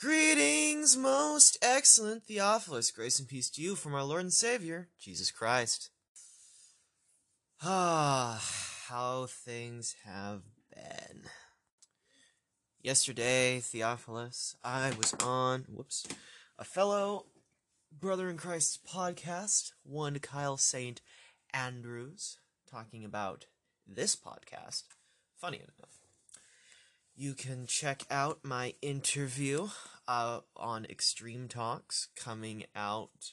[0.00, 2.92] Greetings, most excellent Theophilus.
[2.92, 5.90] Grace and peace to you from our Lord and Savior, Jesus Christ.
[7.60, 8.40] Ah,
[8.86, 10.42] how things have
[10.72, 11.22] been.
[12.80, 16.06] Yesterday, Theophilus, I was on, whoops,
[16.60, 17.26] a fellow
[17.90, 21.00] brother in Christ's podcast, one Kyle St.
[21.52, 22.38] Andrews,
[22.70, 23.46] talking about
[23.84, 24.84] this podcast.
[25.40, 25.97] Funny enough.
[27.20, 29.70] You can check out my interview
[30.06, 33.32] uh, on Extreme Talks coming out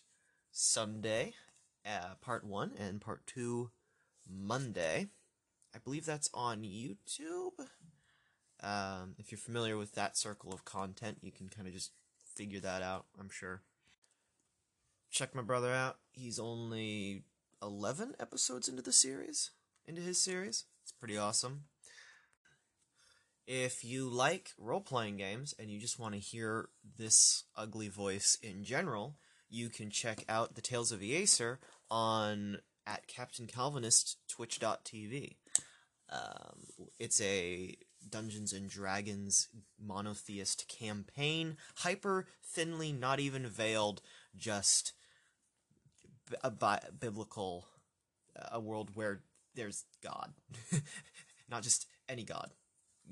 [0.51, 1.35] Sunday,
[1.85, 3.69] uh, part one, and part two
[4.27, 5.09] Monday.
[5.75, 7.51] I believe that's on YouTube.
[8.63, 11.91] Um, if you're familiar with that circle of content, you can kind of just
[12.35, 13.61] figure that out, I'm sure.
[15.11, 15.97] Check my brother out.
[16.11, 17.21] He's only
[17.61, 19.51] 11 episodes into the series,
[19.85, 20.65] into his series.
[20.81, 21.65] It's pretty awesome.
[23.47, 28.37] If you like role playing games and you just want to hear this ugly voice
[28.41, 29.17] in general,
[29.49, 31.59] you can check out the Tales of Acer
[31.91, 35.35] on at Captain Calvinist Twitch.tv.
[36.09, 36.65] Um,
[36.99, 37.75] it's a
[38.09, 44.01] Dungeons and Dragons monotheist campaign, hyper thinly, not even veiled,
[44.35, 44.93] just
[46.43, 47.65] a bi- biblical,
[48.51, 49.21] a world where
[49.55, 50.33] there's God,
[51.49, 52.51] not just any God.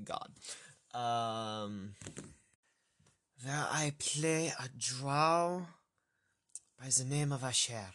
[0.04, 0.32] God.
[0.94, 1.96] Um,
[3.44, 5.68] where I play a drow
[6.80, 7.94] by the name of Asher,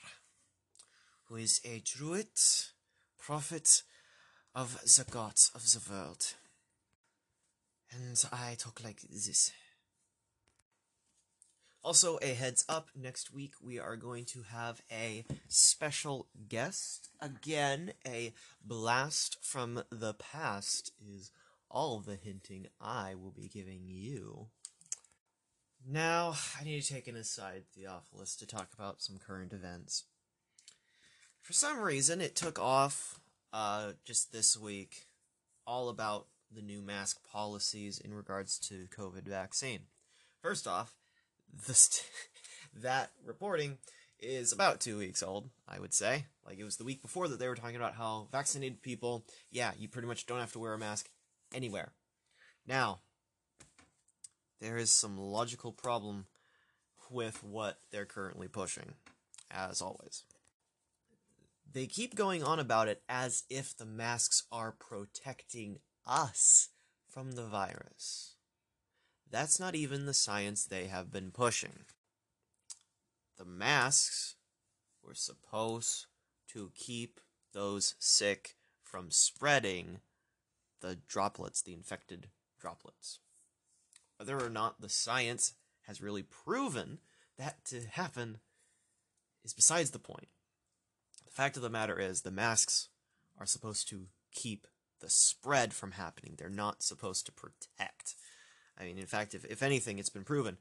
[1.25, 2.29] who is a druid,
[3.19, 3.83] prophet
[4.55, 6.35] of the gods of the world.
[7.91, 9.53] And I talk like this.
[11.83, 17.09] Also, a heads up next week, we are going to have a special guest.
[17.21, 21.31] Again, a blast from the past is
[21.71, 24.47] all the hinting I will be giving you.
[25.87, 30.05] Now, I need to take an aside, Theophilus, to talk about some current events.
[31.41, 33.21] For some reason, it took off
[33.53, 35.07] uh, just this week
[35.67, 39.81] all about the new mask policies in regards to COVID vaccine.
[40.43, 40.95] First off,
[41.67, 42.05] this
[42.75, 43.79] that reporting
[44.21, 46.27] is about two weeks old, I would say.
[46.45, 49.73] Like it was the week before that they were talking about how vaccinated people, yeah,
[49.79, 51.09] you pretty much don't have to wear a mask
[51.55, 51.93] anywhere.
[52.67, 53.01] Now,
[54.61, 56.27] there is some logical problem
[57.11, 58.95] with what they're currently pushing,
[59.51, 60.25] as always.
[61.71, 66.69] They keep going on about it as if the masks are protecting us
[67.09, 68.37] from the virus.
[69.31, 71.85] That's not even the science they have been pushing.
[73.37, 74.37] The masks
[75.03, 76.07] were supposed
[76.53, 77.21] to keep
[77.53, 80.01] those sick from spreading
[80.81, 82.29] the droplets, the infected
[82.61, 83.21] droplets.
[84.17, 85.55] Whether or not the science
[85.87, 86.99] has really proven
[87.39, 88.39] that to happen
[89.45, 90.29] is besides the point.
[91.25, 92.89] The fact of the matter is, the masks
[93.39, 94.67] are supposed to keep
[95.01, 96.35] the spread from happening.
[96.37, 98.15] They're not supposed to protect.
[98.79, 100.59] I mean, in fact, if, if anything, it's been proven.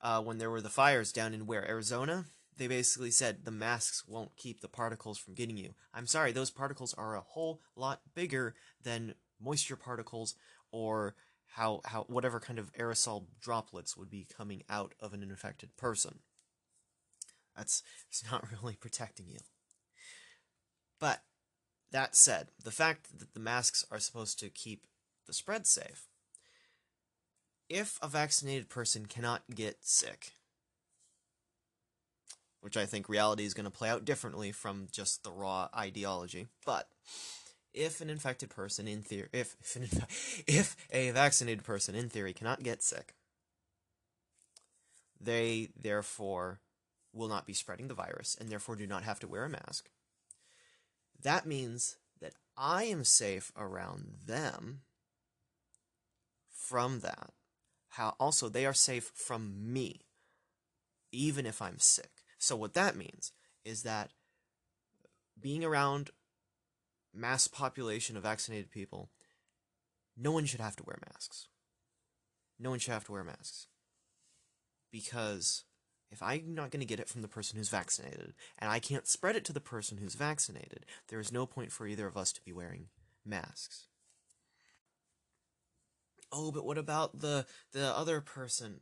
[0.00, 2.26] Uh, when there were the fires down in where, Arizona?
[2.56, 5.74] They basically said the masks won't keep the particles from getting you.
[5.94, 10.34] I'm sorry, those particles are a whole lot bigger than moisture particles
[10.70, 11.14] or
[11.54, 16.20] how how whatever kind of aerosol droplets would be coming out of an infected person.
[17.56, 19.38] That's it's not really protecting you.
[20.98, 21.22] But
[21.92, 24.86] that said, the fact that the masks are supposed to keep
[25.26, 26.06] the spread safe.
[27.68, 30.32] If a vaccinated person cannot get sick,
[32.60, 36.48] which I think reality is going to play out differently from just the raw ideology,
[36.66, 36.88] but
[37.72, 40.06] if an infected person in theory if if, an,
[40.46, 43.14] if a vaccinated person in theory cannot get sick
[45.20, 46.60] they therefore
[47.12, 49.90] will not be spreading the virus and therefore do not have to wear a mask.
[51.22, 54.80] That means that i am safe around them
[56.50, 57.32] from that.
[57.90, 60.06] How also they are safe from me
[61.12, 62.10] even if i'm sick.
[62.38, 63.32] So what that means
[63.64, 64.10] is that
[65.38, 66.10] being around
[67.14, 69.10] mass population of vaccinated people,
[70.16, 71.48] no one should have to wear masks.
[72.58, 73.68] No one should have to wear masks.
[74.92, 75.64] Because
[76.10, 79.06] if I'm not going to get it from the person who's vaccinated, and I can't
[79.06, 82.32] spread it to the person who's vaccinated, there is no point for either of us
[82.32, 82.86] to be wearing
[83.24, 83.86] masks.
[86.32, 88.80] Oh, but what about the the other person?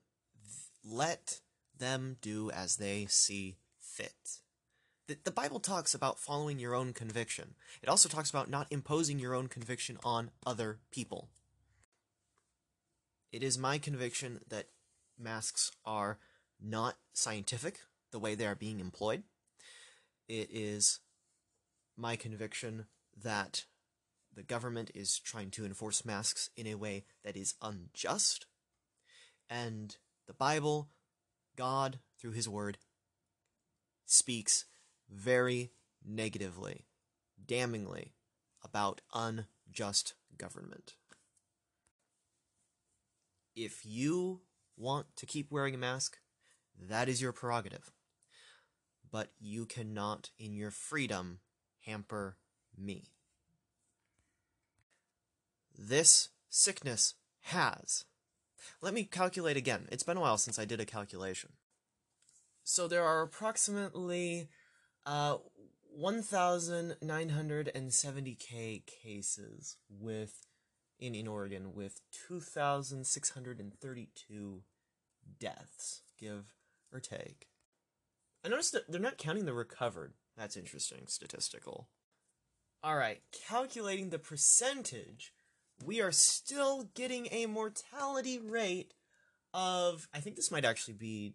[0.84, 1.40] Let
[1.76, 4.40] them do as they see fit.
[5.08, 7.54] The, Bible talks about following your own conviction.
[7.82, 11.28] It also talks about not imposing your own conviction on other people.
[13.32, 14.66] It is my conviction that
[15.18, 16.18] masks are
[16.60, 19.22] not scientific the way they are being employed.
[20.28, 21.00] It is
[21.96, 22.84] my conviction
[23.16, 23.64] that
[24.34, 28.44] the government is trying to enforce masks in a way that is unjust.
[29.48, 29.96] And
[30.26, 30.90] the Bible,
[31.56, 32.76] God, through His Word,
[34.04, 34.66] speaks
[35.10, 35.72] very
[36.04, 36.86] negatively,
[37.44, 38.12] damningly
[38.64, 40.94] about unjust government.
[43.54, 44.42] If you
[44.76, 46.18] want to keep wearing a mask,
[46.88, 47.90] that is your prerogative.
[49.10, 51.40] But you cannot, in your freedom,
[51.84, 52.36] hamper
[52.76, 53.10] me.
[55.76, 58.04] This sickness has.
[58.80, 59.88] Let me calculate again.
[59.90, 61.52] It's been a while since I did a calculation.
[62.62, 64.50] So there are approximately
[65.08, 65.38] uh,
[65.98, 70.46] 1,970k cases with
[71.00, 74.62] in, in Oregon with 2,632
[75.40, 76.52] deaths, give
[76.92, 77.48] or take.
[78.44, 80.12] I noticed that they're not counting the recovered.
[80.36, 81.88] That's interesting, statistical.
[82.86, 85.32] Alright, calculating the percentage,
[85.84, 88.92] we are still getting a mortality rate
[89.54, 90.06] of.
[90.12, 91.34] I think this might actually be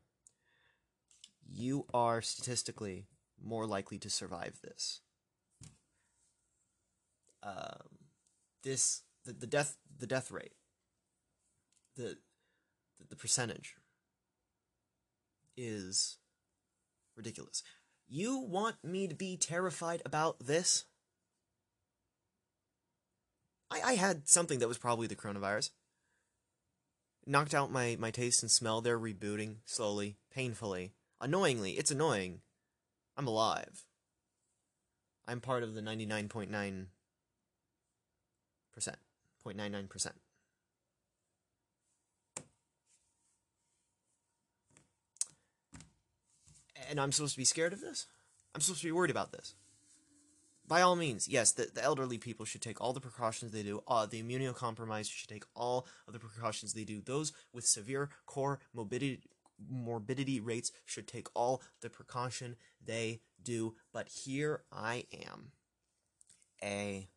[1.52, 3.06] you are statistically
[3.42, 5.00] more likely to survive this.
[7.42, 7.98] Um,
[8.62, 10.54] this the, the death the death rate
[11.96, 12.18] the
[13.08, 13.76] the percentage
[15.56, 16.18] is
[17.16, 17.62] ridiculous.
[18.08, 20.84] You want me to be terrified about this?
[23.70, 25.70] I, I had something that was probably the coronavirus.
[27.26, 28.80] Knocked out my, my taste and smell.
[28.80, 30.92] They're rebooting slowly, painfully.
[31.20, 32.40] Annoyingly, it's annoying.
[33.16, 33.84] I'm alive.
[35.26, 36.86] I'm part of the 99.9%.
[39.46, 40.10] 0.99%.
[46.88, 48.06] And I'm supposed to be scared of this?
[48.54, 49.54] I'm supposed to be worried about this.
[50.68, 53.82] By all means, yes, the, the elderly people should take all the precautions they do.
[53.86, 57.00] Uh, the immunocompromised should take all of the precautions they do.
[57.00, 59.20] Those with severe core morbidity,
[59.70, 63.74] morbidity rates should take all the precaution they do.
[63.92, 65.52] But here I am,
[66.62, 67.08] a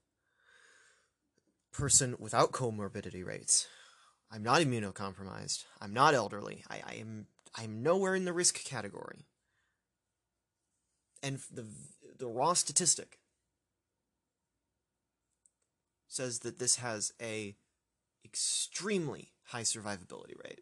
[1.71, 3.67] person without comorbidity rates.
[4.31, 5.63] I'm not immunocompromised.
[5.81, 6.63] I'm not elderly.
[6.69, 7.27] I, I am
[7.57, 9.25] I am nowhere in the risk category.
[11.23, 11.65] And the
[12.17, 13.19] the raw statistic
[16.07, 17.55] says that this has a
[18.25, 20.61] extremely high survivability rate.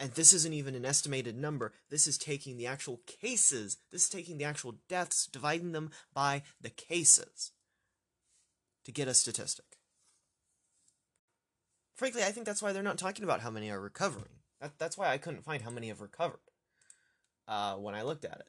[0.00, 1.74] And this isn't even an estimated number.
[1.90, 3.76] This is taking the actual cases.
[3.92, 7.52] This is taking the actual deaths, dividing them by the cases
[8.86, 9.66] to get a statistic.
[11.94, 14.40] Frankly, I think that's why they're not talking about how many are recovering.
[14.62, 16.40] That, that's why I couldn't find how many have recovered
[17.46, 18.48] uh, when I looked at it.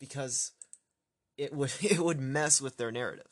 [0.00, 0.52] Because
[1.36, 3.28] it would it would mess with their narrative.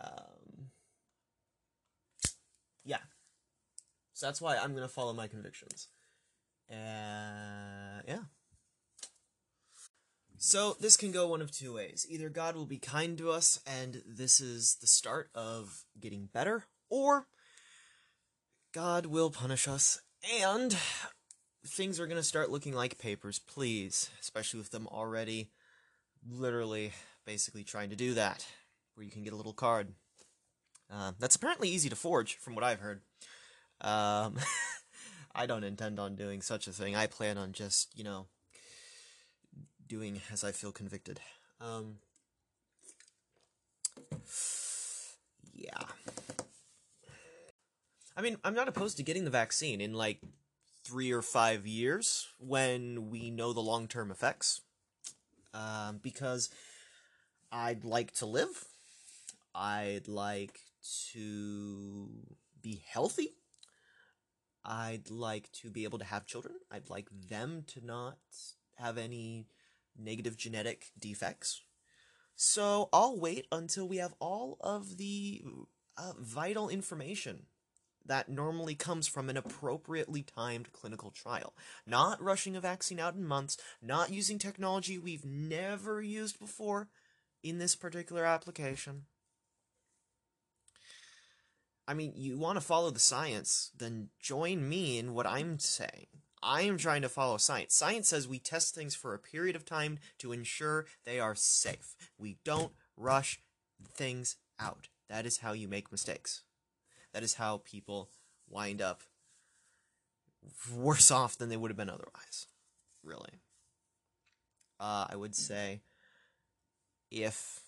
[0.00, 0.70] Um,
[2.84, 2.98] yeah.
[4.20, 5.88] So that's why I'm going to follow my convictions.
[6.70, 8.24] Uh, yeah.
[10.36, 12.06] So this can go one of two ways.
[12.06, 16.66] Either God will be kind to us and this is the start of getting better,
[16.90, 17.28] or
[18.74, 20.02] God will punish us
[20.38, 20.76] and
[21.66, 25.48] things are going to start looking like papers, please, especially with them already
[26.28, 26.92] literally
[27.24, 28.46] basically trying to do that,
[28.96, 29.94] where you can get a little card.
[30.92, 33.00] Uh, that's apparently easy to forge, from what I've heard.
[33.80, 34.36] Um,
[35.34, 36.96] I don't intend on doing such a thing.
[36.96, 38.26] I plan on just, you know,
[39.86, 41.20] doing as I feel convicted.
[41.60, 41.96] Um,
[45.54, 45.84] yeah.
[48.16, 50.20] I mean, I'm not opposed to getting the vaccine in like
[50.84, 54.60] three or five years when we know the long term effects.
[55.52, 56.48] Um, because
[57.50, 58.64] I'd like to live.
[59.54, 60.60] I'd like
[61.12, 62.08] to
[62.62, 63.30] be healthy.
[64.64, 66.54] I'd like to be able to have children.
[66.70, 68.18] I'd like them to not
[68.76, 69.46] have any
[69.98, 71.62] negative genetic defects.
[72.36, 75.42] So I'll wait until we have all of the
[75.96, 77.46] uh, vital information
[78.06, 81.54] that normally comes from an appropriately timed clinical trial.
[81.86, 86.88] Not rushing a vaccine out in months, not using technology we've never used before
[87.42, 89.04] in this particular application.
[91.90, 96.06] I mean, you want to follow the science, then join me in what I'm saying.
[96.40, 97.74] I am trying to follow science.
[97.74, 101.96] Science says we test things for a period of time to ensure they are safe.
[102.16, 103.40] We don't rush
[103.92, 104.86] things out.
[105.08, 106.44] That is how you make mistakes.
[107.12, 108.10] That is how people
[108.48, 109.02] wind up
[110.72, 112.46] worse off than they would have been otherwise.
[113.02, 113.40] Really.
[114.78, 115.80] Uh, I would say
[117.10, 117.62] if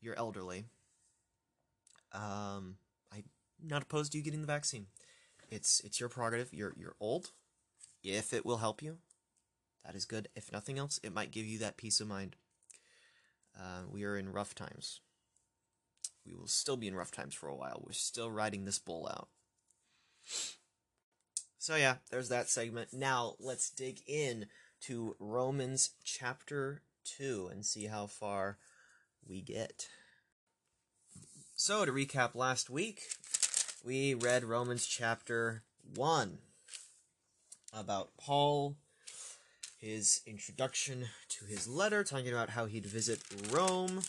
[0.00, 0.64] you're elderly,
[2.12, 2.76] um,
[3.62, 4.86] not opposed to you getting the vaccine.
[5.50, 6.52] It's it's your prerogative.
[6.52, 7.30] You're you're old.
[8.04, 8.98] If it will help you,
[9.84, 10.28] that is good.
[10.36, 12.36] If nothing else, it might give you that peace of mind.
[13.58, 15.00] Uh, we are in rough times.
[16.24, 17.82] We will still be in rough times for a while.
[17.84, 19.28] We're still riding this bull out.
[21.58, 22.92] So yeah, there's that segment.
[22.92, 24.46] Now let's dig in
[24.82, 28.58] to Romans chapter 2 and see how far
[29.26, 29.88] we get.
[31.56, 33.02] So to recap last week,
[33.84, 35.62] we read Romans chapter
[35.94, 36.38] 1
[37.72, 38.76] about Paul,
[39.78, 43.20] his introduction to his letter, talking about how he'd visit
[43.50, 44.02] Rome,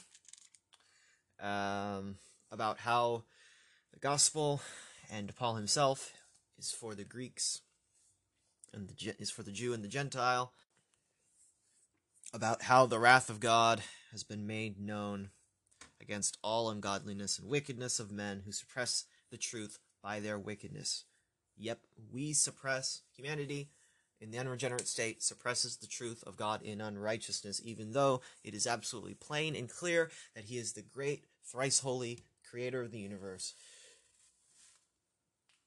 [1.39, 2.15] um,
[2.51, 3.23] about how
[3.93, 4.61] the gospel
[5.11, 6.13] and Paul himself
[6.57, 7.61] is for the Greeks
[8.73, 10.51] and the is for the Jew and the Gentile,
[12.33, 15.29] about how the wrath of God has been made known
[16.01, 21.05] against all ungodliness and wickedness of men who suppress the truth by their wickedness.
[21.57, 21.79] Yep,
[22.12, 23.69] we suppress humanity
[24.21, 28.67] in the unregenerate state suppresses the truth of God in unrighteousness, even though it is
[28.67, 32.19] absolutely plain and clear that He is the great, thrice holy
[32.50, 33.53] creator of the universe.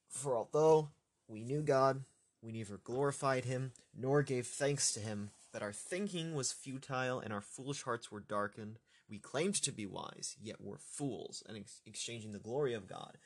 [0.07, 0.89] For although
[1.27, 2.03] we knew God,
[2.41, 7.33] we neither glorified Him nor gave thanks to Him, but our thinking was futile and
[7.33, 8.77] our foolish hearts were darkened.
[9.09, 13.17] We claimed to be wise, yet were fools, and ex- exchanging the glory of God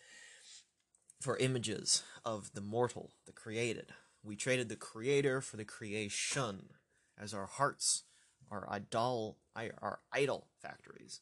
[1.19, 3.91] for images of the mortal, the created.
[4.23, 6.69] We traded the creator for the creation
[7.17, 8.03] as our hearts
[8.51, 11.21] are idol, our idol factories.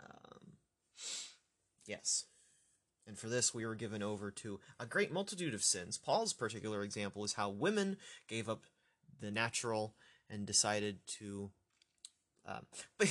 [0.00, 0.54] Um,
[1.86, 2.26] yes.
[3.06, 5.98] And for this, we were given over to a great multitude of sins.
[5.98, 7.98] Paul's particular example is how women
[8.28, 8.62] gave up
[9.20, 9.94] the natural
[10.30, 11.50] and decided to.
[12.46, 12.66] Um,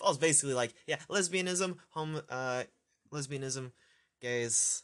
[0.00, 2.64] Paul's basically like, yeah, lesbianism, home, uh,
[3.12, 3.72] lesbianism,
[4.20, 4.82] gays,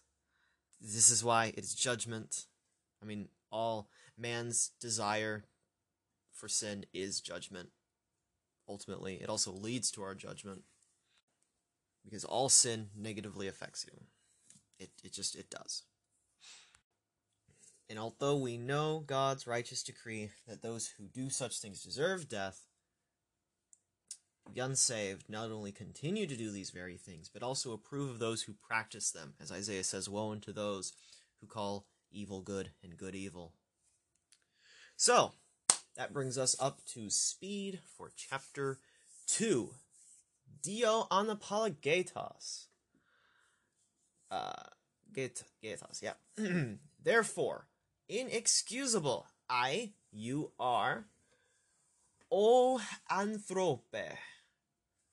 [0.81, 2.45] this is why it's judgment.
[3.03, 5.45] I mean, all man's desire
[6.33, 7.71] for sin is judgment.
[8.69, 10.63] Ultimately, it also leads to our judgment
[12.05, 14.01] because all sin negatively affects you.
[14.79, 15.83] It it just it does.
[17.89, 22.63] And although we know God's righteous decree that those who do such things deserve death,
[24.57, 28.55] unsaved not only continue to do these very things, but also approve of those who
[28.55, 29.35] practice them.
[29.41, 30.93] As Isaiah says, Woe unto those
[31.41, 33.53] who call evil good and good evil.
[34.97, 35.33] So,
[35.97, 38.79] that brings us up to speed for chapter
[39.29, 39.71] 2.
[40.63, 42.67] Dio anapologetos.
[44.31, 44.53] Uh,
[45.13, 46.15] get, getos, yeah.
[47.03, 47.69] Therefore,
[48.09, 51.07] inexcusable, I, you are,
[52.31, 53.83] o anthrope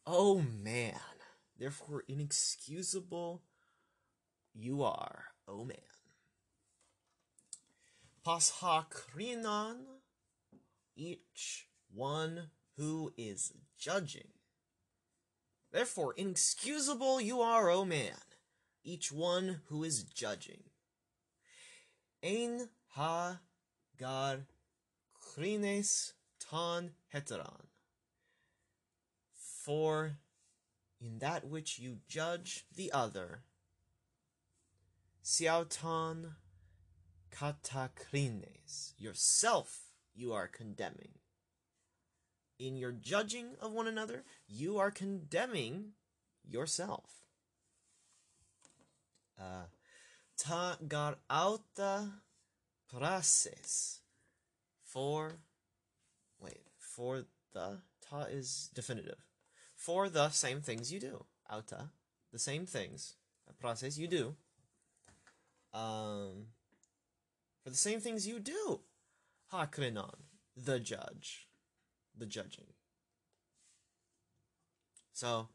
[0.05, 1.00] Oh man.
[1.57, 3.41] Therefore, inexcusable
[4.53, 5.77] you are, oh man.
[8.25, 9.77] Pashakrinon,
[10.95, 14.29] each one who is judging.
[15.72, 18.17] Therefore, inexcusable you are, oh man,
[18.83, 20.63] each one who is judging.
[22.24, 23.39] Ein ha
[23.98, 24.45] gar
[25.15, 27.73] krines ton heteron.
[29.63, 30.17] For
[31.00, 33.43] in that which you judge the other,
[35.24, 36.34] siauton
[37.32, 41.13] katakrines, yourself you are condemning.
[42.60, 45.93] In your judging of one another, you are condemning
[46.46, 47.24] yourself.
[49.39, 49.67] Uh,
[50.38, 52.10] ta gar auta
[52.89, 54.01] prases,
[54.84, 55.38] for,
[56.38, 59.33] wait, for the, ta is definitive
[59.84, 61.25] for the same things you do.
[61.52, 61.90] Auta,
[62.32, 63.16] the same things,
[63.50, 64.36] a process you do.
[65.74, 66.48] Um,
[67.63, 68.80] for the same things you do.
[69.52, 70.16] Hakrenon,
[70.56, 71.48] the judge,
[72.18, 72.68] the judging.
[75.12, 75.50] So,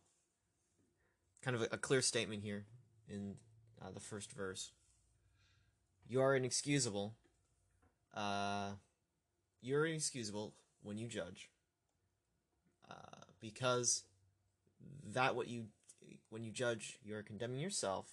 [1.42, 2.66] kind of a, a clear statement here
[3.08, 3.36] in
[3.80, 4.72] uh, the first verse.
[6.06, 7.14] you are inexcusable.
[8.14, 8.72] Uh,
[9.62, 11.48] you're inexcusable when you judge.
[12.90, 14.04] Uh, because
[15.12, 15.66] that what you
[16.30, 18.06] when you judge, you are condemning yourself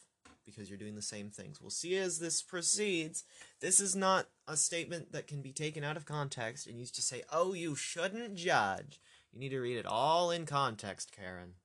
[0.46, 1.60] because you're doing the same things.
[1.60, 3.24] We'll see as this proceeds.
[3.60, 7.02] This is not a statement that can be taken out of context and used to
[7.02, 9.00] say, "Oh, you shouldn't judge."
[9.34, 11.56] You need to read it all in context, Karen.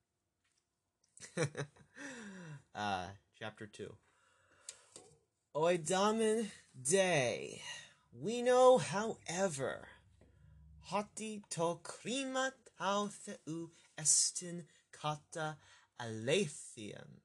[2.75, 3.05] uh,
[3.39, 3.93] chapter 2.
[5.55, 6.47] Oidamen
[6.81, 7.61] day.
[8.13, 9.87] We know, however,
[10.81, 13.09] hoti to krima tau
[13.97, 14.63] estin
[15.01, 15.57] kata
[15.99, 17.21] alethian.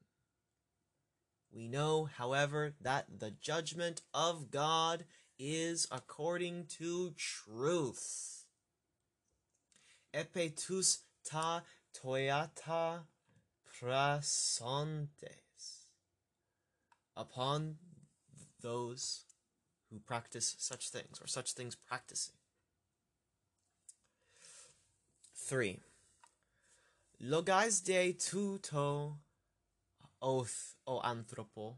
[1.52, 5.04] We know, however, that the judgment of God
[5.38, 8.44] is according to truth.
[10.14, 11.62] Epetus ta
[11.94, 13.00] toyata
[13.66, 15.08] prasontes.
[17.16, 17.76] Upon
[18.60, 19.24] those
[19.90, 22.34] who practice such things, or such things practicing.
[25.34, 25.80] 3.
[27.20, 29.18] Logais de tuto
[30.20, 31.76] oath o anthropo.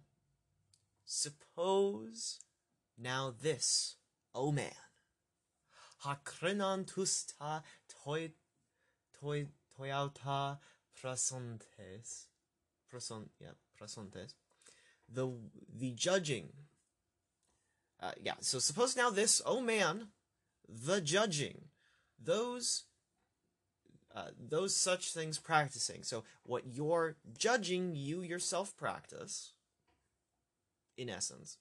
[1.05, 2.41] Suppose
[2.99, 3.97] now this,
[4.35, 4.73] O man,
[6.05, 8.31] hakrenan tusta toi
[9.21, 10.59] toi toyauta
[10.95, 12.27] prasontes
[12.91, 14.35] prason yeah prasontes
[15.09, 15.27] the
[15.73, 16.49] the judging.
[18.01, 20.09] Uh, yeah so suppose now this oh man
[20.69, 21.69] the judging.
[22.23, 22.85] Those
[24.19, 26.03] uh, those such things practicing.
[26.03, 29.53] So what you're judging, you yourself practice.
[30.97, 31.59] In essence.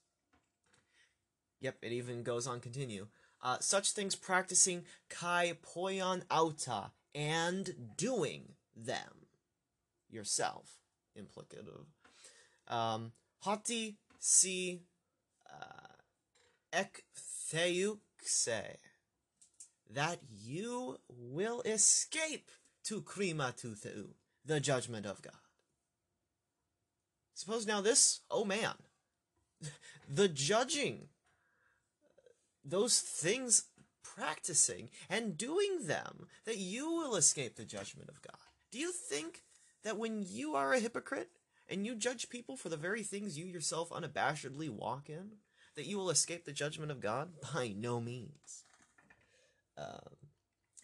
[1.60, 3.06] Yep, it even goes on continue.
[3.42, 9.28] Uh, such things practicing kai poyon auta and doing them
[10.10, 10.80] yourself.
[11.16, 11.86] Implicative.
[12.66, 13.12] Um,
[13.44, 14.80] hati si
[15.48, 15.94] uh,
[16.72, 18.76] ek theukse
[19.90, 22.50] that you will escape
[22.84, 24.08] to krima tutheu,
[24.44, 25.32] the judgment of God.
[27.34, 28.74] Suppose now this, oh man,
[30.08, 31.08] the judging,
[32.64, 33.64] those things
[34.02, 38.36] practicing and doing them, that you will escape the judgment of God.
[38.70, 39.42] Do you think
[39.84, 41.30] that when you are a hypocrite
[41.68, 45.32] and you judge people for the very things you yourself unabashedly walk in,
[45.76, 47.30] that you will escape the judgment of God?
[47.54, 48.64] By no means.
[49.78, 50.16] Um,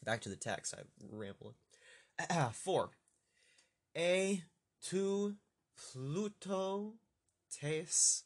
[0.04, 0.74] back to the text.
[0.76, 1.54] I rambled.
[2.52, 2.90] Four.
[3.96, 4.42] A
[4.88, 5.36] to
[5.76, 6.94] Pluto
[7.50, 8.24] tes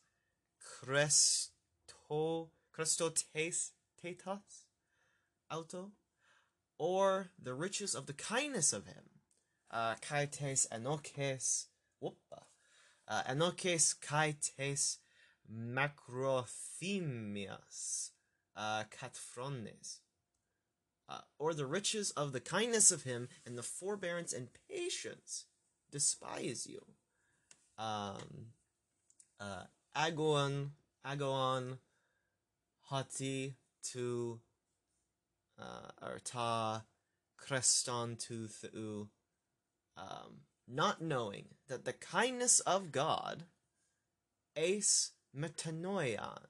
[0.60, 4.64] cresto cresto tes tetas
[5.50, 5.92] auto
[6.78, 9.04] or the riches of the kindness of him
[9.70, 11.66] uh kai tes anokes
[12.02, 12.42] whoopa
[13.08, 14.98] uh, anokes kai tes
[15.50, 18.10] macrothemias
[18.56, 20.00] uh katphrones
[21.08, 25.46] uh, or the riches of the kindness of him and the forbearance and patience
[25.90, 26.82] despise you.
[27.78, 28.52] Um,
[29.40, 30.72] uh, agon,
[31.04, 31.78] agon,
[32.90, 33.54] hati
[33.92, 34.40] to,
[35.58, 36.82] uh, or ta,
[37.40, 39.08] kreston to theu,
[39.96, 43.44] um, not knowing that the kindness of God,
[44.56, 46.42] ace metanoian,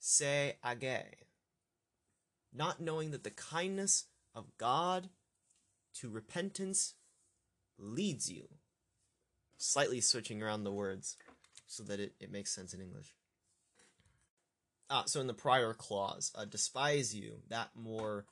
[0.00, 1.26] se age,
[2.54, 5.08] not knowing that the kindness of God
[5.94, 6.94] to repentance
[7.78, 8.48] leads you.
[9.56, 11.16] Slightly switching around the words
[11.66, 13.14] so that it, it makes sense in English.
[14.90, 18.26] Ah, so in the prior clause, uh, despise you, that more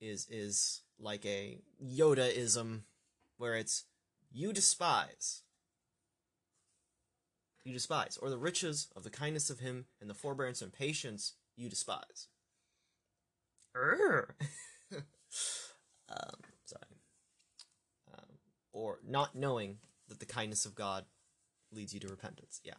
[0.00, 2.84] is is like a Yoda-ism,
[3.36, 3.84] where it's
[4.32, 5.42] you despise.
[7.64, 11.34] You despise, or the riches of the kindness of him and the forbearance and patience
[11.56, 12.28] you despise.
[14.94, 16.82] um, sorry.
[18.12, 18.36] Um,
[18.72, 21.04] or not knowing that the kindness of God
[21.72, 22.60] leads you to repentance.
[22.64, 22.74] Yeah.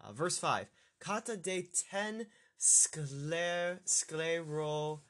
[0.00, 0.66] Uh, verse 5.
[0.98, 2.26] Kata de ten
[2.58, 5.00] scler, sclero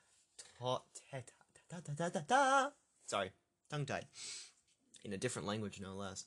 [3.07, 3.31] Sorry,
[3.71, 4.07] tongue tied.
[5.05, 6.25] In a different language, no less.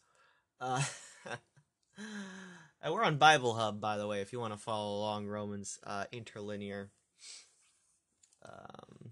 [0.62, 0.82] Uh,
[2.90, 6.06] we're on Bible Hub, by the way, if you want to follow along Romans uh,
[6.12, 6.92] interlinear.
[8.44, 9.12] Um,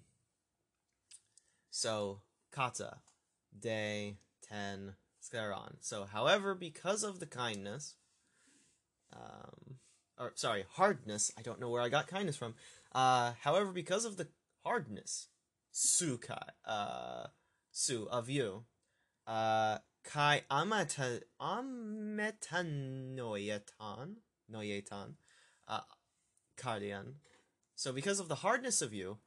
[1.69, 2.97] so, kata,
[3.57, 5.75] day, ten, skleron.
[5.79, 7.95] So, however, because of the kindness,
[9.13, 9.77] um,
[10.17, 12.55] or sorry, hardness, I don't know where I got kindness from.
[12.93, 14.27] Uh, however, because of the
[14.63, 15.27] hardness,
[15.71, 17.27] su kai, uh,
[17.71, 18.63] su of you,
[19.27, 24.15] uh, kai amata, ametanoyetan,
[24.51, 25.13] noyetan,
[25.67, 25.81] uh,
[26.57, 27.15] Kardian.
[27.77, 29.19] So because of the hardness of you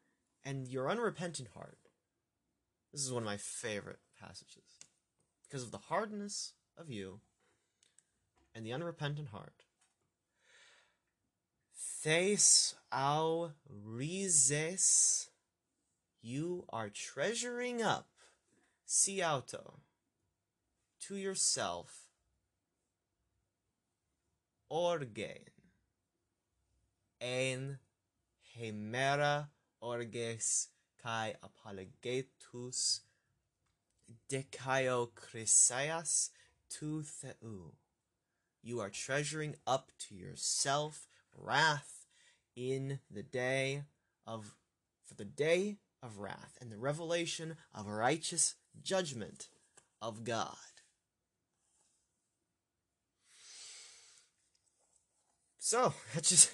[0.45, 1.79] and your unrepentant heart,
[2.93, 4.81] this is one of my favorite passages.
[5.47, 7.21] Because of the hardness of you
[8.53, 9.67] and the unrepentant heart,
[12.03, 15.29] Thes au rizes,
[16.21, 18.09] you are treasuring up,
[18.85, 19.75] si auto,
[21.03, 22.09] to yourself,
[24.69, 25.51] orgain,
[27.21, 27.79] en
[28.59, 29.49] hemera
[29.81, 30.69] orges
[31.03, 33.01] kai apologetus
[34.29, 36.31] decaio chrysaias
[36.69, 37.73] tu theou.
[38.63, 42.07] You are treasuring up to yourself wrath
[42.57, 43.85] in the day
[44.27, 44.57] of
[45.05, 49.49] for the day of wrath and the revelation of righteous judgment
[50.01, 50.57] of God.
[55.59, 56.51] So, that's just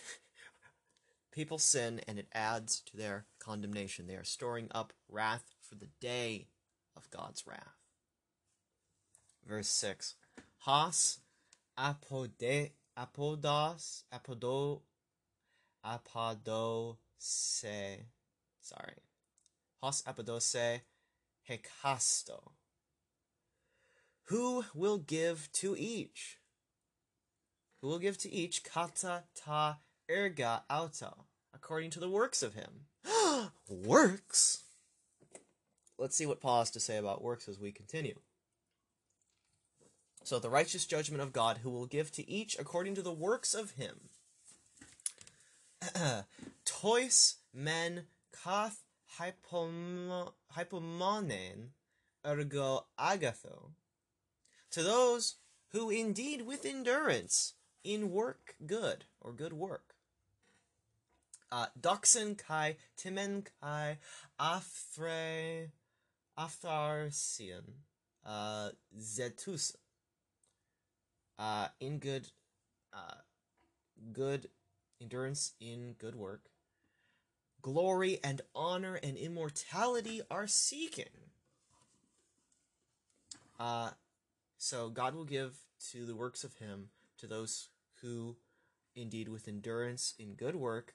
[1.37, 4.07] people sin and it adds to their condemnation.
[4.07, 6.49] They are storing up wrath for the day
[6.97, 7.77] of God's wrath.
[9.47, 10.15] Verse 6
[10.65, 11.19] Has
[11.79, 14.81] apode, apodos, apodo,
[15.85, 16.97] apodose,
[18.63, 18.97] sorry.
[19.83, 20.81] Has apodose
[21.49, 22.53] hekasto.
[24.29, 26.39] Who will give to each?
[27.83, 29.77] Who will give to each kata ta
[30.11, 31.26] erga auto,
[31.57, 32.87] according to the works of him.
[33.69, 34.63] works?
[35.99, 38.19] Let's see what Paul has to say about works as we continue.
[40.23, 43.55] So, the righteous judgment of God, who will give to each according to the works
[43.55, 44.11] of him.
[46.65, 48.07] Tois men
[48.45, 48.83] kath
[49.19, 49.83] hypomonen
[52.27, 53.71] ergo agatho.
[54.73, 55.37] To those
[55.71, 59.96] who indeed with endurance in work good or good work.
[61.51, 63.99] Uh, doxen kai timen kai
[64.41, 65.71] afre
[66.39, 67.65] aftarsian
[68.25, 69.77] uh, zetus.
[71.39, 72.29] Uh, in good
[72.93, 73.21] uh,
[74.13, 74.49] good
[75.01, 76.51] endurance in good work.
[77.63, 81.31] Glory and honor and immortality are seeking.
[83.59, 83.91] Uh,
[84.59, 85.59] so god will give
[85.91, 87.69] to the works of him to those
[88.03, 88.37] who
[88.97, 90.95] indeed with endurance in good work,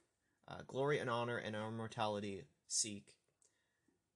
[0.51, 3.15] uh, glory and honor and immortality seek.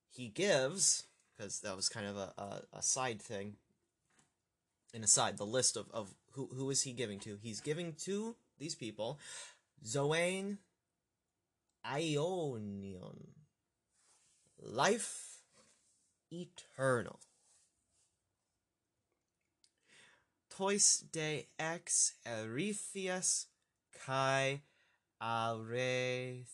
[0.10, 1.04] He gives,
[1.36, 3.56] because that was kind of a, a, a side thing,
[4.93, 7.38] an aside, the list of, of who, who is he giving to?
[7.41, 9.19] He's giving to these people
[9.86, 10.58] Zoane
[11.86, 13.28] Ionion,
[14.62, 15.41] life
[16.32, 17.19] eternal.
[20.56, 23.48] tois de ex erithias
[24.06, 24.62] kai
[25.25, 26.45] arethos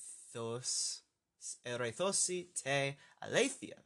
[1.66, 3.82] erethosi te aletheia.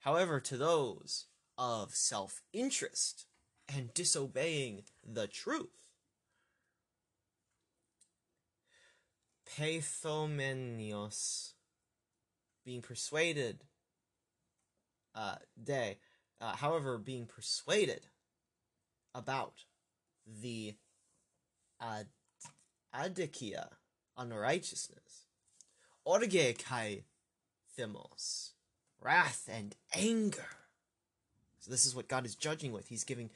[0.00, 1.26] However, to those
[1.58, 3.26] of self-interest
[3.68, 5.88] and disobeying the truth,
[9.56, 11.54] Pathomenios,
[12.64, 13.64] being persuaded,
[15.14, 15.98] uh, de,
[16.40, 18.06] uh, however, being persuaded
[19.14, 19.64] about
[20.26, 20.74] the
[21.80, 22.08] ad-
[22.94, 23.68] adikia
[24.16, 25.26] unrighteousness.
[26.04, 27.04] Orge kai
[27.78, 28.50] thimos,
[29.00, 30.48] wrath and anger.
[31.60, 32.88] So this is what God is judging with.
[32.88, 33.30] He's giving,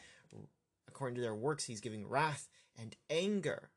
[0.89, 3.71] according to their works, he's giving wrath and anger.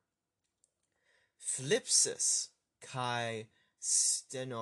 [1.39, 2.49] Flipsis
[2.81, 3.47] kai
[3.81, 4.59] stenocoria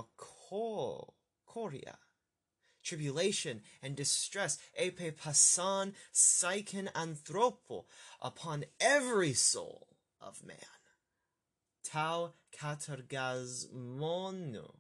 [2.88, 7.84] tribulation, and distress, epe pasan psychen anthropo,
[8.22, 9.88] upon every soul
[10.22, 10.77] of man.
[11.90, 14.74] Tau katergazmono,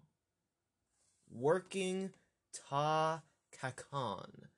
[1.32, 2.12] working
[2.54, 3.22] ta
[3.58, 4.50] kakan,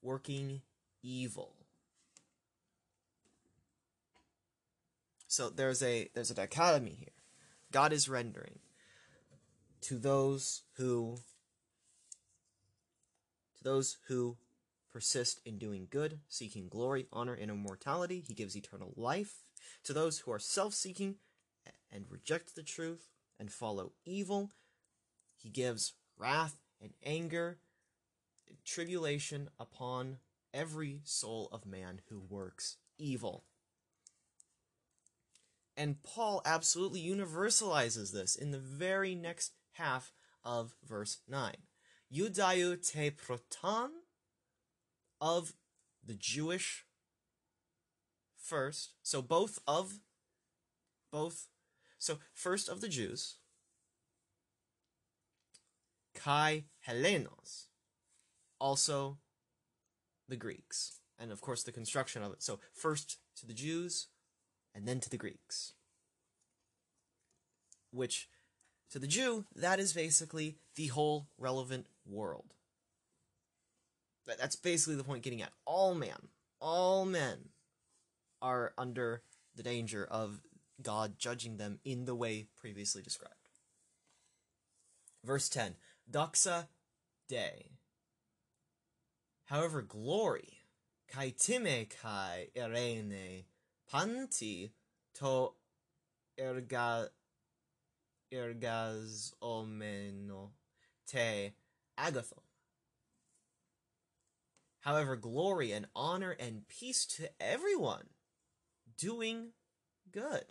[0.00, 0.62] working
[1.02, 1.52] evil.
[5.26, 7.08] So there's a there's a dichotomy here.
[7.72, 8.60] God is rendering
[9.82, 11.18] to those who
[13.58, 14.38] to those who
[14.92, 19.42] persist in doing good, seeking glory, honor, and immortality, he gives eternal life.
[19.82, 21.16] To those who are self seeking
[21.94, 24.50] and reject the truth and follow evil,
[25.36, 27.58] he gives wrath and anger,
[28.64, 30.18] tribulation upon
[30.52, 33.44] every soul of man who works evil.
[35.76, 40.12] And Paul absolutely universalizes this in the very next half
[40.44, 41.54] of verse 9.
[42.12, 43.90] Judaeu te proton
[45.20, 45.54] of
[46.04, 46.84] the Jewish
[48.36, 50.00] first, so both of
[51.10, 51.48] both.
[52.04, 53.36] So first of the Jews,
[56.14, 57.68] Kai Helenos,
[58.60, 59.16] also
[60.28, 62.42] the Greeks, and of course the construction of it.
[62.42, 64.08] So first to the Jews,
[64.74, 65.72] and then to the Greeks.
[67.90, 68.28] Which,
[68.90, 72.52] to the Jew, that is basically the whole relevant world.
[74.26, 75.52] That's basically the point getting at.
[75.64, 76.28] All men,
[76.60, 77.48] all men
[78.42, 79.22] are under
[79.56, 80.42] the danger of
[80.82, 83.34] God judging them in the way previously described.
[85.24, 85.74] Verse 10
[86.10, 86.66] Doxa
[87.28, 87.70] de.
[89.46, 90.60] However, glory,
[91.08, 93.44] kai time kai erene
[93.92, 94.70] panti
[95.14, 95.52] to
[96.38, 97.08] erga
[98.32, 100.50] ergas omeno
[101.06, 101.52] te
[101.98, 102.40] agathon.
[104.80, 108.08] However, glory and honor and peace to everyone
[108.98, 109.52] doing
[110.12, 110.44] good.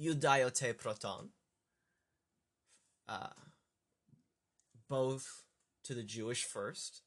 [0.00, 1.30] Judaiote proton.
[3.08, 3.28] Uh,
[4.88, 5.44] both
[5.84, 7.02] to the Jewish first,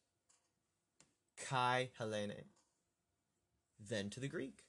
[1.37, 2.45] Kai Helene,
[3.79, 4.63] then to the Greek.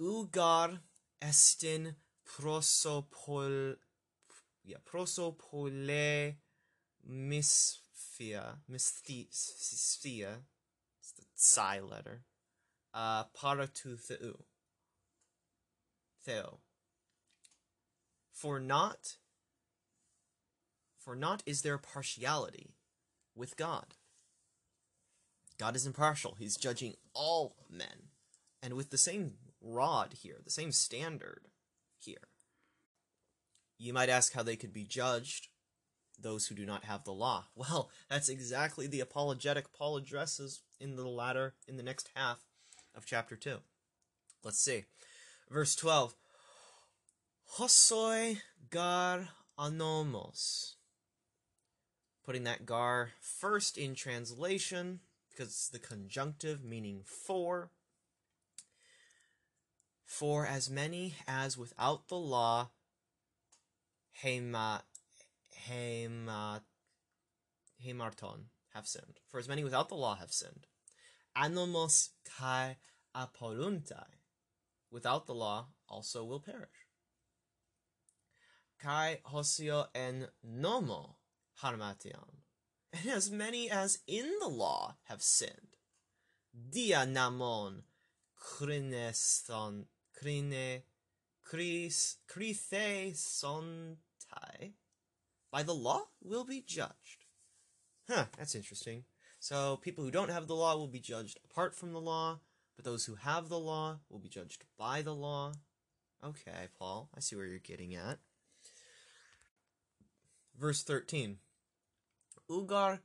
[0.00, 0.78] Ugar
[1.22, 1.94] estin
[2.26, 3.76] prosopol,
[4.64, 6.34] yeah, prosopole
[7.08, 10.36] misphia, misphia,
[10.98, 12.22] it's the psi letter,
[12.94, 14.44] uh, paratu theu,
[16.24, 16.60] theo.
[18.32, 19.16] For not,
[20.98, 22.74] for not is there partiality
[23.34, 23.94] with God.
[25.58, 26.36] God is impartial.
[26.38, 28.08] He's judging all men.
[28.62, 31.48] And with the same rod here, the same standard
[31.98, 32.28] here.
[33.78, 35.48] You might ask how they could be judged
[36.18, 37.46] those who do not have the law.
[37.54, 42.44] Well, that's exactly the apologetic Paul addresses in the latter, in the next half
[42.94, 43.58] of chapter 2.
[44.42, 44.84] Let's see.
[45.50, 46.14] Verse 12.
[47.58, 48.38] Hosoi
[48.70, 50.74] gar anomos.
[52.24, 57.70] Putting that gar first in translation, because it's the conjunctive, meaning for.
[60.04, 62.70] For as many as without the law,
[64.22, 64.82] hema
[65.68, 66.62] Hemat,
[67.84, 69.20] Hemarton have sinned.
[69.28, 70.66] For as many without the law have sinned.
[71.36, 72.76] Anomos kai
[73.14, 74.19] apoluntai.
[74.90, 76.86] Without the law also will perish.
[78.82, 81.14] Kai hosio en nomo
[81.62, 82.42] harmation.
[82.92, 85.76] And as many as in the law have sinned.
[86.70, 87.82] Dia namon
[88.40, 89.84] krineson
[90.20, 90.82] krine
[91.44, 92.16] kris
[93.14, 94.72] sontai
[95.50, 97.26] by the law will be judged.
[98.08, 99.04] Huh, that's interesting.
[99.38, 102.40] So people who don't have the law will be judged apart from the law,
[102.80, 105.52] but those who have the law will be judged by the law.
[106.24, 108.18] Okay, Paul, I see where you're getting at.
[110.58, 111.36] Verse 13.
[112.50, 113.00] Ugar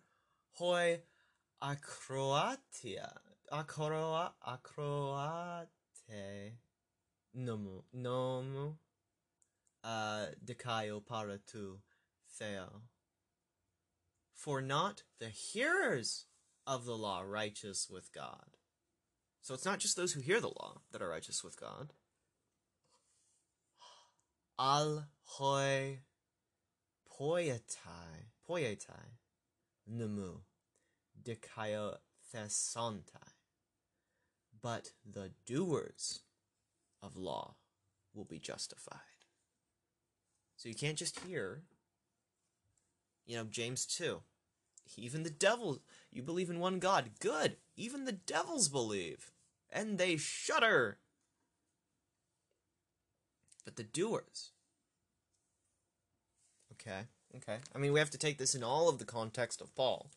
[0.53, 1.01] hoi
[1.61, 3.17] acroatia
[3.51, 5.67] acroa acroate
[7.37, 8.75] nomu nomu
[9.83, 11.79] uh decaio para tu
[12.39, 12.81] Theo.
[14.33, 16.27] For not the hearers
[16.65, 18.55] of the law righteous with God.
[19.45, 21.93] So it's not just those who hear the law that are righteous with God.
[24.57, 25.99] Al hoi
[27.07, 29.19] poietai, poietai,
[29.87, 30.39] nemu,
[31.23, 31.97] dikaio
[32.33, 33.35] thesontai.
[34.63, 36.21] But the doers
[37.03, 37.53] of law
[38.15, 38.97] will be justified.
[40.57, 41.61] So you can't just hear
[43.27, 44.21] you know, James 2.
[44.97, 45.81] Even the devils,
[46.11, 47.11] you believe in one God.
[47.19, 47.57] Good.
[47.75, 49.31] Even the devils believe.
[49.71, 50.99] And they shudder.
[53.63, 54.51] But the doers.
[56.73, 57.01] Okay,
[57.35, 57.57] okay.
[57.73, 60.11] I mean, we have to take this in all of the context of Paul,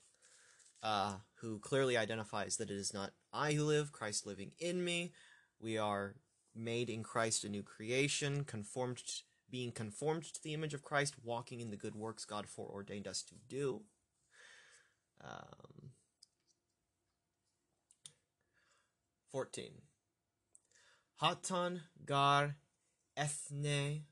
[0.82, 5.12] uh, who clearly identifies that it is not I who live, Christ living in me.
[5.60, 6.16] We are
[6.54, 9.02] made in Christ a new creation, conformed
[9.50, 13.22] being conformed to the image of Christ, walking in the good works God foreordained us
[13.22, 13.82] to do.
[15.24, 15.77] Um,
[19.30, 19.72] 14.
[21.22, 22.56] Hatan gar
[23.16, 24.04] ethne.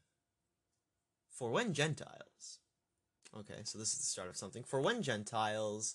[1.31, 2.61] For when Gentiles.
[3.39, 4.65] Okay, so this is the start of something.
[4.65, 5.95] For when Gentiles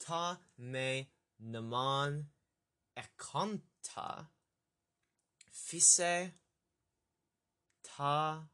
[0.00, 1.08] ta me
[1.44, 2.24] naman
[2.96, 4.26] ekonta
[5.50, 6.30] fise
[7.84, 8.44] ta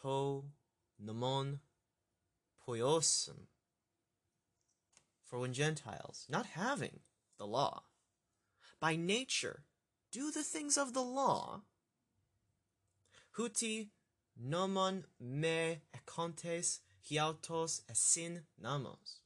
[0.00, 0.44] to
[1.04, 1.58] nomon
[2.66, 3.48] poiosim.
[5.24, 7.00] For when Gentiles, not having
[7.36, 7.82] the law,
[8.80, 9.64] by nature
[10.10, 11.62] do the things of the law,
[13.36, 13.88] huti
[14.40, 19.20] nomon me ekontes hiautos esin namos.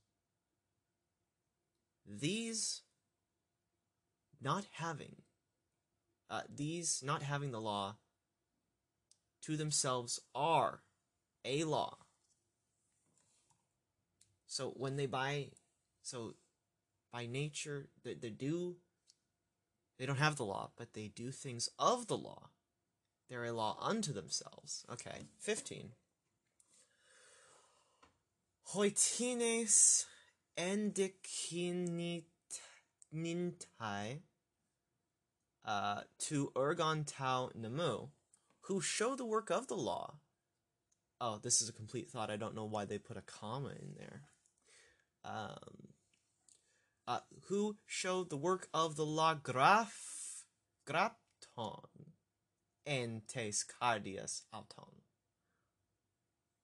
[2.06, 2.82] These
[4.40, 5.16] not having,
[6.28, 7.96] uh, these not having the law
[9.42, 10.80] to themselves are
[11.44, 11.98] a law.
[14.46, 15.48] So when they buy,
[16.02, 16.34] so
[17.12, 18.76] by nature, they, they do,
[20.02, 22.48] they don't have the law, but they do things of the law.
[23.30, 24.84] They're a law unto themselves.
[24.90, 25.90] Okay, 15.
[28.74, 30.06] Hoitines
[30.58, 32.24] endikinitai
[35.64, 38.08] uh, to ergon tau namu,
[38.62, 40.14] who show the work of the law.
[41.20, 42.28] Oh, this is a complete thought.
[42.28, 44.22] I don't know why they put a comma in there.
[45.24, 45.91] Um,
[47.06, 50.44] uh, who showed the work of the law graph,
[50.86, 52.12] grapton
[52.86, 55.02] en tes cardias auton.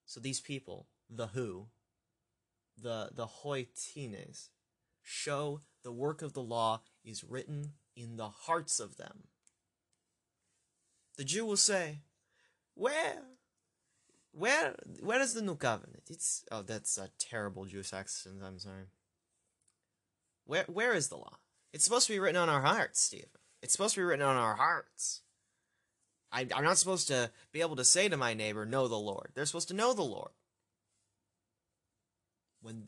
[0.07, 1.68] So these people, the who,
[2.81, 4.48] the the hoitines,
[5.03, 9.24] show the work of the law is written in the hearts of them.
[11.16, 12.03] The Jew will say,
[12.74, 13.22] Where?
[14.33, 16.05] Where where is the new covenant?
[16.09, 18.87] It's oh that's a terrible Jewish accent, I'm sorry.
[20.49, 21.37] Where where is the law?
[21.75, 23.29] It's supposed to be written on our hearts, Stephen.
[23.63, 25.21] It's supposed to be written on our hearts.
[26.33, 29.33] I, I'm not supposed to be able to say to my neighbor, Know the Lord.
[29.35, 30.31] They're supposed to know the Lord.
[32.63, 32.85] When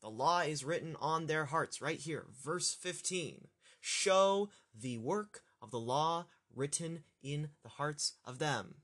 [0.00, 3.48] the law is written on their hearts, right here, verse 15
[3.80, 8.76] show the work of the law written in the hearts of them.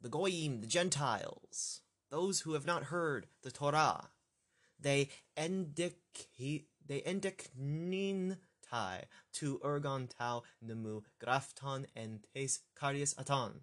[0.00, 4.10] The Goyim, the Gentiles, those who have not heard the Torah,
[4.80, 5.94] they endik
[6.86, 8.36] they endiknintai
[9.32, 13.60] to ergon tau nemu grafton and tes karius atan.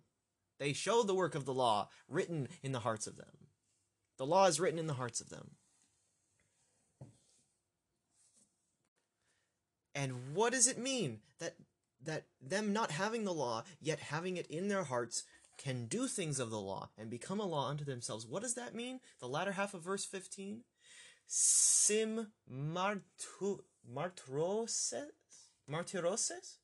[0.59, 3.47] They show the work of the law written in the hearts of them.
[4.17, 5.51] The law is written in the hearts of them.
[9.95, 11.55] And what does it mean that
[12.03, 15.23] that them not having the law yet having it in their hearts
[15.57, 18.25] can do things of the law and become a law unto themselves?
[18.25, 18.99] What does that mean?
[19.19, 20.63] The latter half of verse 15?
[21.27, 23.59] Sim martu,
[23.91, 25.11] martroses?
[25.69, 26.57] Martiroses?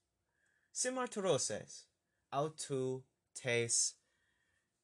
[0.72, 1.84] Sim martiroses.
[2.34, 3.04] Autu
[3.36, 3.96] tes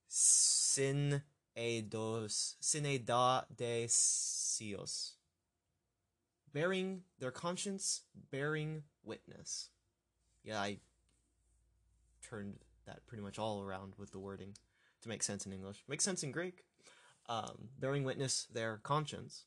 [0.08, 1.22] sin
[1.56, 5.16] eidos, sine da de sios
[6.56, 9.70] bearing their conscience, bearing witness.
[10.44, 10.78] Yeah, I
[12.28, 14.56] turned that pretty much all around with the wording
[15.02, 15.84] to make sense in English.
[15.88, 16.64] Makes sense in Greek.
[17.28, 19.44] Um, bearing witness their conscience.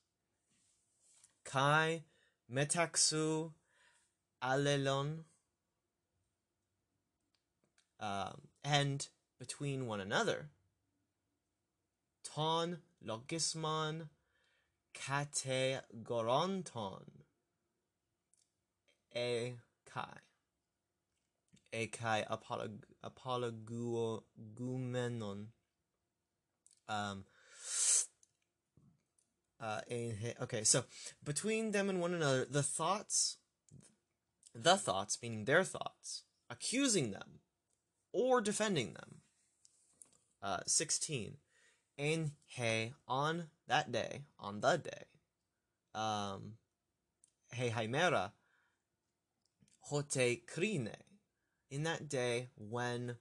[1.44, 2.02] kai
[2.52, 3.52] metaxu
[4.42, 5.24] alelon
[8.00, 10.48] uh, um, and between one another.
[12.24, 14.08] Ton logismon
[14.94, 17.02] kategoronton
[19.14, 19.52] e
[19.84, 20.18] kai.
[21.72, 25.46] E kai apolog apologumenon
[26.88, 27.24] um
[29.60, 29.80] uh
[30.40, 30.84] okay so
[31.24, 33.38] between them and one another the thoughts
[34.54, 37.40] the thoughts meaning their thoughts accusing them
[38.12, 39.16] or defending them
[40.42, 41.36] uh 16
[41.98, 45.04] and hey on that day, on the day,
[45.94, 46.54] um,
[47.52, 48.32] he haimera
[49.90, 50.96] hote krine,
[51.70, 53.16] in that day when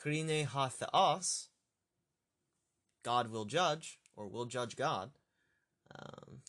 [0.00, 1.48] krine hatheos,
[3.02, 5.10] God will judge, or will judge God,
[5.98, 6.40] um,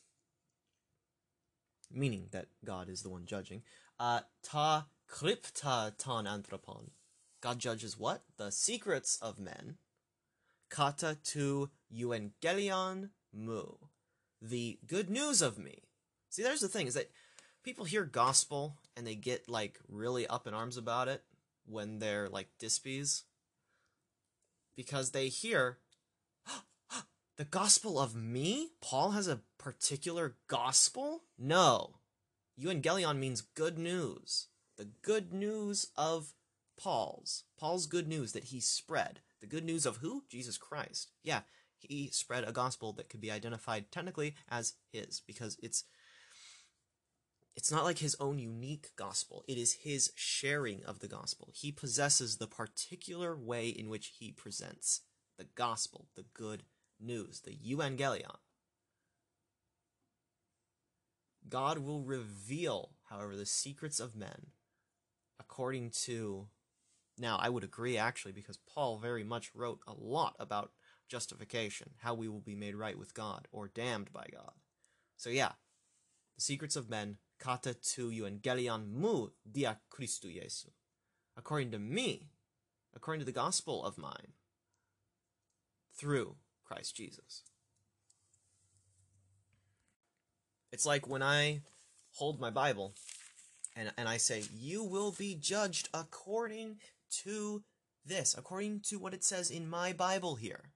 [1.91, 3.63] meaning that God is the one judging,
[3.99, 6.89] uh, ta kripta ton anthropon.
[7.41, 8.23] God judges what?
[8.37, 9.77] The secrets of men
[10.69, 13.63] kata tu euangelion mu,
[14.41, 15.83] the good news of me.
[16.29, 17.11] See, there's the thing is that
[17.63, 21.23] people hear gospel and they get like really up in arms about it
[21.65, 23.23] when they're like dispies
[24.75, 25.79] because they hear
[27.37, 28.69] the gospel of me?
[28.81, 31.23] Paul has a particular gospel?
[31.37, 31.95] No.
[32.59, 34.47] Evangelion means good news.
[34.77, 36.33] The good news of
[36.77, 37.43] Paul's.
[37.57, 39.19] Paul's good news that he spread.
[39.41, 40.23] The good news of who?
[40.29, 41.11] Jesus Christ.
[41.23, 41.41] Yeah,
[41.79, 45.83] he spread a gospel that could be identified technically as his because it's
[47.55, 49.45] it's not like his own unique gospel.
[49.47, 51.51] It is his sharing of the gospel.
[51.53, 55.01] He possesses the particular way in which he presents
[55.37, 56.63] the gospel, the good
[56.99, 58.37] news, the evangelion.
[61.47, 64.47] God will reveal, however, the secrets of men
[65.39, 66.47] according to.
[67.17, 70.71] Now, I would agree actually, because Paul very much wrote a lot about
[71.07, 74.51] justification, how we will be made right with God or damned by God.
[75.15, 75.53] So, yeah,
[76.35, 80.69] the secrets of men, kata tu evangelion mu dia Christu Jesu.
[81.37, 82.31] According to me,
[82.95, 84.33] according to the gospel of mine,
[85.97, 86.35] through
[86.65, 87.43] Christ Jesus.
[90.71, 91.61] It's like when I
[92.15, 92.93] hold my Bible
[93.75, 96.77] and, and I say, You will be judged according
[97.23, 97.63] to
[98.05, 100.71] this, according to what it says in my Bible here.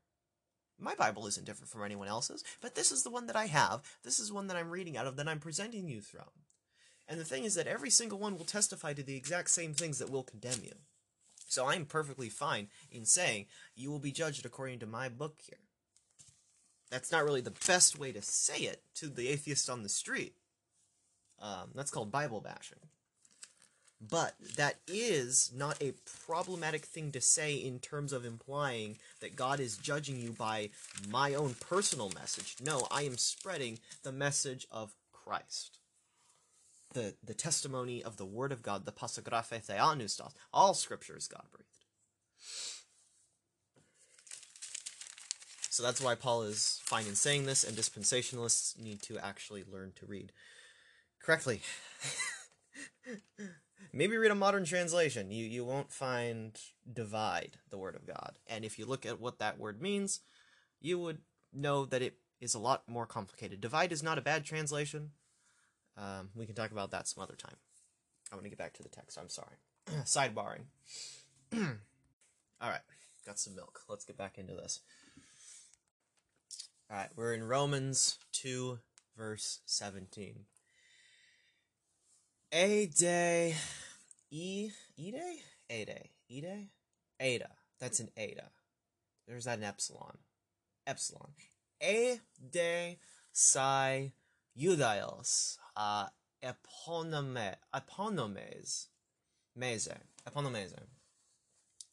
[0.80, 3.82] My Bible isn't different from anyone else's, but this is the one that I have.
[4.04, 6.30] This is one that I'm reading out of, that I'm presenting you from.
[7.08, 10.00] And the thing is that every single one will testify to the exact same things
[10.00, 10.74] that will condemn you.
[11.48, 15.58] So I'm perfectly fine in saying, you will be judged according to my book here.
[16.90, 20.34] That's not really the best way to say it to the atheist on the street.
[21.42, 22.80] Um, that's called Bible bashing.
[24.02, 25.94] But that is not a
[26.26, 30.70] problematic thing to say in terms of implying that God is judging you by
[31.10, 32.56] my own personal message.
[32.64, 35.80] No, I am spreading the message of Christ.
[36.94, 40.32] The, the testimony of the Word of God, the pasographe theanustos.
[40.54, 41.68] All scripture is God breathed.
[45.80, 49.94] So that's why Paul is fine in saying this, and dispensationalists need to actually learn
[49.96, 50.34] to read
[51.24, 51.62] correctly.
[53.94, 55.32] Maybe read a modern translation.
[55.32, 56.60] You you won't find
[56.92, 58.40] divide the word of God.
[58.46, 60.20] And if you look at what that word means,
[60.82, 61.20] you would
[61.54, 63.62] know that it is a lot more complicated.
[63.62, 65.12] Divide is not a bad translation.
[65.96, 67.56] Um, we can talk about that some other time.
[68.34, 69.18] I want to get back to the text.
[69.18, 69.56] I'm sorry.
[70.04, 70.66] Sidebarring.
[71.54, 72.82] All right,
[73.26, 73.80] got some milk.
[73.88, 74.82] Let's get back into this.
[76.92, 78.80] All right, we're in Romans 2,
[79.16, 80.46] verse 17.
[82.52, 83.56] A day,
[84.32, 85.36] E, E day?
[85.70, 86.70] A day, E day?
[87.20, 87.50] Ada.
[87.80, 88.46] That's an eta.
[89.28, 90.18] There's that an epsilon.
[90.88, 91.30] Epsilon.
[91.84, 92.22] A
[92.52, 92.98] day,
[93.34, 94.14] psi,
[94.58, 96.08] Judaios, uh,
[96.44, 98.88] eponome, eponomes,
[99.56, 99.96] meze,
[100.28, 100.88] eponomese.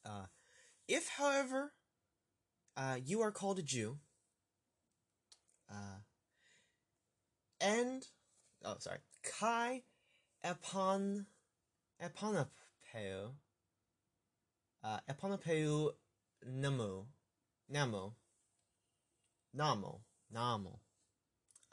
[0.07, 0.24] Uh,
[0.88, 1.74] if, however,
[2.78, 3.99] uh, you are called a Jew,
[5.70, 5.98] uh,
[7.60, 8.06] and,
[8.64, 9.82] oh, sorry, kai
[10.44, 11.26] epon
[12.00, 13.32] eponopeu
[14.84, 15.90] uh, eponopeu
[16.46, 17.06] namu
[17.68, 18.12] namu
[19.56, 20.00] namo
[20.32, 20.78] namo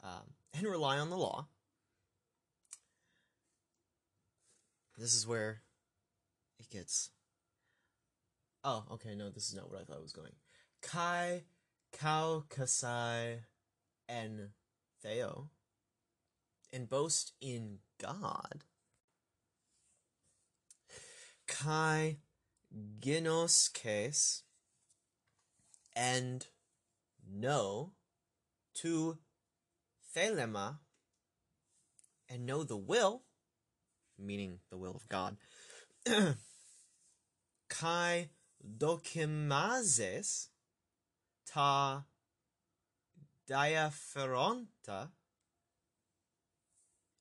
[0.02, 1.46] um, and rely on the law.
[4.98, 5.62] This is where
[6.58, 7.10] it gets
[8.62, 10.32] oh okay no this is not what i thought it was going.
[10.82, 11.42] Kai
[11.98, 13.40] kau kasai
[14.08, 14.50] and
[15.02, 15.48] theo
[16.72, 18.64] and boast in God.
[21.46, 22.16] Kai
[23.00, 24.42] genos case
[25.94, 26.46] and
[27.32, 27.92] know
[28.74, 29.18] to
[30.14, 30.78] thelema
[32.28, 33.22] and know the will,
[34.18, 35.36] meaning the will of God.
[37.68, 38.30] Kai
[38.78, 40.48] dokimazes
[41.46, 42.04] ta
[43.48, 45.08] diapheronta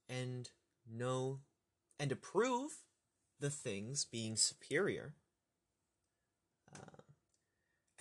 [0.10, 0.50] and
[0.90, 1.40] know
[2.00, 2.84] and approve
[3.40, 5.16] the things being superior.
[6.74, 7.04] Uh,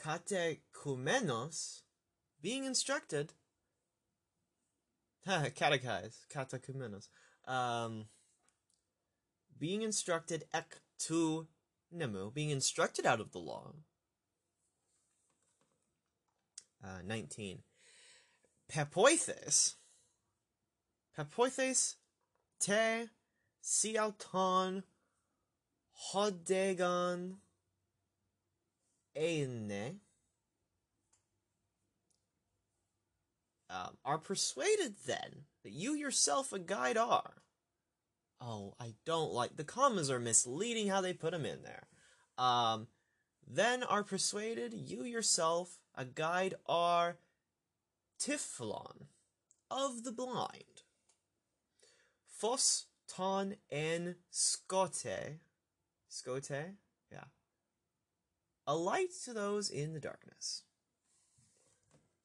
[0.02, 1.82] katechumenos,
[2.40, 3.32] being instructed.
[5.26, 7.08] Catechize, katechumenos.
[7.46, 8.06] Um,
[9.58, 11.46] being instructed ek to
[11.94, 13.72] nemu, being instructed out of the law.
[16.82, 17.58] Uh, 19.
[18.72, 19.74] Pepoithes.
[21.16, 21.96] Pepoithes
[22.58, 23.08] te
[23.62, 24.82] siauton
[26.12, 27.34] hodegon
[29.14, 29.96] eine
[33.68, 37.42] um, are persuaded then that you yourself a guide are.
[38.40, 41.86] Oh, I don't like the commas are misleading how they put them in there.
[42.38, 42.88] Um,
[43.46, 47.18] then are persuaded you yourself a guide are
[48.22, 49.06] Tiflon
[49.70, 50.84] of the blind.
[52.28, 55.38] Fos ton en scote.
[56.08, 56.50] Scote?
[57.10, 57.24] Yeah.
[58.66, 60.62] A light to those in the darkness.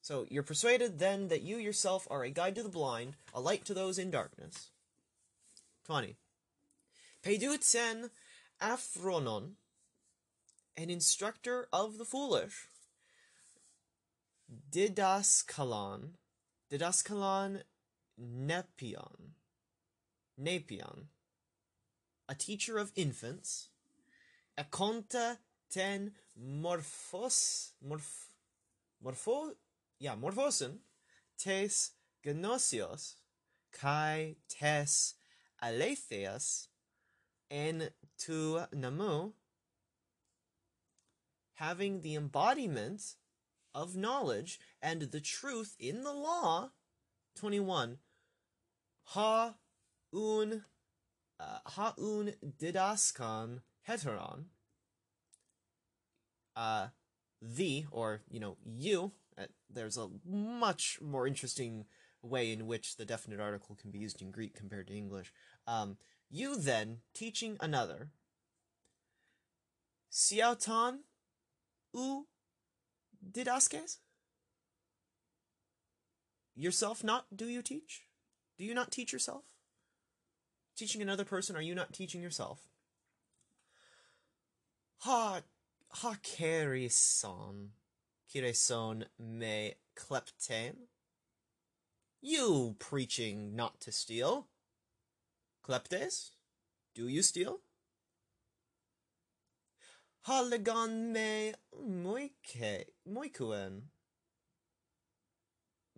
[0.00, 3.64] So you're persuaded then that you yourself are a guide to the blind, a light
[3.64, 4.70] to those in darkness.
[5.86, 6.16] 20.
[7.24, 8.10] Peduten
[8.62, 9.54] Afronon,
[10.76, 12.68] an instructor of the foolish.
[14.70, 16.10] didaskalon
[16.70, 17.62] didaskalon
[18.20, 19.34] nepion
[20.40, 21.06] nepion
[22.28, 23.68] a teacher of infants.
[24.58, 25.38] Akonta
[25.70, 28.28] ten morphos morph
[29.04, 29.54] morpho
[29.98, 30.78] yeah morphosen
[31.38, 31.92] tes
[32.24, 33.14] gnosios
[33.72, 35.14] kai tes
[35.62, 36.68] aletheas
[37.50, 37.88] en
[38.18, 39.32] tu namu
[41.54, 43.14] having the embodiment
[43.74, 46.70] of knowledge and the truth in the law.
[47.36, 47.98] 21.
[49.04, 49.54] Ha
[50.12, 50.64] un
[51.40, 54.44] uh, ha un didaskan heteron.
[56.56, 56.88] Uh,
[57.40, 59.12] the or you know you.
[59.38, 61.84] Uh, there's a much more interesting
[62.22, 65.32] way in which the definite article can be used in Greek compared to English.
[65.66, 65.96] Um,
[66.28, 68.08] you then teaching another.
[70.10, 70.98] Siauton
[71.94, 72.26] u
[73.24, 73.98] didaskes?
[76.54, 78.04] Yourself not do you teach?
[78.58, 79.44] Do you not teach yourself?
[80.76, 82.68] Teaching another person, are you not teaching yourself?
[84.98, 85.42] Ha
[85.90, 87.68] ha kerison
[88.32, 90.74] kireson me klepten.
[92.20, 94.48] You preaching not to steal.
[95.66, 96.30] Kleptes?
[96.94, 97.60] Do you steal?
[100.28, 103.88] Halegon me moike moikuen.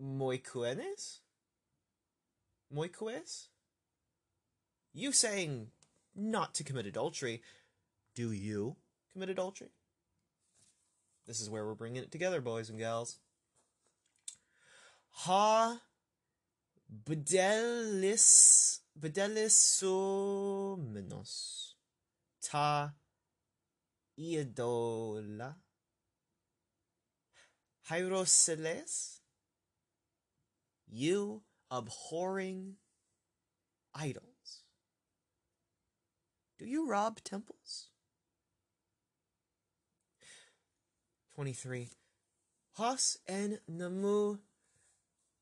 [0.00, 1.18] Moikuenes?
[2.72, 3.48] Moikues?
[4.94, 5.72] You saying
[6.14, 7.42] not to commit adultery.
[8.14, 8.76] Do you
[9.12, 9.72] commit adultery?
[11.26, 13.18] This is where we're bringing it together, boys and gals.
[15.10, 15.80] Ha
[17.04, 21.74] bedelis bedelisomenos
[22.40, 22.92] ta
[24.20, 25.54] Iodola
[27.88, 29.20] Hieroseles
[30.86, 32.74] you abhorring
[33.94, 34.64] idols.
[36.58, 37.88] Do you rob temples?
[41.34, 41.88] 23.
[42.72, 44.38] Hos en namu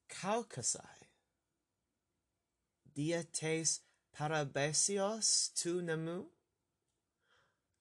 [0.09, 1.09] kaukasai.
[2.95, 3.81] Diates
[4.17, 6.27] parabesios tu namu.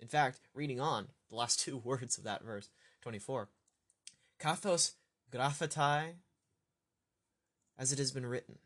[0.00, 2.68] In fact, reading on, the last two words of that verse,
[3.02, 3.48] 24.
[4.40, 4.92] Kathos
[5.32, 6.14] graphatai,
[7.78, 8.58] as it has been written.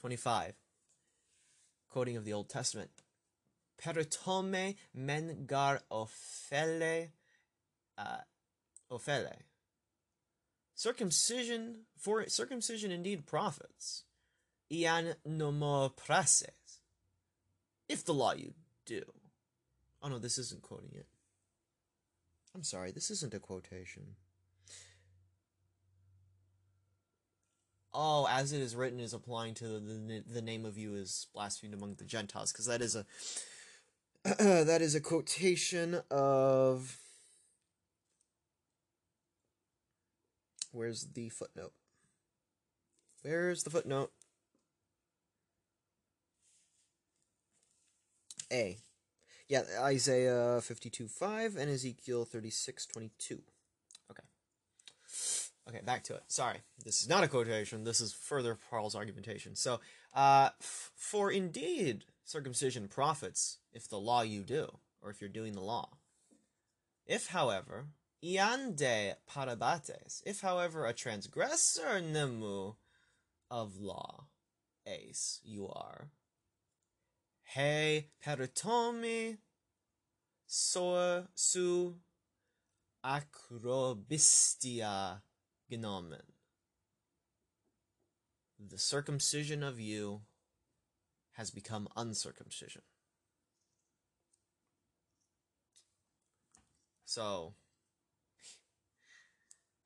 [0.00, 0.54] 25.
[1.90, 2.90] Quoting of the Old Testament.
[3.82, 7.08] Peritome men gar ophele,
[7.98, 8.18] uh,
[8.90, 9.34] ophele.
[10.74, 14.04] Circumcision, for circumcision indeed profits.
[14.72, 16.80] Ian nomo prases.
[17.88, 18.54] If the law you
[18.86, 19.02] do.
[20.02, 21.06] Oh no, this isn't quoting it.
[22.54, 24.16] I'm sorry, this isn't a quotation.
[27.92, 31.74] Oh, as it is written is applying to the the name of you is blasphemed
[31.74, 33.04] among the Gentiles, because that is a
[34.24, 36.96] that is a quotation of
[40.72, 41.72] where's the footnote?
[43.22, 44.12] Where's the footnote?
[48.52, 48.78] A.
[49.48, 53.42] Yeah, Isaiah 52 5 and Ezekiel 36 22.
[54.10, 54.22] Okay.
[55.68, 56.22] Okay, back to it.
[56.28, 57.84] Sorry, this is not a quotation.
[57.84, 59.54] This is further Paul's argumentation.
[59.54, 59.80] So,
[60.14, 65.60] uh, for indeed circumcision profits if the law you do, or if you're doing the
[65.60, 65.90] law.
[67.06, 67.86] If, however,
[68.24, 72.74] iande parabates, if, however, a transgressor nemu
[73.50, 74.26] of law,
[74.86, 76.10] ace, you are,
[77.54, 79.38] Hey peritomi
[80.46, 81.96] so su
[83.04, 85.22] acrobistia
[85.68, 86.22] genomen.
[88.64, 90.20] The circumcision of you
[91.32, 92.82] has become uncircumcision.
[97.04, 97.54] So,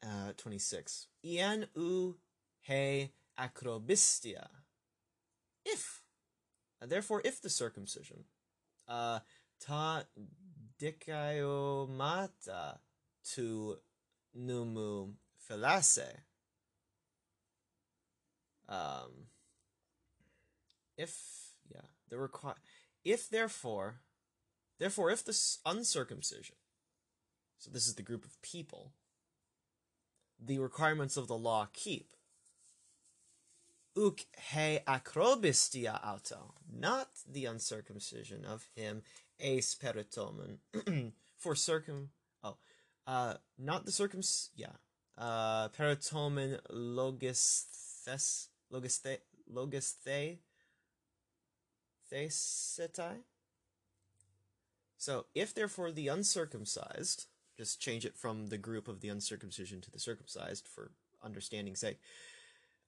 [0.05, 1.09] uh, 26.
[1.25, 2.17] Ian u
[2.61, 4.49] he acrobistia.
[5.65, 6.03] If.
[6.83, 8.25] Uh, therefore, if the circumcision.
[8.87, 9.21] Uh,
[9.61, 10.05] ta
[10.81, 12.79] dikaiomata
[13.35, 13.79] to
[14.39, 15.13] numu
[15.49, 16.21] felase.
[18.69, 19.29] Um,
[20.97, 22.55] if, yeah, the require,
[23.05, 24.01] if therefore,
[24.79, 26.57] therefore, if the uncircumcision,
[27.59, 28.93] so this is the group of people,
[30.43, 32.15] the requirements of the law keep.
[33.97, 34.21] Uk
[34.53, 39.03] he acrobistia auto, not the uncircumcision of him,
[39.39, 39.77] ace
[41.37, 42.11] for circum,
[42.43, 42.57] oh,
[43.07, 44.21] uh, not the circum,
[44.57, 44.73] yeah,
[45.17, 49.19] uh, peritomen logisthes, logisthe,
[49.53, 50.39] logisthe,
[52.13, 53.19] thesetai.
[54.97, 57.27] So, if therefore the uncircumcised,
[57.57, 60.91] just change it from the group of the uncircumcision to the circumcised for
[61.23, 61.99] understanding's sake.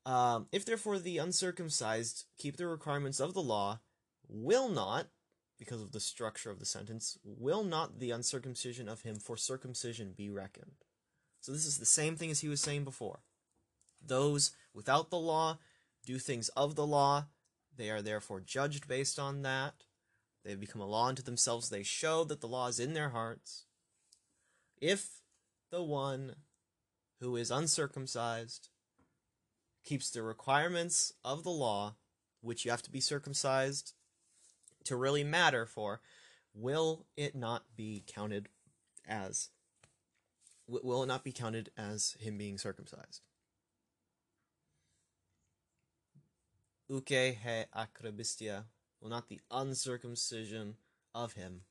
[0.04, 3.80] Um, if therefore the uncircumcised keep the requirements of the law,
[4.28, 5.08] will not,
[5.58, 10.14] because of the structure of the sentence, will not the uncircumcision of him for circumcision
[10.16, 10.84] be reckoned.
[11.40, 13.20] So this is the same thing as he was saying before.
[14.04, 15.58] Those without the law
[16.04, 17.26] do things of the law,
[17.76, 19.84] they are therefore judged based on that.
[20.44, 21.68] They have become a law unto themselves.
[21.68, 23.65] They show that the law is in their hearts.
[24.80, 25.22] If
[25.70, 26.36] the one
[27.20, 28.68] who is uncircumcised
[29.84, 31.96] keeps the requirements of the law,
[32.40, 33.94] which you have to be circumcised
[34.84, 36.00] to really matter for,
[36.54, 38.48] will it not be counted
[39.06, 39.50] as
[40.68, 43.22] will it not be counted as him being circumcised?
[46.88, 48.64] Uke he acrobistia
[49.00, 50.76] will not the uncircumcision
[51.14, 51.62] of him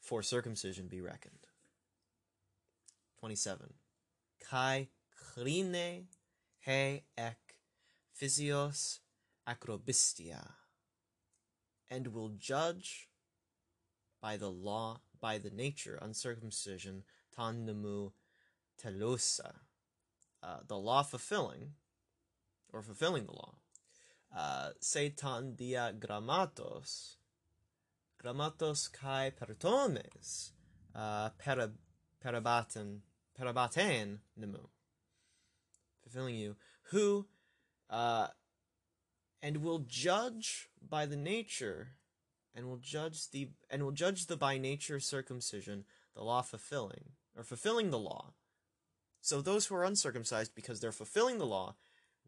[0.00, 1.46] for circumcision be reckoned.
[3.22, 3.72] 27.
[4.50, 6.06] Kai krine
[6.58, 7.54] he ek
[8.20, 8.98] physios
[9.48, 10.54] acrobistia,
[11.88, 13.08] and will judge
[14.20, 17.04] by the law, by the nature, uncircumcision,
[17.36, 18.10] tan nemu
[18.82, 19.52] telosa,
[20.42, 21.74] uh, the law fulfilling,
[22.72, 23.54] or fulfilling the law.
[24.36, 24.70] Uh,
[25.56, 27.18] dia grammatos,
[28.20, 30.50] grammatos kai pertones,
[30.96, 31.30] uh,
[32.24, 32.98] parabaten,
[33.38, 34.68] parabaten nemu,
[36.02, 36.56] fulfilling you,
[36.90, 37.26] who,
[37.90, 38.28] uh,
[39.40, 41.88] and will judge by the nature,
[42.54, 47.42] and will judge the, and will judge the by nature circumcision, the law fulfilling, or
[47.42, 48.32] fulfilling the law.
[49.20, 51.76] So those who are uncircumcised, because they're fulfilling the law,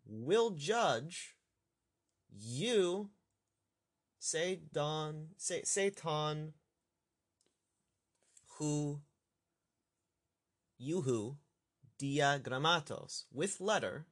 [0.07, 1.37] will judge
[2.31, 3.11] you,
[4.19, 6.55] say don, say Satan,
[8.59, 9.01] who
[10.81, 11.37] Yuhu
[11.99, 14.07] diagrammatos, with letter,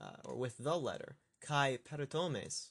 [0.00, 2.70] uh, or with the letter, kai peritomes,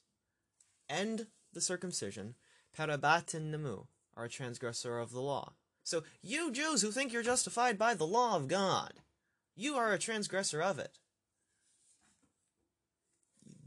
[0.88, 2.36] and the circumcision,
[2.78, 5.54] parabatin nemu, are a transgressor of the law.
[5.84, 8.94] So, you Jews who think you're justified by the law of God,
[9.56, 11.00] you are a transgressor of it.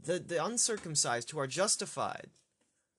[0.01, 2.29] The, the uncircumcised who are justified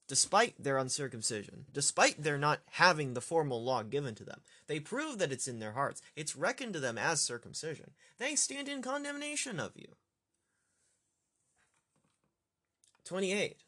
[0.07, 4.41] despite their uncircumcision, despite their not having the formal law given to them.
[4.67, 6.01] They prove that it's in their hearts.
[6.15, 7.91] It's reckoned to them as circumcision.
[8.19, 9.95] They stand in condemnation of you.
[13.05, 13.63] 28.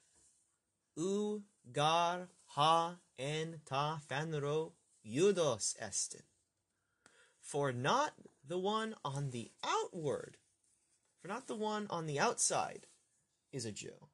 [0.96, 4.72] U gar ha en ta fanro
[5.06, 6.24] judos estin.
[7.42, 8.14] For not
[8.46, 10.38] the one on the outward,
[11.22, 12.88] for not the one on the outside
[13.52, 14.07] is a Jew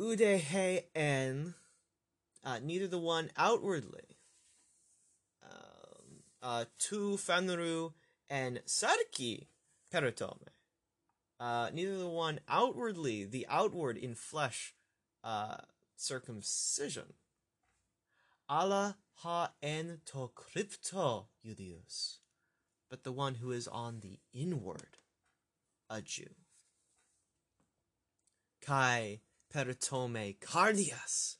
[0.00, 1.54] udehe en,
[2.42, 4.16] uh, neither the one outwardly,
[5.44, 7.92] um, uh, tu fanru
[8.30, 9.46] and sarki
[9.92, 10.48] peritome,
[11.38, 14.74] uh, neither the one outwardly, the outward in flesh,
[15.22, 15.56] uh,
[15.96, 17.12] circumcision.
[18.48, 22.20] Allah ha en to crypto Judius,
[22.88, 24.96] but the one who is on the inward,
[25.90, 26.30] a Jew.
[28.62, 29.20] Kai
[29.54, 31.36] peritome cardias,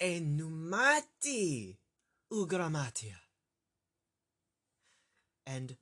[0.00, 1.76] e numati
[2.32, 3.16] ugramatia.
[5.46, 5.76] And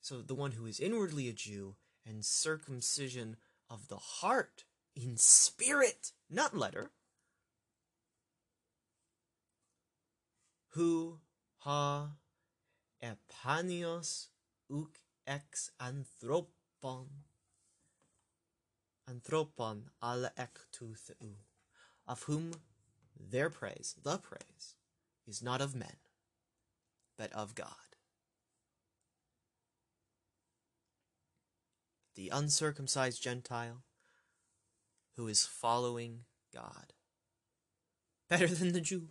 [0.00, 1.76] so the one who is inwardly a Jew
[2.06, 3.36] and circumcision
[3.70, 6.90] of the heart in spirit, not letter.
[10.74, 11.18] hu
[11.58, 12.10] ha
[13.02, 14.28] epanios
[14.70, 17.08] uk ex anthropon
[19.10, 21.34] anthropon ala ek tu theu,
[22.06, 22.52] of whom
[23.18, 24.74] their praise, the praise,
[25.26, 25.96] is not of men,
[27.18, 27.74] but of God.
[32.14, 33.82] The uncircumcised Gentile
[35.16, 36.20] who is following
[36.52, 36.92] God
[38.28, 39.08] better than the Jew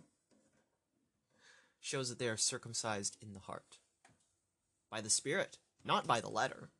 [1.80, 3.78] shows that they are circumcised in the heart
[4.90, 6.70] by the Spirit, not by the letter.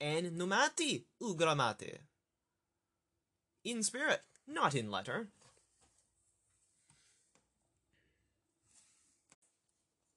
[0.00, 1.98] En numati ugramate.
[3.64, 5.28] In spirit, not in letter.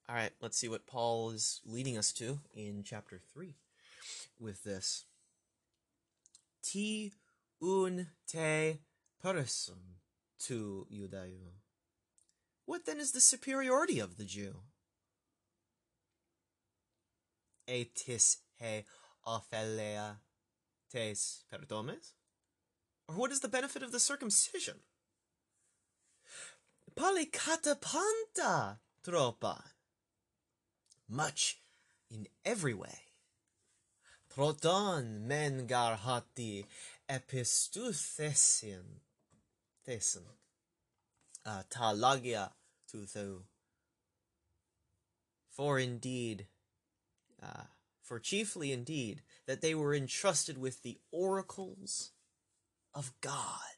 [0.07, 3.53] All right, let's see what Paul is leading us to in chapter 3
[4.39, 5.05] with this.
[6.63, 7.13] Ti
[7.61, 8.79] un te
[9.21, 9.75] person
[10.39, 11.59] tu Judaeo.
[12.65, 14.55] What then is the superiority of the Jew?
[17.67, 18.83] Etis he
[19.37, 20.17] ophelia
[20.91, 22.13] tes perdomes?
[23.07, 24.75] Or what is the benefit of the circumcision?
[26.95, 29.61] Polikatapanta tropa.
[31.07, 31.61] Much
[32.11, 32.99] in every way.
[34.29, 36.65] Proton men garhati
[37.09, 39.01] epistuthesian.
[39.87, 40.23] Thesen.
[41.45, 42.51] Uh, ta lagia
[42.91, 43.43] tu.
[45.49, 46.47] For indeed,
[47.41, 47.63] uh,
[48.09, 52.09] for chiefly indeed, that they were entrusted with the oracles
[52.95, 53.77] of God.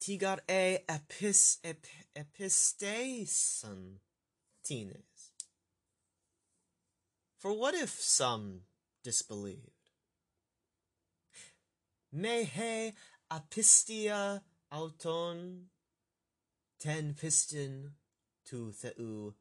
[0.00, 1.84] Tigar e epis, ep,
[2.16, 3.96] episteson
[4.64, 5.32] tines.
[7.36, 8.60] For what if some
[9.02, 9.90] disbelieved?
[12.14, 12.92] Mehe
[13.28, 15.64] apistia auton
[16.78, 17.94] ten piston
[18.46, 19.34] tu theu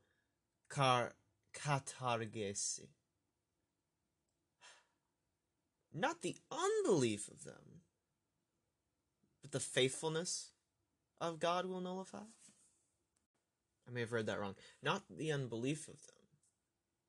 [0.70, 1.14] car
[1.54, 2.90] katargesi.
[5.94, 7.82] Not the unbelief of them,
[9.42, 10.52] but the faithfulness
[11.20, 12.20] of God will nullify.
[13.88, 14.56] I may have read that wrong.
[14.84, 16.14] Not the unbelief of them.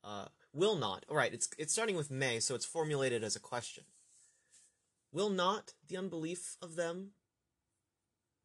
[0.04, 1.04] Uh, will not.
[1.09, 3.84] All right, it's it's starting with may, so it's formulated as a question.
[5.12, 7.11] Will not the unbelief of them?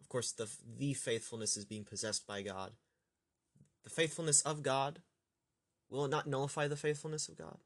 [0.02, 2.72] Of course, the the faithfulness is being possessed by God.
[3.84, 5.02] The faithfulness of God
[5.90, 7.58] will it not nullify the faithfulness of God?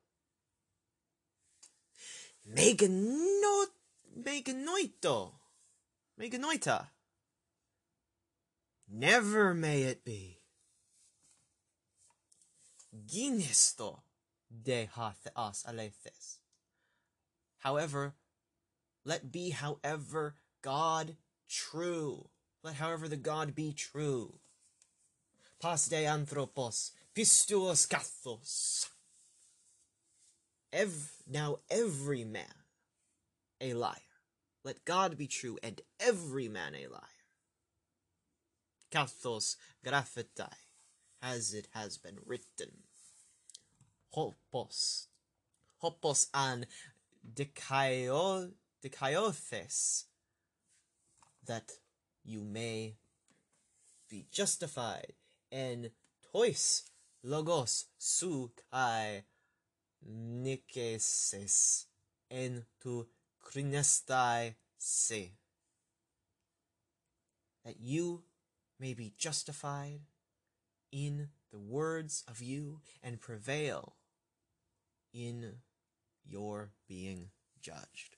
[2.54, 3.66] Megano,
[4.20, 5.32] meganoito,
[6.20, 6.88] meganoita.
[8.90, 10.40] Never may it be.
[13.06, 14.00] Ginisto
[14.50, 16.38] de hatheas alethes.
[17.60, 18.16] However,
[19.04, 21.18] let be however God
[21.50, 22.30] true.
[22.64, 24.40] Let however the God be true.
[25.60, 28.90] Pas de anthropos, pistuos kathos.
[30.72, 32.64] Ev- now every man
[33.60, 33.96] a liar.
[34.64, 37.02] Let God be true and every man a liar.
[38.92, 39.56] Kathos
[39.86, 40.54] graphetai,
[41.22, 42.84] as it has been written.
[44.14, 45.08] Hopos,
[45.78, 46.66] hopos an
[47.34, 48.52] dikaio,
[48.84, 50.06] dikaiothes,
[51.46, 51.72] that
[52.24, 52.96] you may
[54.10, 55.14] be justified,
[55.52, 55.92] and
[56.32, 56.84] tois
[57.24, 59.24] logos su kai
[60.06, 61.86] nikeses
[62.30, 63.08] en tu
[63.44, 65.34] krinestai se.
[67.66, 68.24] That you
[68.80, 70.02] may be justified
[70.92, 73.96] in the words of you and prevail
[75.14, 75.56] in
[76.26, 77.30] your being
[77.62, 78.18] judged.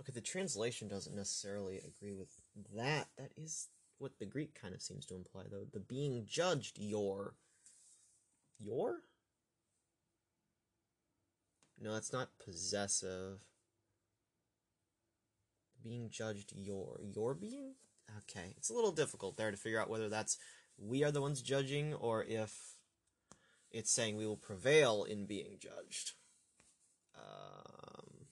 [0.00, 2.28] Okay, the translation doesn't necessarily agree with
[2.74, 3.08] that.
[3.16, 3.68] That is
[3.98, 5.66] what the Greek kind of seems to imply, though.
[5.72, 7.34] The being judged, your.
[8.58, 9.02] Your?
[11.80, 13.40] No, that's not possessive.
[15.82, 17.00] Being judged, your.
[17.02, 17.74] Your being?
[18.18, 20.38] Okay, it's a little difficult there to figure out whether that's
[20.78, 22.74] we are the ones judging or if
[23.70, 26.12] it's saying we will prevail in being judged.
[27.16, 28.26] Um,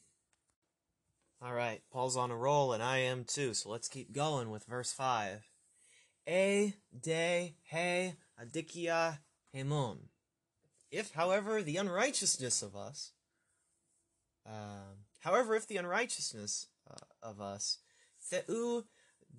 [1.40, 3.54] all right, Paul's on a roll, and I am too.
[3.54, 5.51] So let's keep going with verse five.
[6.26, 9.18] E de he adikia
[9.54, 9.98] hemon.
[10.90, 13.12] If, however, the unrighteousness of us,
[14.46, 17.78] um, however, if the unrighteousness uh, of us,
[18.30, 18.84] theu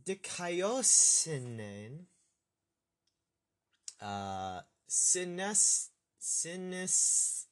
[0.05, 2.05] dikaiosinen,
[4.01, 7.47] uh, sines, sinis,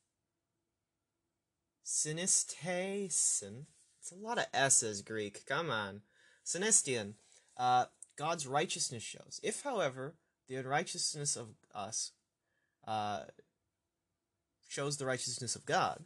[1.86, 3.66] sinistasen.
[4.00, 5.46] It's a lot of S's Greek.
[5.46, 6.02] Come on.
[6.46, 7.14] Sinestian.
[7.58, 7.86] Uh,
[8.18, 9.40] God's righteousness shows.
[9.44, 10.16] If, however,
[10.48, 12.12] the unrighteousness of us
[12.88, 13.22] uh,
[14.68, 16.04] shows the righteousness of God,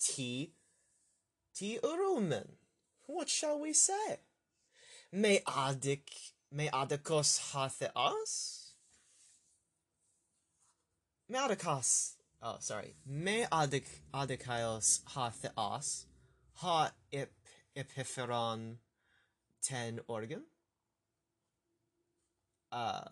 [0.00, 0.52] T.
[1.54, 1.78] T.
[1.82, 2.48] Urumen.
[3.06, 4.18] What shall we say?
[5.12, 8.72] Me adik, me adikos hatheas?
[11.28, 12.94] Me adikos, oh, sorry.
[13.06, 16.04] Me adik, adikaios hatheas,
[16.54, 17.30] ha ip,
[17.76, 18.76] epipheron
[19.64, 20.44] ten organ?
[22.70, 23.04] Uh,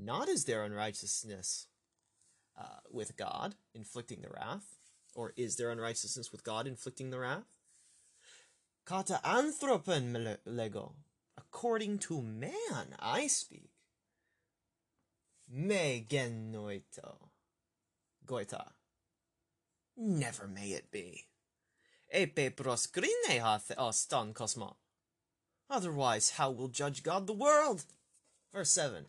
[0.00, 1.68] not is there unrighteousness
[2.58, 4.76] uh, with God inflicting the wrath,
[5.14, 7.46] or is there unrighteousness with God inflicting the wrath?
[8.84, 10.94] Kata anthropen lego.
[11.36, 13.70] According to man, I speak.
[15.48, 17.30] Me genoito.
[18.26, 18.64] Goita.
[19.96, 21.26] Never may it be.
[22.12, 24.74] Epe proscrine hath ostan cosma.
[25.68, 27.84] Otherwise, how will judge God the world?
[28.52, 29.06] Verse 7.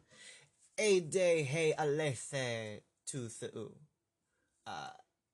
[0.79, 3.71] Ede he alethe tu theu.
[4.65, 4.89] Uh,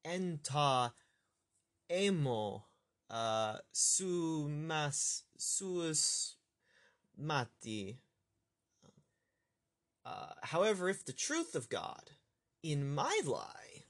[0.06, 0.92] enta
[1.92, 2.64] emo
[3.10, 6.36] uh, su mas suus
[7.18, 7.98] mati.
[10.06, 12.12] Uh, however, if the truth of God
[12.62, 13.84] in my lie,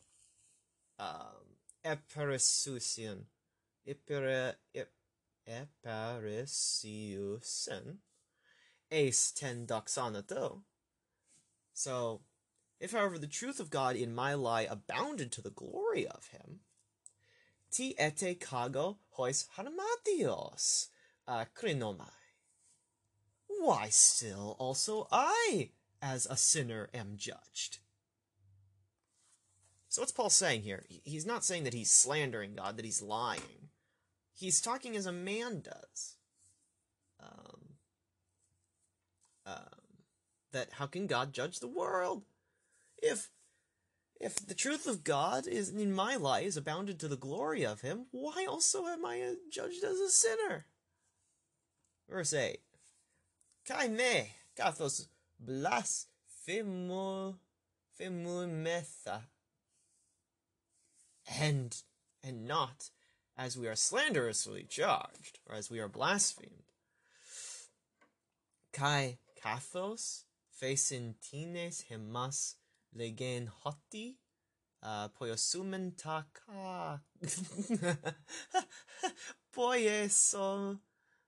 [1.00, 3.24] um, eperisusian,
[3.88, 4.90] epere, ep,
[5.48, 7.98] eperisiusen,
[8.92, 10.64] ace ten doxanato.
[11.74, 12.22] So,
[12.80, 16.60] if however the truth of God in my lie abounded to the glory of him,
[17.72, 20.88] ti ete kago hois harmatios
[21.28, 22.10] uh, krinomai.
[23.48, 25.70] Why still also I,
[26.02, 27.80] as a sinner, am judged?
[29.88, 30.84] So what's Paul saying here?
[30.90, 33.70] He's not saying that he's slandering God, that he's lying.
[34.44, 36.18] He's talking as a man does.
[37.18, 37.78] Um,
[39.46, 40.04] um,
[40.52, 42.24] that how can God judge the world?
[43.02, 43.30] If
[44.20, 47.80] if the truth of God is in my life is abounded to the glory of
[47.80, 50.66] him, why also am I judged as a sinner?
[52.10, 52.60] Verse 8.
[53.66, 55.08] Kai me, kathos
[55.42, 57.36] blasphemo
[57.98, 59.22] femumetha.
[61.40, 61.82] And
[62.22, 62.90] and not
[63.38, 66.64] as we are slanderously charged, or as we are blasphemed.
[68.72, 70.24] Kai kathos
[70.62, 72.56] facintines hemas
[72.96, 74.18] legen hoti
[74.84, 77.02] uh, poiosumen taka
[79.56, 80.78] poie so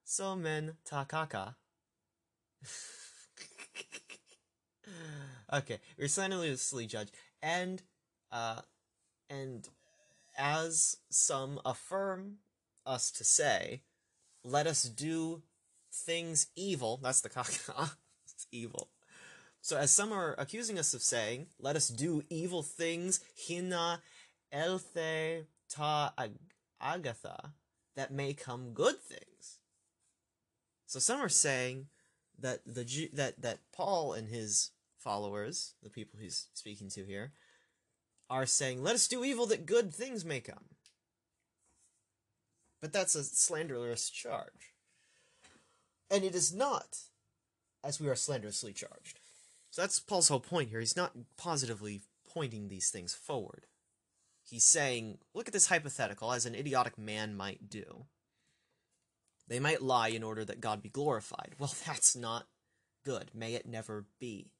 [0.05, 1.55] somen takaka.
[5.53, 7.81] okay, we're slanderously judged, and
[8.31, 8.61] uh,
[9.29, 9.67] and
[10.37, 12.37] as some affirm
[12.85, 13.81] us to say,
[14.43, 15.41] let us do
[15.91, 16.99] things evil.
[17.01, 17.91] That's the kaka.
[18.25, 18.89] it's evil.
[19.61, 24.01] So as some are accusing us of saying, let us do evil things, hina
[24.53, 26.13] elthe ta
[26.79, 27.53] agatha,
[27.95, 29.59] that may come good things.
[30.85, 31.87] So some are saying
[32.39, 37.31] that the that that Paul and his followers, the people he's speaking to here,
[38.29, 40.65] are saying, "Let us do evil that good things may come."
[42.81, 44.73] But that's a slanderous charge.
[46.09, 46.99] And it is not
[47.83, 49.19] as we are slanderously charged.
[49.69, 50.79] So that's Paul's whole point here.
[50.79, 52.01] He's not positively
[52.33, 53.65] pointing these things forward.
[54.43, 58.05] He's saying, look at this hypothetical as an idiotic man might do.
[59.47, 61.55] They might lie in order that God be glorified.
[61.59, 62.47] Well, that's not
[63.03, 63.31] good.
[63.33, 64.51] May it never be.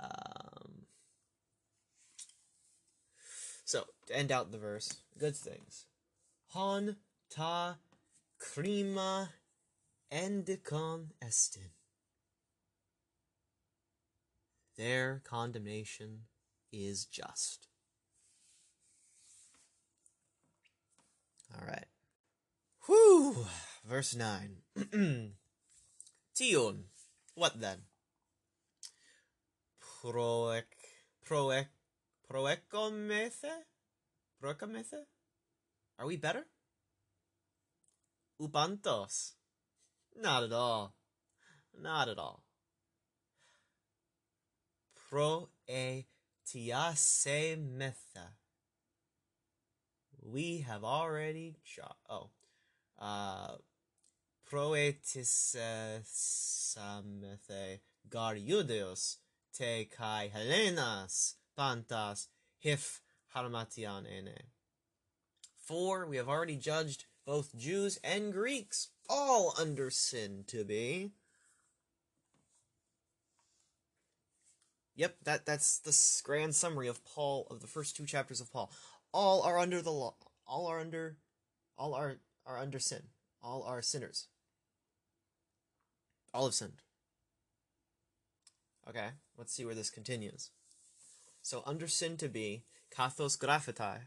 [0.00, 0.86] Um,
[3.68, 5.84] so, to end out the verse, good things.
[6.54, 6.96] Hon
[7.28, 7.76] ta
[8.40, 9.28] krima
[10.10, 11.72] endicon estin.
[14.78, 16.20] Their condemnation
[16.72, 17.66] is just.
[21.54, 21.88] All right.
[22.86, 23.44] Whew.
[23.86, 24.62] Verse 9.
[26.34, 26.84] Tion.
[27.34, 27.80] What then?
[30.02, 30.62] Proec.
[31.28, 31.66] Proec.
[32.30, 33.64] Proecomese?
[34.42, 35.06] Proecomese?
[35.98, 36.46] Are we better?
[38.40, 39.32] Ubantos.
[40.16, 40.94] Not at all.
[41.80, 42.44] Not at all.
[45.10, 45.96] Proetiase
[47.56, 48.36] metha.
[50.22, 52.30] We have already jo- oh.
[52.98, 53.56] Uh
[54.50, 55.56] proetis
[56.04, 59.18] samethe gariudios
[59.52, 62.28] te kai helenas pantas
[62.58, 63.00] hif
[63.34, 64.44] harmatian ene.
[65.56, 71.12] For we have already judged both Jews and Greeks, all under sin to be.
[74.96, 78.72] Yep, that that's the grand summary of Paul of the first two chapters of Paul.
[79.12, 80.14] All are under the law.
[80.46, 81.16] All are under
[81.76, 83.02] all are are under sin.
[83.42, 84.26] All are sinners.
[86.34, 86.82] All have sinned.
[88.88, 90.50] Okay, let's see where this continues.
[91.48, 94.00] So under sin to be kathos graphetai,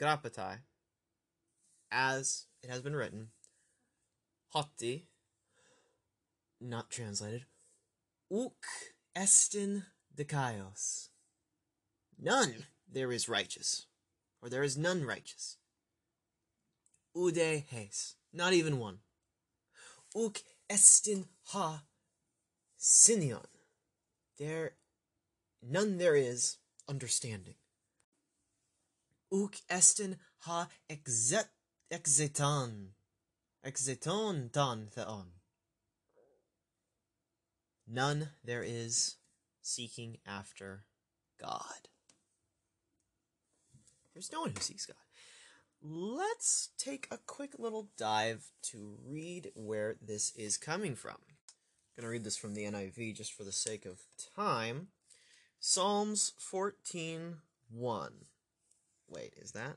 [0.00, 0.60] grapatai,
[1.92, 3.28] as it has been written,
[4.48, 5.08] hoti,
[6.62, 7.44] not translated,
[8.32, 8.64] uk
[9.14, 9.82] estin
[10.16, 11.10] dikaios.
[12.18, 12.54] None
[12.90, 13.84] there is righteous,
[14.40, 15.58] or there is none righteous.
[17.14, 19.00] Ude hes, not even one.
[20.16, 20.40] Uk
[20.70, 21.82] estin ha
[22.78, 23.46] sinion.
[24.38, 24.72] There,
[25.62, 26.56] none there is
[26.88, 27.54] understanding.
[29.32, 31.48] Uk estin ha exet,
[31.92, 32.88] exetan.
[33.64, 35.26] Exeton ton theon.
[37.86, 39.16] None there is
[39.62, 40.84] seeking after
[41.40, 41.88] God.
[44.14, 44.96] There's no one who seeks God.
[45.80, 51.16] Let's take a quick little dive to read where this is coming from.
[51.20, 54.00] I'm going to read this from the NIV just for the sake of
[54.34, 54.88] time.
[55.60, 57.38] Psalms 14
[57.70, 58.12] 1.
[59.08, 59.76] Wait, is that?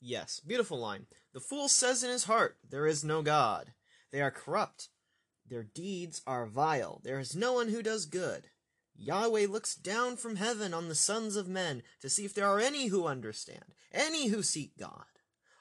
[0.00, 1.06] Yes, beautiful line.
[1.32, 3.72] The fool says in his heart, There is no God.
[4.12, 4.90] They are corrupt.
[5.48, 7.00] Their deeds are vile.
[7.02, 8.44] There is no one who does good.
[8.96, 12.60] Yahweh looks down from heaven on the sons of men to see if there are
[12.60, 15.06] any who understand, any who seek God.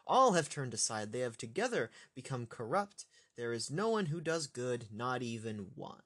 [0.06, 1.12] All have turned aside.
[1.12, 3.06] They have together become corrupt.
[3.36, 6.04] There is no one who does good, not even one.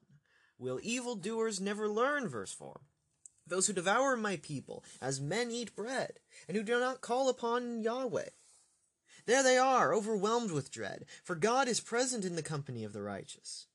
[0.57, 2.29] Will evildoers never learn?
[2.29, 2.79] Verse 4.
[3.47, 7.81] Those who devour my people, as men eat bread, and who do not call upon
[7.81, 8.29] Yahweh.
[9.25, 13.01] There they are, overwhelmed with dread, for God is present in the company of the
[13.01, 13.67] righteous.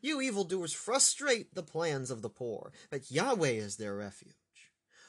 [0.00, 4.34] You evildoers frustrate the plans of the poor, but Yahweh is their refuge.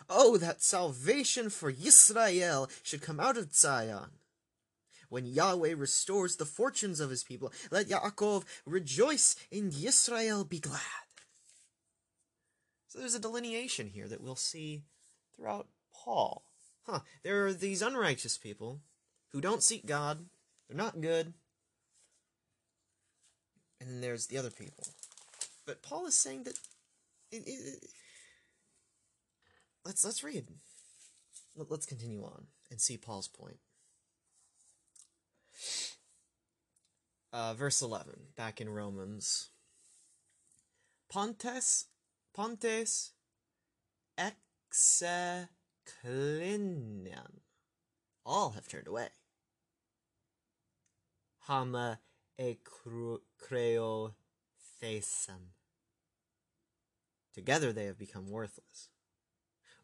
[0.09, 4.09] Oh, that salvation for Yisrael should come out of Zion.
[5.09, 10.79] When Yahweh restores the fortunes of his people, let Yaakov rejoice and Yisrael be glad.
[12.91, 14.83] So there's a delineation here that we'll see
[15.33, 16.43] throughout Paul.
[16.85, 18.81] Huh, there are these unrighteous people
[19.31, 20.25] who don't seek God,
[20.67, 21.33] they're not good,
[23.79, 24.87] and then there's the other people.
[25.65, 26.59] But Paul is saying that.
[27.31, 27.85] It, it,
[29.85, 30.47] let's let's read.
[31.55, 33.59] Let's continue on and see Paul's point.
[37.31, 39.47] Uh, verse eleven, back in Romans.
[41.09, 41.85] Pontes,
[42.33, 43.11] Pontes,
[44.17, 45.49] exeklinian.
[48.25, 49.09] All have turned away.
[51.39, 51.99] Hama
[52.39, 54.13] e creo
[54.81, 55.51] thesan.
[57.33, 58.89] Together they have become worthless.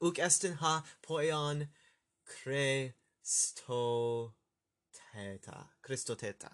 [0.01, 1.67] Uk estin ha poion
[2.25, 4.33] Christo
[5.13, 5.65] teta.
[5.83, 6.51] Christoteta.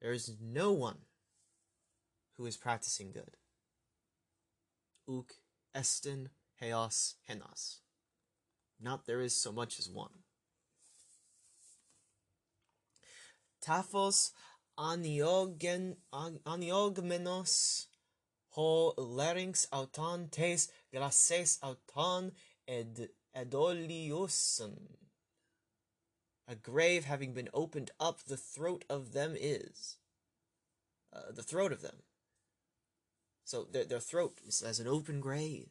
[0.00, 0.98] There is no one
[2.36, 3.36] who is practicing good.
[5.10, 5.32] Uk
[5.74, 6.30] estin
[6.60, 7.80] heos henas.
[8.80, 10.24] Not there is so much as one.
[13.64, 14.30] Taphos
[14.78, 15.86] aniogmenos
[18.50, 22.32] ho larynx auton tes glaces auton
[22.66, 24.96] ed edoliusen.
[26.48, 29.98] A grave having been opened up, the throat of them is.
[31.12, 32.02] Uh, the throat of them.
[33.44, 35.68] So their, their throat is as an open grave.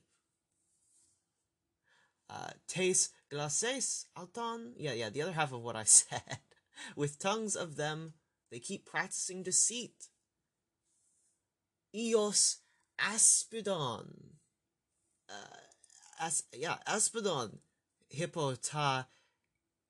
[2.30, 4.74] Uh, tes glaces auton.
[4.78, 6.40] Yeah, yeah, the other half of what I said.
[6.96, 8.14] With tongues of them,
[8.52, 10.08] they keep practicing deceit.
[11.94, 12.58] Eos
[13.00, 14.36] aspidon.
[15.28, 15.58] Uh,
[16.20, 17.60] as, yeah, aspidon.
[18.10, 19.08] Hippo ta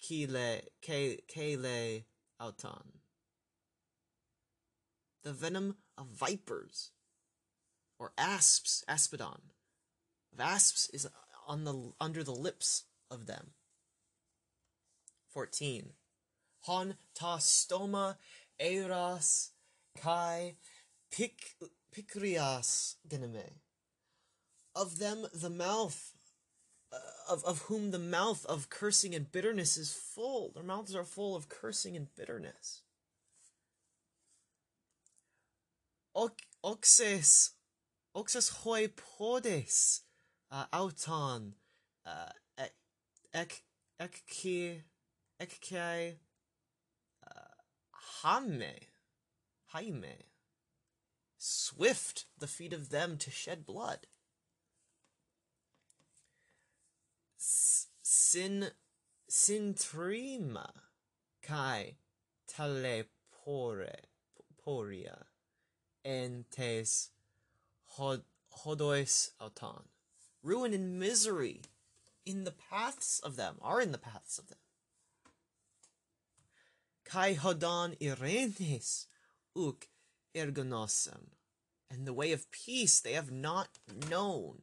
[0.02, 2.06] kile, kele
[2.40, 3.00] auton.
[5.24, 6.92] The venom of vipers.
[8.00, 9.42] Or asps, aspidon.
[10.34, 11.08] Of asps is
[11.48, 13.52] on the under the lips of them.
[15.30, 15.92] 14
[16.62, 18.16] hon ta stoma
[18.60, 19.52] eras
[19.98, 20.56] kai
[21.12, 21.56] pic
[21.94, 23.60] pikrias geneme.
[24.76, 26.14] Of them the mouth,
[26.94, 26.98] uh,
[27.30, 30.52] of, of whom the mouth of cursing and bitterness is full.
[30.54, 32.82] Their mouths are full of cursing and bitterness.
[36.62, 37.52] oxes,
[38.16, 40.02] oxas hoi podes
[40.52, 41.54] uh, auton
[42.06, 42.32] uh,
[43.34, 43.64] ek
[44.00, 44.82] ek ki
[45.40, 46.14] ek uh,
[48.22, 48.74] hame
[49.74, 50.16] haime.
[51.38, 54.08] Swift the feet of them to shed blood.
[57.38, 58.72] Sin
[59.28, 60.70] sin sintrima
[61.42, 61.96] kai
[62.48, 63.96] talepore
[64.66, 65.26] poria
[66.04, 67.10] entes
[68.00, 69.84] hodois auton.
[70.42, 71.62] Ruin and misery
[72.26, 74.58] in the paths of them, are in the paths of them.
[77.04, 79.08] Kai hodon irenes
[79.58, 79.88] uk
[80.36, 81.30] ergonosem.
[81.92, 83.80] And the way of peace they have not
[84.10, 84.62] known.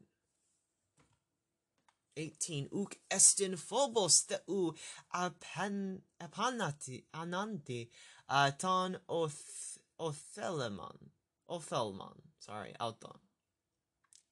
[2.16, 2.68] 18.
[2.72, 4.74] Uk estin phobos theu
[5.14, 7.90] apan, apanati ananti
[8.30, 11.10] aton oth, othelemon.
[11.48, 12.22] Othelmon.
[12.38, 13.18] Sorry, auton.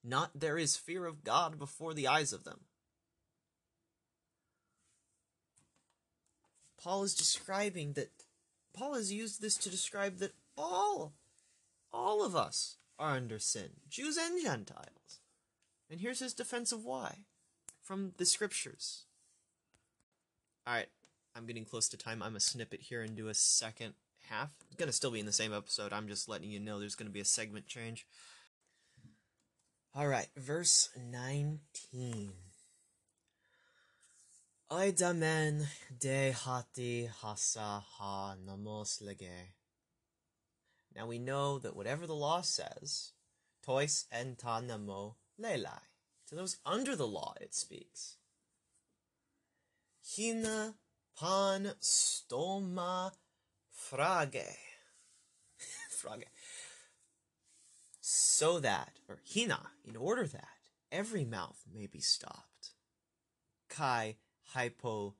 [0.05, 2.61] Not there is fear of God before the eyes of them.
[6.82, 8.11] Paul is describing that
[8.74, 11.14] Paul has used this to describe that all
[11.90, 15.20] all of us are under sin, Jews and Gentiles.
[15.90, 17.20] And here's his defense of why
[17.80, 19.05] from the scriptures.
[20.66, 20.88] All right,
[21.34, 22.22] I'm getting close to time.
[22.22, 23.94] I'm going to snip it here and do a second
[24.28, 24.50] half.
[24.66, 25.92] It's going to still be in the same episode.
[25.92, 28.07] I'm just letting you know there's going to be a segment change.
[29.97, 32.32] All right, verse 19.
[34.72, 35.68] Oidamen
[36.01, 39.53] de hati hasa ha namos lege.
[40.97, 43.12] Now we know that whatever the law says,
[43.64, 45.86] tois en ta namo lelai.
[46.26, 48.16] To those under the law it speaks.
[50.03, 50.74] Hina
[51.16, 53.12] pan stoma
[53.70, 54.57] frage.
[56.03, 56.34] frage.
[58.37, 60.59] So that, or hina, in order that,
[60.91, 62.72] every mouth may be stopped.
[63.68, 64.16] Kai
[64.57, 65.14] hypodikaios.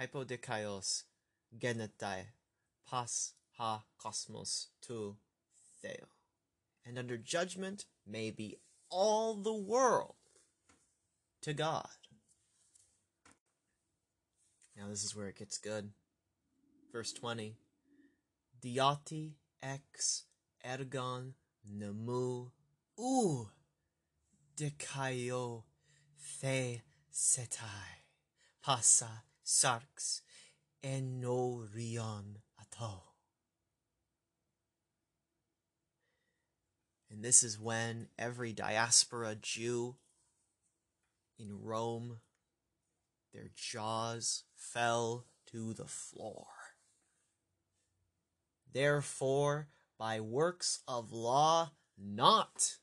[0.00, 1.04] Hypodikaios
[1.56, 2.24] genetai
[2.90, 5.16] pas ha cosmos tu
[5.80, 6.08] theo.
[6.84, 8.56] And under judgment may be
[8.90, 10.16] all the world
[11.42, 11.86] to God.
[14.76, 15.92] Now this is where it gets good.
[16.92, 17.54] Verse 20.
[18.60, 20.24] Diati ex
[20.66, 21.34] ergon
[21.78, 22.50] nemu
[22.98, 23.48] u
[24.56, 25.64] dikaio
[26.40, 28.02] the setai
[28.62, 30.22] pasa sarx
[30.82, 33.02] enorion ato.
[37.10, 39.96] And this is when every diaspora Jew
[41.38, 42.20] in Rome,
[43.32, 46.46] their jaws fell to the floor.
[48.72, 49.68] Therefore,
[49.98, 52.76] by works of law, not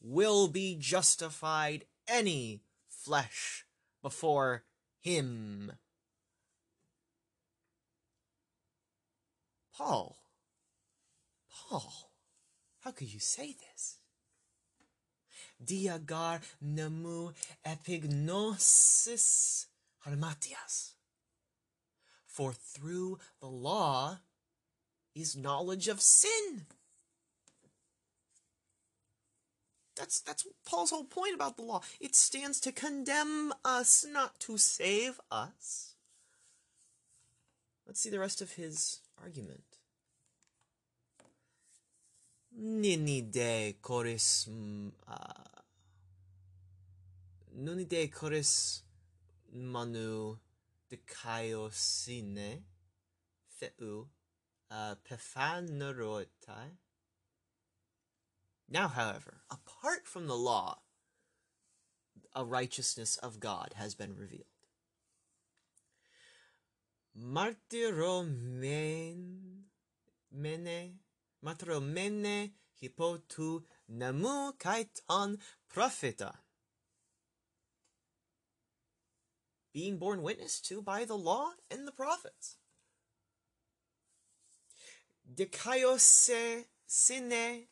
[0.00, 3.64] will be justified any flesh
[4.02, 4.64] before
[5.00, 5.72] him.
[9.76, 10.16] Paul,
[11.50, 12.10] Paul,
[12.80, 13.98] how could you say this?
[15.64, 17.32] Diagar nemu
[17.64, 19.66] epignosis
[20.04, 20.94] harmatias.
[22.26, 24.18] For through the law
[25.20, 26.66] is knowledge of sin.
[29.96, 31.82] That's that's Paul's whole point about the law.
[32.00, 35.94] It stands to condemn us, not to save us.
[37.86, 39.64] Let's see the rest of his argument.
[42.56, 44.48] Nini de coris
[45.08, 45.58] uh,
[47.58, 48.82] Nuni de coris
[49.52, 50.36] manu
[50.88, 52.62] de kaiosine
[53.58, 54.06] theu
[54.70, 54.94] uh,
[58.70, 60.80] now, however, apart from the law,
[62.34, 64.44] a righteousness of God has been revealed.
[67.18, 68.44] Martyromen
[70.30, 70.98] mene
[71.44, 72.50] matromene
[72.82, 75.38] hipotu namu kaiton
[75.74, 76.34] propheta.
[79.72, 82.56] Being born witness to by the law and the prophets.
[85.32, 87.68] Dikaiose sine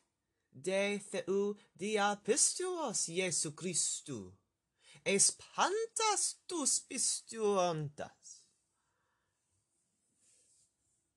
[0.52, 4.32] de theu dia pistuos Iesu Christu,
[5.04, 8.42] espantas tus pistuantas.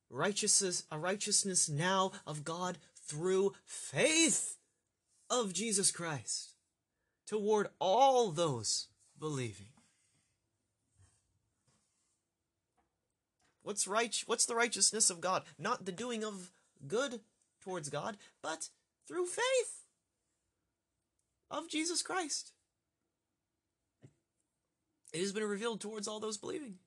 [0.10, 4.58] Righteousness, a righteousness now of God through faith
[5.30, 6.56] of Jesus Christ
[7.28, 8.88] toward all those
[9.20, 9.68] believing.
[13.70, 14.24] What's right?
[14.26, 15.44] What's the righteousness of God?
[15.60, 16.50] Not the doing of
[16.88, 17.20] good
[17.64, 18.70] towards God, but
[19.08, 19.86] through faith
[21.52, 22.52] of Jesus Christ.
[25.14, 26.80] It has been revealed towards all those believing.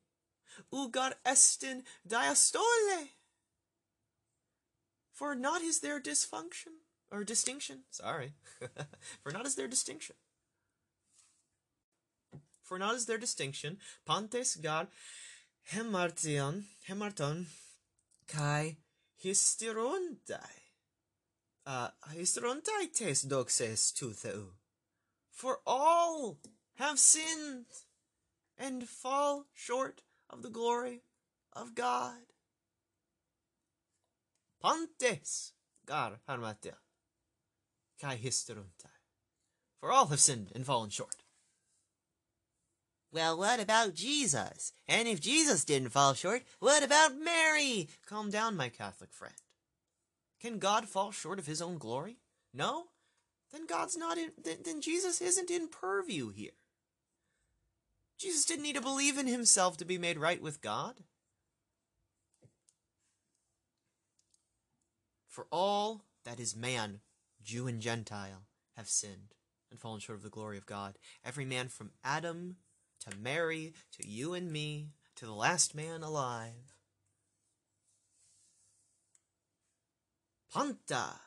[0.73, 3.11] ugar estin diastole.
[5.13, 6.83] For not is there dysfunction,
[7.13, 8.33] or distinction, sorry,
[9.23, 10.17] for not is there distinction.
[12.65, 14.89] For not is there distinction, pantes gar
[15.71, 17.47] hemartion, hemarton,
[18.29, 18.77] kai
[19.25, 20.53] histerontai,
[21.67, 24.55] uh, histerontai tes doxes tu theu,
[25.31, 26.39] for all
[26.77, 27.67] have sinned
[28.59, 31.03] and fall short of the glory
[31.53, 32.33] of God.
[34.61, 35.53] Pontes
[35.87, 36.77] gar harmatia,
[38.01, 38.97] kai histeruntai,
[39.81, 41.22] for all have sinned and fallen short.
[43.13, 44.73] Well, what about Jesus?
[44.89, 47.89] And if Jesus didn't fall short, what about Mary?
[48.07, 49.35] Calm down, my Catholic friend.
[50.41, 52.17] Can God fall short of his own glory?
[52.55, 52.85] No?
[53.53, 56.53] Then God's not in, then, Jesus isn't in purview here.
[58.19, 61.01] Jesus didn't need to believe in himself to be made right with God.
[65.29, 67.01] For all that is man,
[67.43, 69.35] Jew and Gentile, have sinned
[69.71, 70.99] and fallen short of the glory of God.
[71.25, 72.57] Every man from Adam
[73.05, 76.75] to Mary, to you and me, to the last man alive.
[80.53, 81.21] Panta,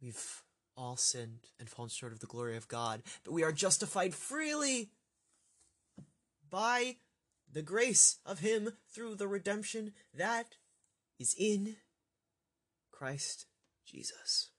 [0.00, 0.44] We've
[0.76, 4.92] all sinned and fallen short of the glory of God, but we are justified freely
[6.50, 6.96] by
[7.52, 10.56] the grace of Him through the redemption that
[11.18, 11.76] is in
[12.90, 13.46] Christ
[13.86, 14.50] Jesus.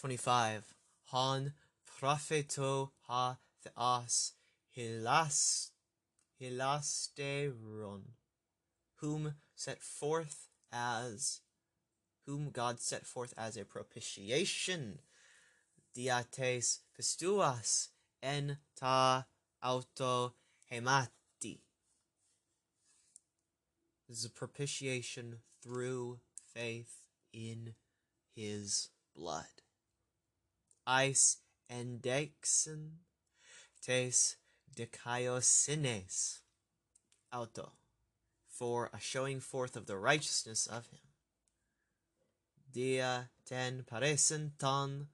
[0.00, 0.74] 25.
[1.06, 1.54] Han
[2.00, 4.32] propheto ha theos
[4.76, 5.70] hilas,
[6.40, 8.02] hilasteron,
[8.96, 11.40] whom set forth as,
[12.26, 15.00] whom God set forth as a propitiation
[15.94, 17.88] diates pistuas
[18.22, 19.26] en ta
[19.62, 20.34] auto
[20.72, 21.60] hemati.
[24.08, 26.18] This is a propitiation through
[26.54, 27.74] faith in
[28.34, 29.62] his blood.
[30.86, 31.38] Eis
[31.70, 32.90] endexen
[33.82, 34.36] tes
[34.74, 36.38] dikaiosines
[37.32, 37.72] auto
[38.48, 41.00] for a showing forth of the righteousness of him.
[42.72, 45.08] Dia ten paresen ton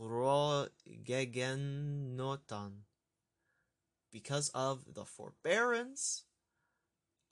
[0.00, 2.70] progegenoton,
[4.10, 6.24] because of the forbearance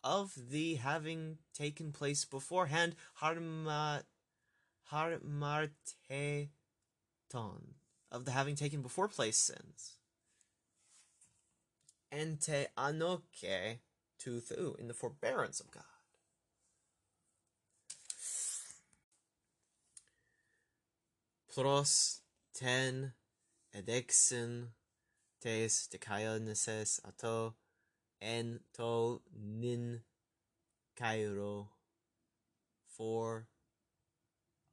[0.04, 4.04] of the having taken place beforehand, harma,
[4.92, 6.48] harmarteton,
[8.10, 9.94] of the having taken before place sins.
[12.12, 13.78] Ente anoke
[14.18, 15.84] to thu, in the forbearance of God.
[21.52, 22.20] Pros
[22.58, 23.12] ten
[23.72, 24.68] edexin
[25.40, 27.54] tes dikaionises ato
[28.20, 30.00] en to nin
[30.98, 31.68] kairo
[32.96, 33.46] for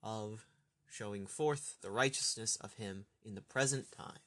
[0.02, 0.48] of
[0.90, 4.26] showing forth the righteousness of him in the present time.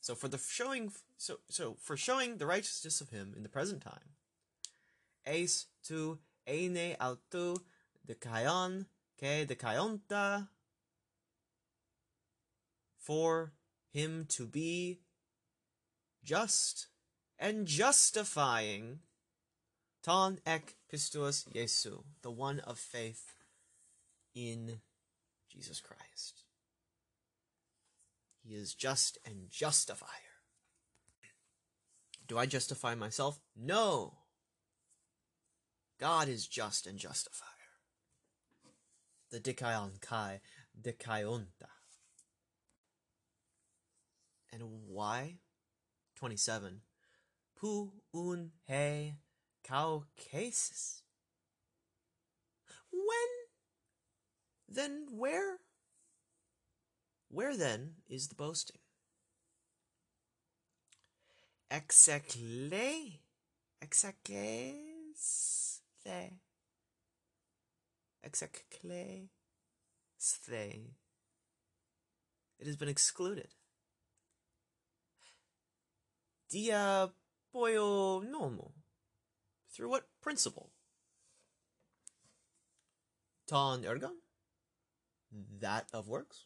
[0.00, 3.82] So for the showing so so for showing the righteousness of him in the present
[3.82, 4.16] time.
[5.24, 6.18] Ace to
[6.48, 7.58] eine autu
[8.08, 8.86] dikaion
[9.16, 10.48] ke dikaionta
[13.02, 13.52] for
[13.92, 15.00] him to be
[16.24, 16.86] just
[17.38, 19.00] and justifying
[20.02, 23.34] ton ek pistos Jesu, the one of faith
[24.34, 24.80] in
[25.50, 26.44] Jesus Christ.
[28.44, 30.08] He is just and justifier.
[32.26, 33.40] Do I justify myself?
[33.56, 34.14] No.
[36.00, 37.48] God is just and justifier.
[39.30, 40.40] The dikaion kai,
[40.80, 41.71] dikaionta.
[44.52, 45.38] And why?
[46.16, 46.80] 27.
[47.58, 48.50] Pu un
[49.64, 51.02] he cases.
[52.90, 53.28] When?
[54.68, 55.58] Then where?
[57.28, 58.78] Where then is the boasting?
[61.70, 63.20] the,
[63.82, 65.08] execle,
[70.18, 70.90] the.
[72.58, 73.48] It has been excluded.
[76.52, 77.08] Dia
[77.50, 78.72] pollo nomo.
[79.72, 80.68] Through what principle?
[83.48, 84.20] Ton ergon?
[85.32, 86.44] That of works?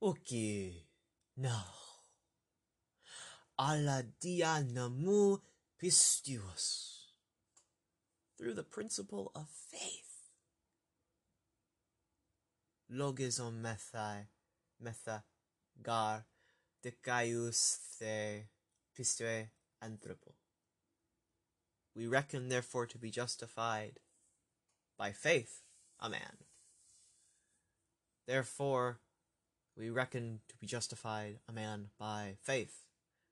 [0.00, 0.88] Okay.
[1.36, 1.60] No.
[3.58, 5.36] Alla dia namu
[5.76, 7.12] pistius.
[8.38, 10.32] Through the principle of faith.
[12.90, 14.28] Logizon methai,
[14.82, 15.24] metha,
[15.82, 16.24] gar,
[16.84, 18.42] decaius the
[18.94, 19.48] pistue
[19.82, 20.34] anthropo.
[21.96, 24.00] We reckon therefore to be justified
[24.98, 25.62] by faith
[25.98, 26.44] a man.
[28.26, 29.00] Therefore,
[29.76, 32.84] we reckon to be justified a man by faith.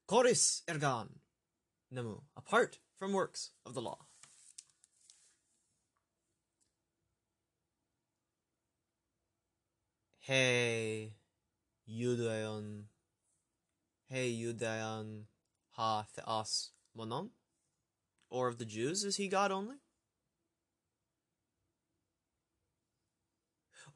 [0.06, 1.08] Choris ergon,
[1.94, 3.98] nemu, apart from works of the law.
[10.20, 11.14] Hey,
[11.88, 12.84] Judeon,
[14.12, 15.24] hey Judeon
[15.70, 17.30] ha theos monon?
[18.28, 19.76] Or of the Jews, is he God only?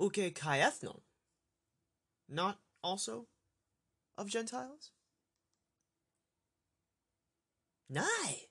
[0.01, 1.01] Uke kai ethnon?
[2.29, 3.27] Not also
[4.17, 4.91] of Gentiles?
[7.91, 8.49] Nay,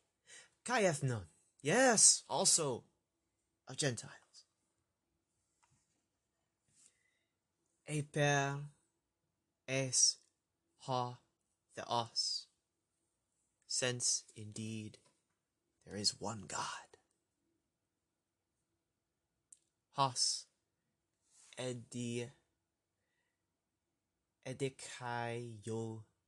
[0.63, 1.25] kai ethnon.
[1.63, 2.83] Yes, also
[3.67, 4.45] of Gentiles.
[7.89, 8.59] Eper
[9.67, 10.17] es
[10.81, 11.17] ha
[11.75, 12.47] theos.
[13.67, 14.97] Since indeed
[15.85, 16.59] there is one God.
[19.93, 20.45] Hos
[21.57, 22.29] edi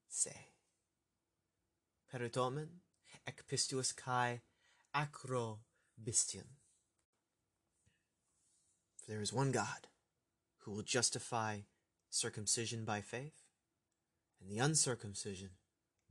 [0.08, 0.36] se.
[2.12, 2.68] Peritomen
[3.28, 4.42] ec pistuus kai
[4.94, 5.60] acro
[6.02, 6.48] bistian.
[8.98, 9.88] For there is one God
[10.60, 11.60] who will justify
[12.10, 13.47] circumcision by faith
[14.42, 15.50] and the uncircumcision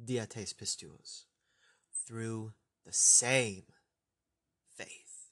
[0.05, 1.25] diates pistuos
[2.07, 2.53] through
[2.85, 3.65] the same
[4.75, 5.31] faith.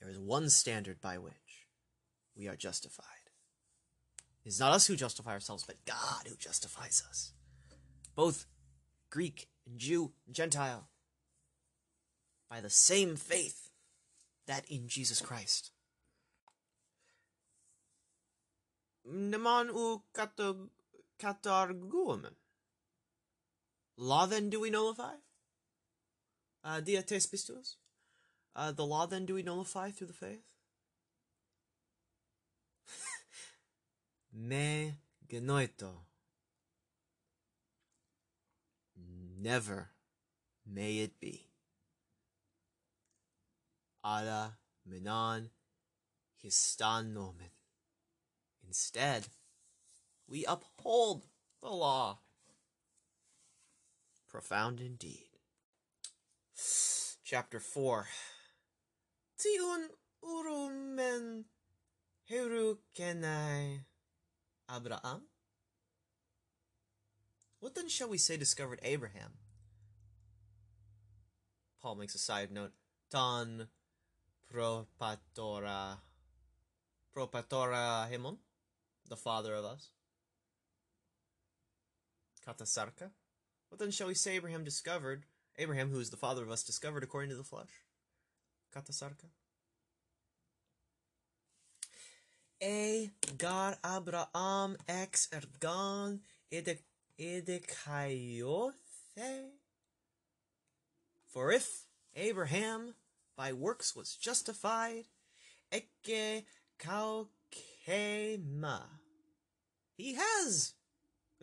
[0.00, 1.66] There is one standard by which
[2.36, 3.04] we are justified.
[4.44, 7.32] It is not us who justify ourselves, but God who justifies us.
[8.14, 8.46] Both
[9.10, 10.88] Greek and Jew and Gentile.
[12.48, 13.70] By the same faith
[14.46, 15.70] that in Jesus Christ.
[19.08, 20.02] Naman u
[21.18, 22.34] katargumen.
[23.96, 25.14] Law then do we nullify?
[26.62, 27.76] Uh, diates pistuos?
[28.54, 30.44] Uh, the law then do we nullify through the faith?
[34.32, 34.94] Me
[35.28, 35.90] genoito.
[39.40, 39.90] Never
[40.66, 41.46] may it be.
[44.04, 45.50] Ala menon
[46.42, 47.57] histan nomen.
[48.68, 49.28] Instead,
[50.28, 51.24] we uphold
[51.62, 52.18] the law.
[54.28, 55.24] Profound indeed.
[57.24, 58.06] Chapter 4
[59.40, 59.86] Tiun
[60.22, 61.44] urumen
[62.28, 63.84] heru kenai
[64.70, 65.22] Abraham?
[67.60, 69.32] What then shall we say discovered Abraham?
[71.80, 72.72] Paul makes a side note.
[73.10, 73.68] Ton
[74.52, 75.96] propatora
[77.14, 78.36] propatora hemon,
[79.08, 79.90] the father of us.
[82.46, 83.10] Katasarka?
[83.68, 85.24] What then shall we say Abraham discovered?
[85.58, 87.68] Abraham, who is the father of us, discovered according to the flesh.
[88.74, 89.26] Katasarka?
[92.60, 96.20] E gar Abraham ex ergon
[96.52, 98.72] edekaiothe.
[101.26, 101.84] For if
[102.16, 102.94] Abraham
[103.36, 105.04] by works was justified,
[105.72, 106.46] eke
[106.80, 107.28] kaukema.
[109.98, 110.74] He has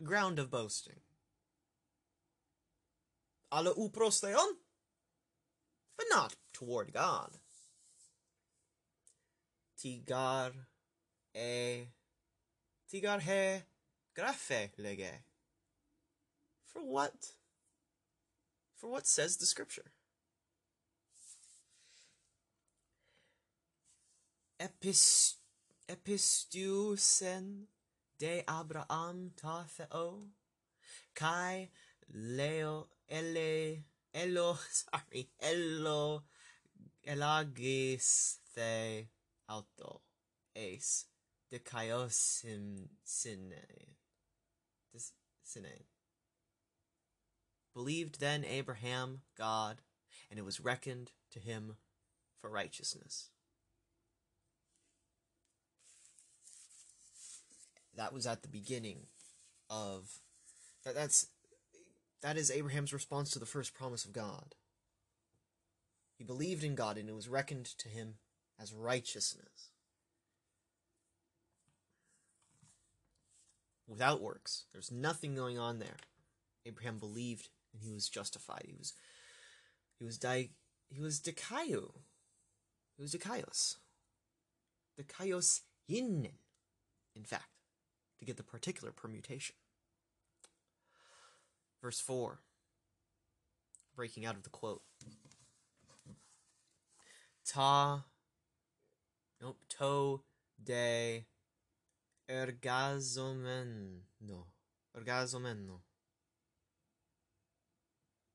[0.02, 1.00] ground of boasting.
[3.52, 4.56] Ala uprosteon,
[5.98, 7.32] but not toward God.
[9.78, 10.52] Tigar
[11.34, 11.88] e
[12.90, 13.62] tigar he
[14.14, 15.20] grafe lege.
[16.64, 17.32] For what?
[18.74, 19.92] For what says the scripture?
[24.58, 25.34] Epist
[25.90, 27.66] epistusen
[28.18, 29.64] de Abraham ta
[31.14, 31.68] kai
[32.12, 33.84] leo ele
[34.14, 36.22] elo sorry elo
[37.06, 39.06] elagis the
[39.48, 40.00] auto
[40.54, 41.06] ace
[41.50, 43.96] de kaiosim sine
[45.46, 45.84] sine.
[47.74, 49.82] Believed then Abraham God,
[50.30, 51.76] and it was reckoned to him
[52.40, 53.30] for righteousness.
[57.96, 59.06] That was at the beginning
[59.70, 60.20] of
[60.84, 61.28] that that's
[62.22, 64.54] that is Abraham's response to the first promise of God.
[66.16, 68.14] He believed in God and it was reckoned to him
[68.60, 69.70] as righteousness.
[73.86, 75.96] Without works, there's nothing going on there.
[76.64, 78.64] Abraham believed and he was justified.
[78.66, 78.94] He was
[79.98, 80.50] he was di
[80.88, 81.92] he was dikaio.
[82.96, 83.76] He was dikaios.
[84.98, 87.55] Dikaios in fact,
[88.18, 89.56] to get the particular permutation.
[91.82, 92.40] Verse 4,
[93.94, 94.82] breaking out of the quote.
[97.46, 98.04] Ta,
[99.40, 100.22] nope, to
[100.62, 101.26] de
[102.28, 104.02] ergazomeno.
[104.96, 105.80] Ergazomeno.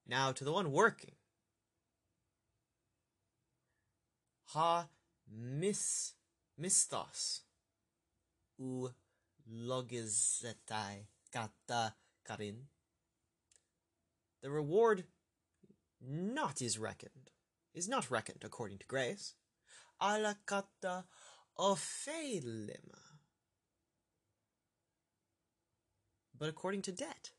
[0.07, 1.15] Now to the one working.
[4.53, 4.87] Ha
[5.27, 6.13] mis
[6.59, 7.41] mistos
[8.59, 8.89] u
[9.51, 11.95] logizetai kata
[12.25, 12.67] karin.
[14.41, 15.05] The reward
[16.01, 17.31] not is reckoned,
[17.73, 19.35] is not reckoned according to grace.
[20.01, 21.05] Ala kata
[21.59, 22.97] ophelema.
[26.37, 27.31] But according to debt.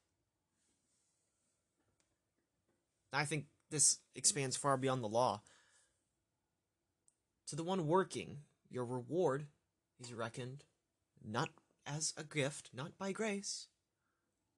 [3.13, 5.43] I think this expands far beyond the law.
[7.49, 8.39] To the one working,
[8.71, 9.47] your reward
[10.01, 10.65] is reckoned
[11.23, 11.51] not
[11.87, 13.67] as a gift, not by grace,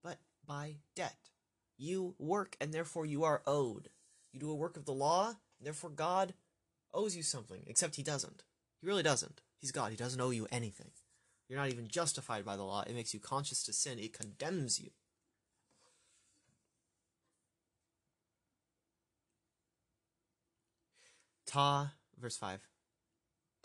[0.02, 1.30] but by debt.
[1.76, 3.88] You work and therefore you are owed.
[4.32, 6.34] You do a work of the law, and therefore God
[6.92, 8.44] owes you something, except He doesn't.
[8.80, 9.40] He really doesn't.
[9.58, 9.90] He's God.
[9.90, 10.90] He doesn't owe you anything.
[11.48, 12.82] You're not even justified by the law.
[12.86, 14.90] It makes you conscious to sin, it condemns you.
[21.46, 22.60] Ta, verse 5.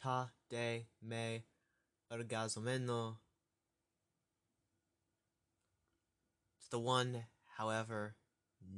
[0.01, 1.43] Ta de me
[2.11, 3.15] ergazomeno.
[6.57, 7.25] It's the one,
[7.57, 8.15] however,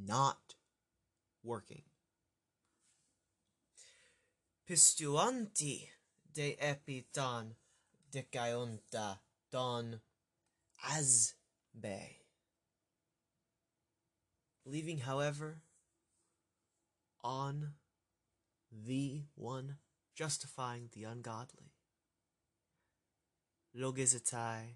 [0.05, 0.55] not
[1.43, 1.83] working.
[4.69, 5.87] Pistuanti
[6.33, 7.55] de epiton
[8.11, 9.19] decaionta
[9.51, 9.99] don
[10.87, 12.17] asbe.
[14.65, 15.61] Leaving, however,
[17.23, 17.73] on
[18.85, 19.77] the one
[20.15, 21.73] justifying the ungodly.
[23.75, 24.75] Logizetai,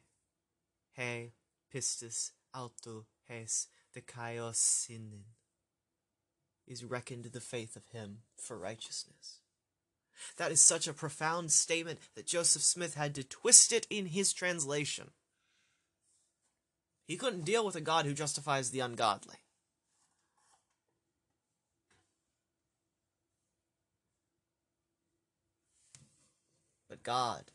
[0.93, 1.33] he
[1.73, 5.23] pistis auto hes dikaiosinin
[6.67, 9.39] is reckoned the faith of him for righteousness.
[10.37, 14.33] That is such a profound statement that Joseph Smith had to twist it in his
[14.33, 15.11] translation.
[17.05, 19.35] He couldn't deal with a God who justifies the ungodly.
[26.89, 27.51] But God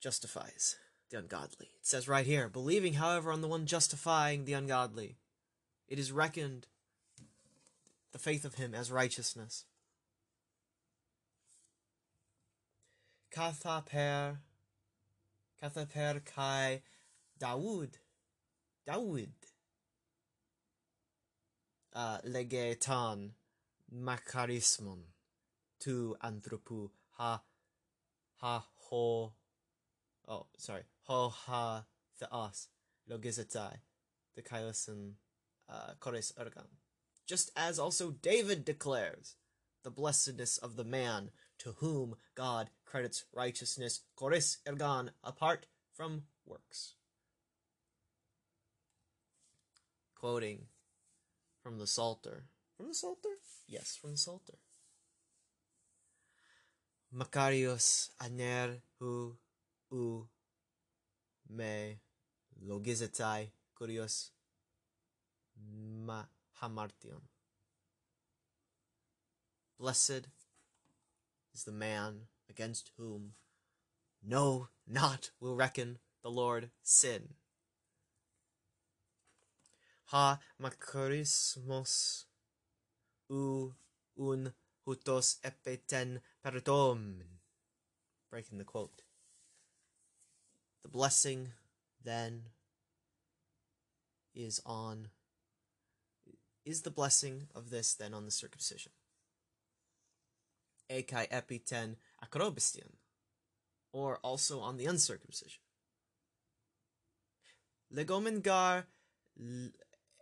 [0.00, 0.76] justifies
[1.16, 1.66] ungodly.
[1.80, 5.16] It says right here, believing, however, on the one justifying the ungodly,
[5.88, 6.66] it is reckoned
[8.12, 9.64] the faith of him as righteousness.
[13.30, 14.38] Kathaper,
[15.60, 16.82] Kathaper kai
[17.40, 17.94] Dawood,
[18.88, 19.28] Dawood,
[21.96, 23.30] uh, legetan
[23.92, 25.00] makarismon
[25.80, 27.42] tu anthropu ha
[28.40, 29.32] ha ho
[30.28, 31.84] oh sorry ho ha
[32.18, 32.68] theos
[33.10, 33.76] logizetai
[34.34, 35.14] the kailasan
[35.68, 36.70] uh, kores ergan
[37.26, 39.34] just as also David declares
[39.82, 46.94] the blessedness of the man to whom God credits righteousness kores ergan apart from works.
[50.14, 50.66] Quoting
[51.62, 52.44] from the Psalter.
[52.76, 53.36] From the Psalter?
[53.66, 54.58] Yes from the Psalter.
[57.14, 59.36] Makarios aner hu
[59.90, 60.28] u
[61.48, 62.00] me
[62.66, 64.30] logizetai kurios
[66.06, 66.24] ma
[66.60, 67.22] hamartion.
[69.78, 70.28] Blessed
[71.54, 73.34] is the man against whom
[74.22, 77.34] no not will reckon the Lord sin.
[80.06, 82.24] Ha makarismos
[83.28, 83.74] u
[84.18, 84.52] un
[84.86, 87.22] hutos epeten perdom.
[88.30, 89.02] Breaking the quote.
[90.86, 91.48] The blessing
[92.04, 92.42] then
[94.36, 95.08] is on
[96.64, 98.92] is the blessing of this then on the circumcision?
[100.88, 102.92] Ekai epiten akrobistian,
[103.92, 105.58] or also on the uncircumcision.
[107.92, 108.86] legomen gar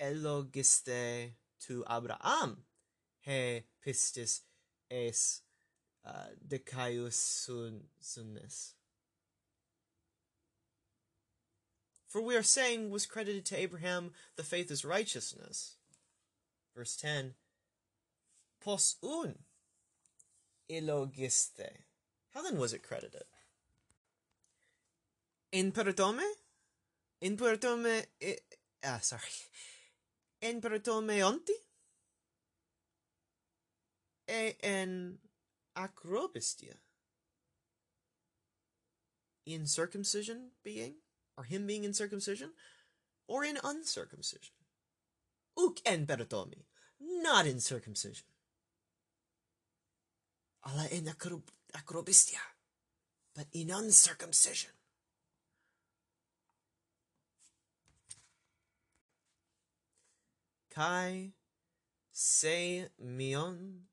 [0.01, 2.65] elogiste tu Abraham
[3.21, 4.41] he pistis
[4.91, 5.43] es
[6.07, 8.73] uh, decaius sun, sunnes.
[12.15, 15.79] For we are saying was credited to Abraham the faith is righteousness.
[16.77, 17.35] Verse 10
[18.63, 19.35] Pos un
[20.71, 21.71] ilogiste.
[22.33, 23.25] How then was it credited?
[25.51, 26.23] In pertome?
[27.21, 28.05] In pertome.
[28.23, 28.37] I,
[28.85, 29.23] ah, sorry.
[30.41, 31.59] En pertome onti?
[34.31, 35.19] E en
[35.77, 36.77] acrobistia?
[39.47, 40.95] In circumcision being?
[41.37, 42.51] Or him being in circumcision?
[43.27, 44.55] Or in uncircumcision?
[45.59, 46.65] Uc en pertomi,
[47.01, 48.27] not in circumcision.
[50.67, 52.41] Alla in acrob- acrobistia,
[53.35, 54.71] but in uncircumcision.
[60.71, 61.33] Kai
[62.11, 63.87] se mion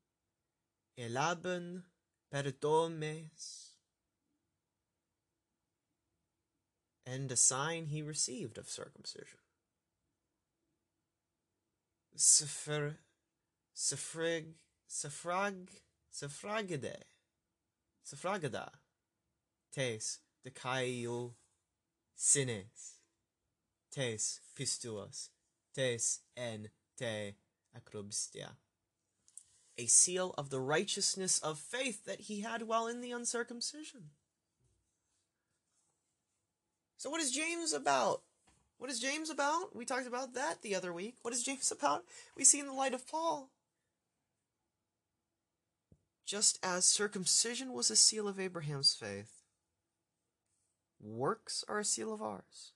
[0.98, 1.84] elaben
[2.32, 3.71] perdomes
[7.06, 9.38] and a sign he received of circumcision.
[12.14, 12.98] Sefer,
[13.74, 14.54] Sefrig,
[14.88, 15.68] Sefrag,
[16.12, 17.02] Sefragide,
[18.04, 18.68] Sefragada,
[19.72, 21.32] tes decaio
[22.14, 22.98] sines,
[23.90, 25.30] tes pistuos,
[25.74, 27.34] tes en te
[27.76, 28.50] acrobistia.
[29.78, 34.10] A seal of the righteousness of faith that he had while in the uncircumcision.
[37.02, 38.22] So, what is James about?
[38.78, 39.74] What is James about?
[39.74, 41.16] We talked about that the other week.
[41.22, 42.04] What is James about?
[42.36, 43.50] We see in the light of Paul.
[46.24, 49.42] Just as circumcision was a seal of Abraham's faith,
[51.00, 52.70] works are a seal of ours.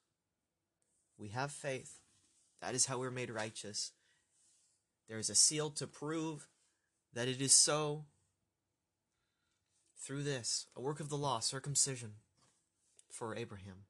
[1.16, 2.00] We have faith.
[2.60, 3.92] That is how we're made righteous.
[5.08, 6.48] There is a seal to prove
[7.12, 8.06] that it is so
[9.96, 12.14] through this, a work of the law, circumcision
[13.08, 13.84] for Abraham.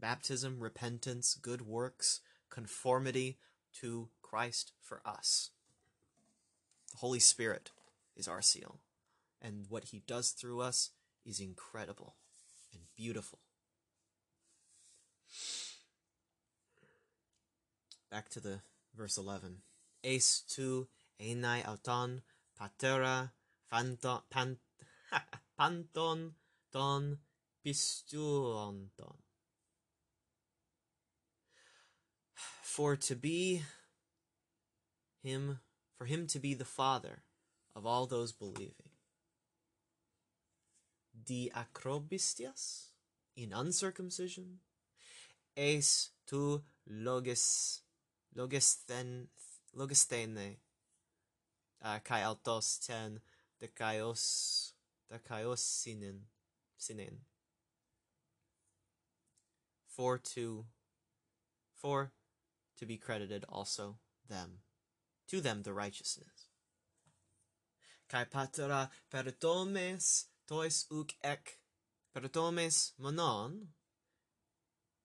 [0.00, 3.38] Baptism, repentance, good works, conformity
[3.80, 5.50] to Christ for us.
[6.92, 7.70] The Holy Spirit
[8.16, 8.78] is our seal,
[9.42, 10.90] and what He does through us
[11.26, 12.14] is incredible
[12.72, 13.40] and beautiful.
[18.10, 18.60] Back to the
[18.96, 19.58] verse 11.
[20.02, 20.88] Ace tu
[21.20, 22.22] enai auton
[22.58, 23.32] patera
[23.70, 24.56] panton
[26.72, 27.18] ton
[27.64, 29.29] pistuonton.
[32.80, 33.60] For to be
[35.22, 35.60] him,
[35.98, 37.24] for him to be the father
[37.76, 38.88] of all those believing.
[41.26, 42.86] Di acrobistias
[43.36, 44.60] in uncircumcision,
[45.54, 47.80] es tu logis
[48.34, 49.26] logisthene
[49.76, 50.56] logisthene
[51.84, 53.20] uh, kai autos ten
[53.62, 54.72] dekaios
[55.12, 56.20] dekaios sinin
[56.78, 57.18] sinin
[59.86, 60.64] for to
[61.74, 62.12] for
[62.80, 63.98] to be credited also
[64.28, 64.58] them
[65.28, 66.48] to them the righteousness
[68.08, 71.58] kai patera perdomes tois uk ek
[72.14, 73.68] perdomes monon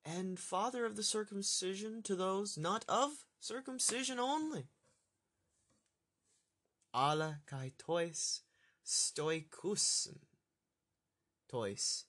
[0.06, 4.68] and father of the circumcision to those not of circumcision only.
[6.94, 8.42] Ala kai tois
[8.86, 10.20] stoikusen,
[11.50, 12.06] tois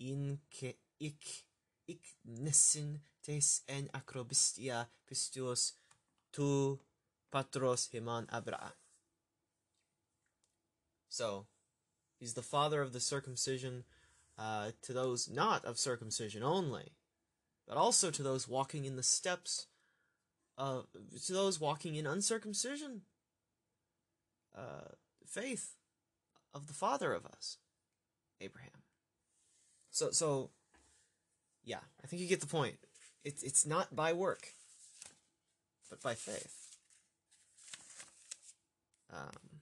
[0.00, 1.44] inke ik
[1.86, 5.72] ik nesin tes en acrobistia pistuos
[6.32, 6.78] tu
[7.30, 8.72] patros himan abra.
[11.10, 11.46] So,
[12.18, 13.84] he's the father of the circumcision
[14.38, 16.92] uh, to those not of circumcision only
[17.66, 19.66] but also to those walking in the steps
[20.56, 20.86] of
[21.26, 23.02] to those walking in uncircumcision
[24.56, 24.92] uh,
[25.26, 25.74] faith
[26.54, 27.58] of the father of us
[28.40, 28.82] abraham
[29.90, 30.50] so so
[31.64, 32.78] yeah i think you get the point
[33.24, 34.54] it's it's not by work
[35.90, 36.76] but by faith.
[39.12, 39.60] Um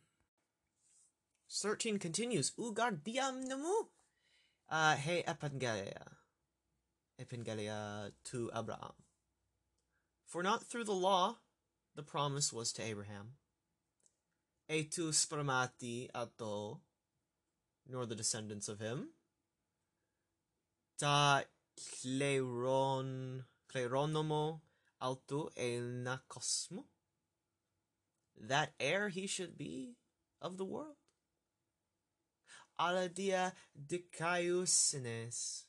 [1.51, 2.53] 13 continues.
[2.59, 3.89] Ugardiam namu
[4.70, 6.19] uh hey epangelia.
[7.20, 8.93] Epangelia to Abraham.
[10.27, 11.37] For not through the law
[11.97, 13.33] the promise was to Abraham,
[14.70, 16.81] etu spermati ato,
[17.89, 19.09] nor the descendants of him,
[20.99, 21.43] ta
[21.77, 24.61] kleron, kleronomo
[25.01, 26.85] alto elna cosmo,
[28.39, 29.97] that heir he should be
[30.40, 30.97] of the world.
[32.78, 35.65] Ala dia dicaiusines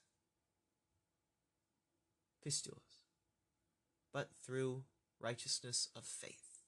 [2.45, 3.03] pistuos,
[4.13, 4.83] but through
[5.19, 6.63] righteousness of faith.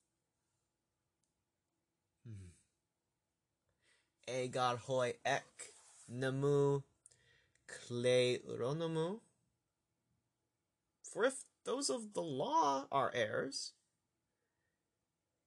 [2.26, 2.52] Hmm.
[4.28, 5.74] Egar hoi ek
[6.08, 6.82] namu
[7.68, 9.20] kleronomu.
[11.12, 13.74] For if those of the law are heirs,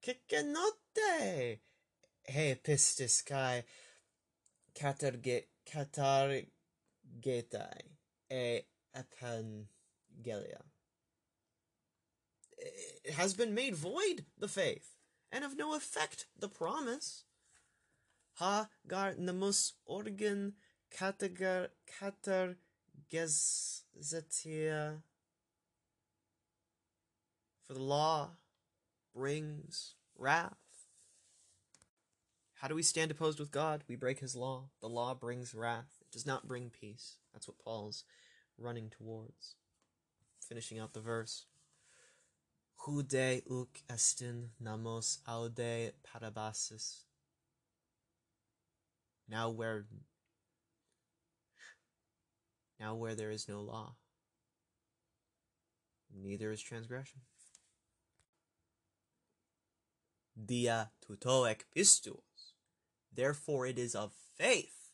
[0.05, 1.61] kikenote
[2.25, 3.65] he pistis kai
[4.75, 6.47] katarge katargetai
[8.31, 8.61] e
[8.97, 10.63] epangelia.
[13.05, 14.97] It has been made void, the faith,
[15.31, 17.25] and of no effect, the promise.
[18.35, 20.55] Ha gar namus organ
[20.97, 22.57] katagar katar
[23.13, 25.03] gezetia.
[27.67, 28.31] For the law
[29.15, 30.57] brings wrath.
[32.55, 33.83] How do we stand opposed with God?
[33.89, 34.69] We break his law.
[34.81, 35.99] The law brings wrath.
[36.01, 37.17] It does not bring peace.
[37.33, 38.05] That's what Paul's
[38.57, 39.57] running towards.
[40.49, 41.47] Finishing out the verse.
[42.85, 47.03] Hude uk estin namos aude parabasis.
[49.29, 49.87] Now where
[52.79, 53.95] now where there is no law,
[56.13, 57.21] neither is transgression.
[60.37, 62.57] Dia tutoek pistos.
[63.15, 64.93] Therefore it is of faith.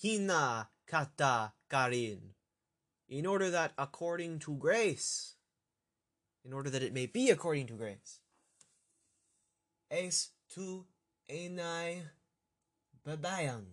[0.00, 2.34] Hina kata karin.
[3.08, 5.34] In order that according to grace,
[6.44, 8.20] in order that it may be according to grace.
[9.90, 10.86] Es tu
[11.30, 12.02] enai
[13.06, 13.64] babayan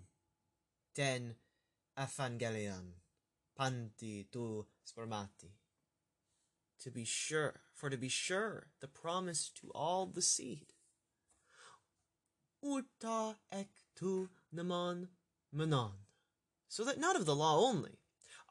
[0.94, 1.36] ten
[1.98, 3.02] evangelion
[3.58, 5.50] panti tu spermati.
[6.82, 10.74] To be sure, for to be sure, the promise to all the seed.
[12.62, 15.08] Uta ek tu naman
[15.52, 15.92] manon.
[16.70, 18.00] So that not of the law only.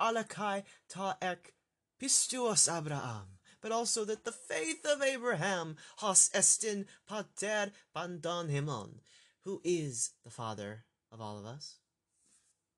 [0.00, 1.54] Alakai ta ek
[2.00, 8.98] pistuos Abraham but also that the faith of Abraham, has estin pater pandan himon,
[9.44, 11.76] who is the father of all of us.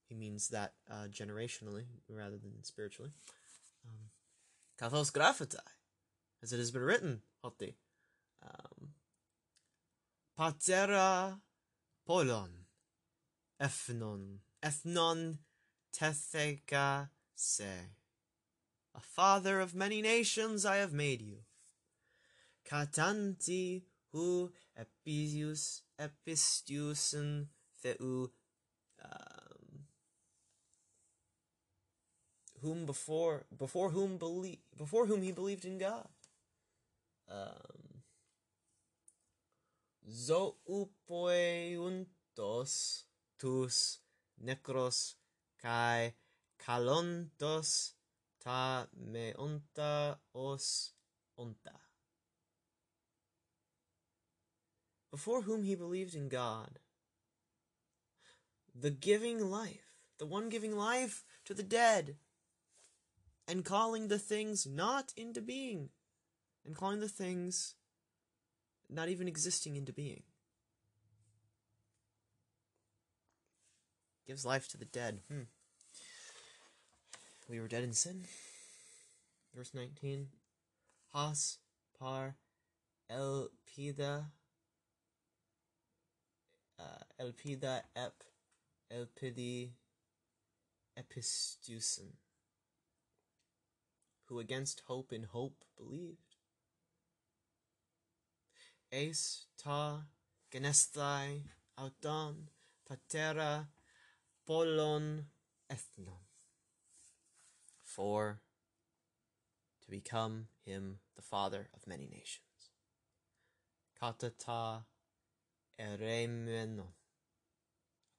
[0.06, 3.10] He means that uh, generationally rather than spiritually.
[4.78, 5.58] Kathos um, graphitai,
[6.44, 7.74] as it has been written, hoti.
[8.42, 8.90] Um,
[10.36, 11.40] patera
[12.06, 12.50] polon,
[13.58, 15.38] ethnon, ethnon
[15.98, 17.72] tetheka se.
[18.94, 21.38] A father of many nations I have made you.
[22.70, 27.46] Katanti hu episius epistiusen
[27.82, 28.30] theu
[29.02, 29.86] um,
[32.60, 36.08] whom before before whom believe before whom he believed in God.
[37.28, 38.02] Um,
[40.08, 42.04] Zoupoeuntos
[43.38, 43.98] tus
[44.42, 45.14] necros
[45.62, 46.14] kai
[46.58, 47.92] kalontos
[48.42, 50.92] ta me onta os
[51.38, 51.80] onta.
[55.10, 56.80] Before whom he believed in God,
[58.74, 62.16] the giving life, the one giving life to the dead,
[63.46, 65.90] and calling the things not into being,
[66.64, 67.74] and calling the things
[68.88, 70.22] not even existing into being.
[74.26, 75.20] Gives life to the dead.
[75.28, 75.42] Hmm
[77.48, 78.24] we were dead in sin.
[79.54, 80.28] Verse 19.
[81.12, 81.58] Has
[81.98, 82.36] par
[83.10, 84.24] elpida
[86.78, 88.24] uh, elpida ep
[88.92, 89.70] elpidi
[90.98, 92.14] epistusen
[94.26, 96.23] who against hope in hope believed.
[98.94, 100.04] Ace ta
[100.52, 101.42] genesthai
[101.76, 102.48] auton
[102.88, 103.66] patera
[104.46, 105.26] polon
[105.68, 106.22] ethnon
[107.82, 108.40] for
[109.82, 112.70] to become him the father of many nations.
[114.00, 114.84] Katata
[115.80, 116.94] eremenon.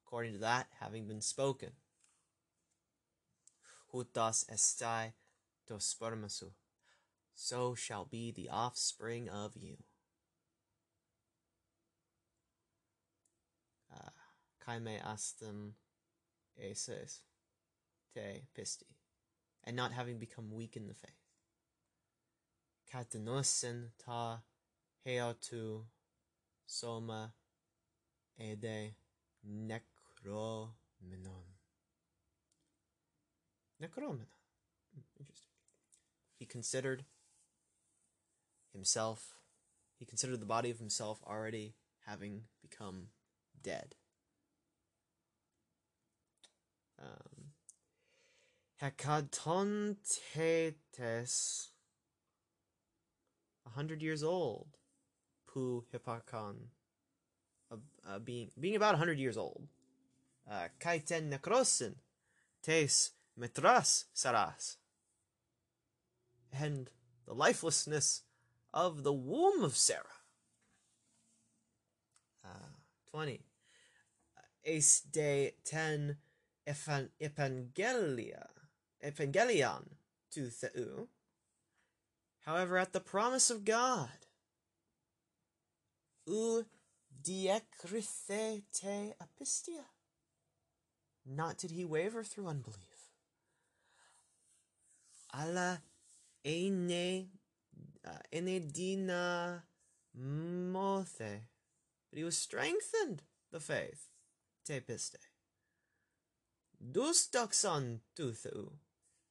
[0.05, 1.71] According to that, having been spoken.
[3.93, 5.13] Hutas estai
[5.67, 6.51] to spermasu.
[7.33, 9.77] So shall be the offspring of you.
[14.65, 15.73] Kaime astem
[16.57, 17.21] eses
[18.13, 18.89] te pisti
[19.63, 21.11] and not having become weak in the faith.
[22.91, 24.41] Katanosen ta
[25.05, 25.85] heotu
[26.65, 27.33] soma
[28.39, 28.95] ede
[29.43, 30.75] necromenon.
[33.81, 35.51] Hmm, interesting.
[36.37, 37.05] He considered
[38.71, 39.35] himself,
[39.97, 41.75] he considered the body of himself already
[42.05, 43.07] having become
[43.61, 43.95] dead.
[47.01, 47.51] Um,
[48.81, 51.69] Hekatontetes,
[53.65, 54.67] a hundred years old.
[55.47, 56.55] Pu hipparchon,
[57.71, 59.67] uh, uh, being being about a hundred years old.
[60.49, 61.29] Uh, Kaiten
[62.61, 64.77] tes metras saras.
[66.51, 66.89] And
[67.25, 68.23] the lifelessness
[68.73, 70.03] of the womb of Sarah.
[72.43, 72.75] Uh,
[73.11, 73.41] 20.
[74.65, 76.17] Ace de ten
[76.67, 78.47] evangelia,
[79.03, 79.83] evangelion
[80.31, 81.07] to Theu.
[82.45, 84.27] However, at the promise of God,
[86.27, 86.65] u
[87.23, 89.85] diecrithe te apistia,
[91.25, 93.09] not did he waver through unbelief.
[95.33, 95.81] Alla
[96.45, 97.29] ene,
[98.07, 99.63] uh, enedina
[100.13, 101.41] mothe,
[102.09, 104.09] but he was strengthened, the faith,
[104.63, 105.27] te piste.
[106.91, 108.73] Dus doxon tutheu,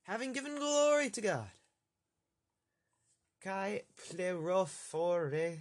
[0.03, 1.51] having given glory to God.
[3.41, 5.59] Kai plerophore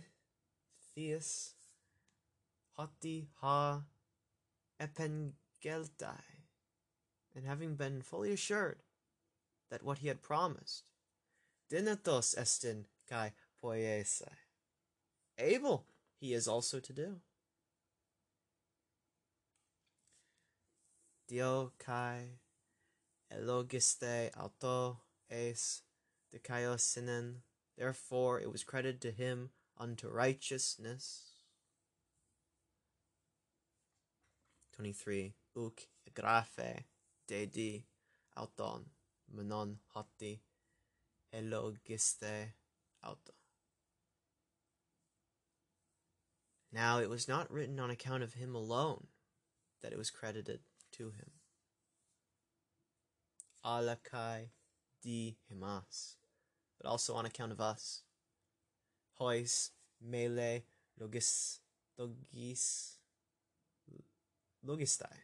[0.95, 1.53] theus
[2.76, 3.82] hoti ha
[4.82, 6.24] epengeltai,
[7.36, 8.80] and having been fully assured
[9.70, 10.84] that what he had promised,
[11.72, 13.34] dinatos estin kai
[13.64, 14.30] poiese,
[15.38, 15.86] able
[16.20, 17.22] he is also to do.
[21.34, 22.38] Dio kai
[23.31, 24.99] elogiste auto
[25.31, 25.81] es
[26.31, 27.38] sinen.
[27.76, 31.39] Therefore it was credited to him unto righteousness.
[34.73, 35.34] 23.
[35.57, 36.85] Uk grafe
[37.27, 37.85] dedi
[38.38, 38.85] auton
[39.35, 40.39] menon hoti
[41.34, 42.53] elogiste
[43.03, 43.34] auto.
[46.72, 49.07] Now it was not written on account of him alone
[49.81, 50.60] that it was credited
[50.94, 51.32] to him.
[53.65, 54.49] Alakai
[55.02, 56.15] di himas,
[56.80, 58.03] but also on account of us.
[59.20, 59.72] Hois
[60.02, 60.64] mele
[60.99, 61.60] logis
[61.99, 62.95] logis
[64.65, 65.20] logistai,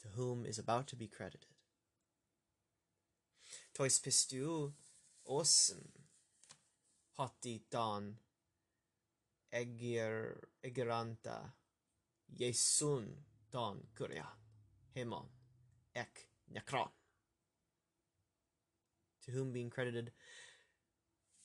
[0.00, 1.46] to whom is about to be credited.
[3.74, 4.72] Tois pistu
[5.28, 5.88] osen
[7.16, 8.14] hoti don
[9.52, 11.52] egir egiranta
[12.40, 13.06] Yesun
[13.54, 13.78] don
[14.96, 15.26] hemon
[15.94, 16.26] ek
[19.22, 20.10] to whom being credited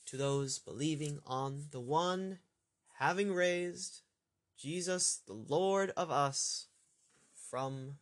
[0.06, 2.40] to those believing on the one
[2.98, 4.02] having raised
[4.58, 6.66] Jesus the Lord of us
[7.32, 7.98] from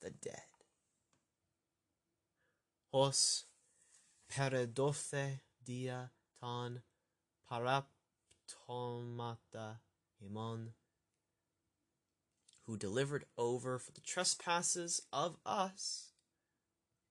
[0.00, 0.46] the dead.
[2.92, 3.44] Hos
[4.30, 6.82] peredothe dia ton
[7.50, 9.80] paraptomata
[10.22, 10.68] himon
[12.68, 16.12] who delivered over for the trespasses of us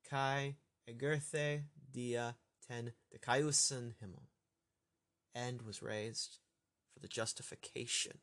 [0.07, 0.55] kai
[0.87, 2.35] egerthe dia
[2.67, 4.27] ten decaiusen himon
[5.33, 6.37] and was raised
[6.93, 8.19] for the justification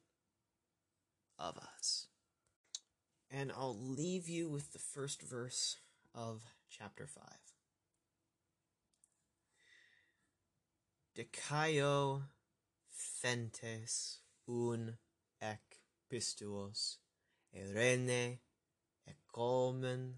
[1.36, 2.06] of us.
[3.28, 5.78] And I'll leave you with the first verse
[6.14, 7.24] of chapter 5.
[11.18, 12.22] Decaio
[12.88, 14.98] fentes un
[15.42, 15.80] ec
[16.12, 16.98] pistuos
[17.54, 18.38] erene
[19.06, 20.14] ecomen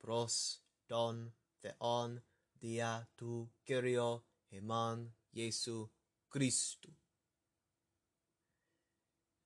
[0.00, 0.58] pros
[0.88, 1.32] don
[1.62, 2.20] theon
[2.60, 5.88] dia tu Kyrio heman Jesu
[6.34, 6.90] Christu.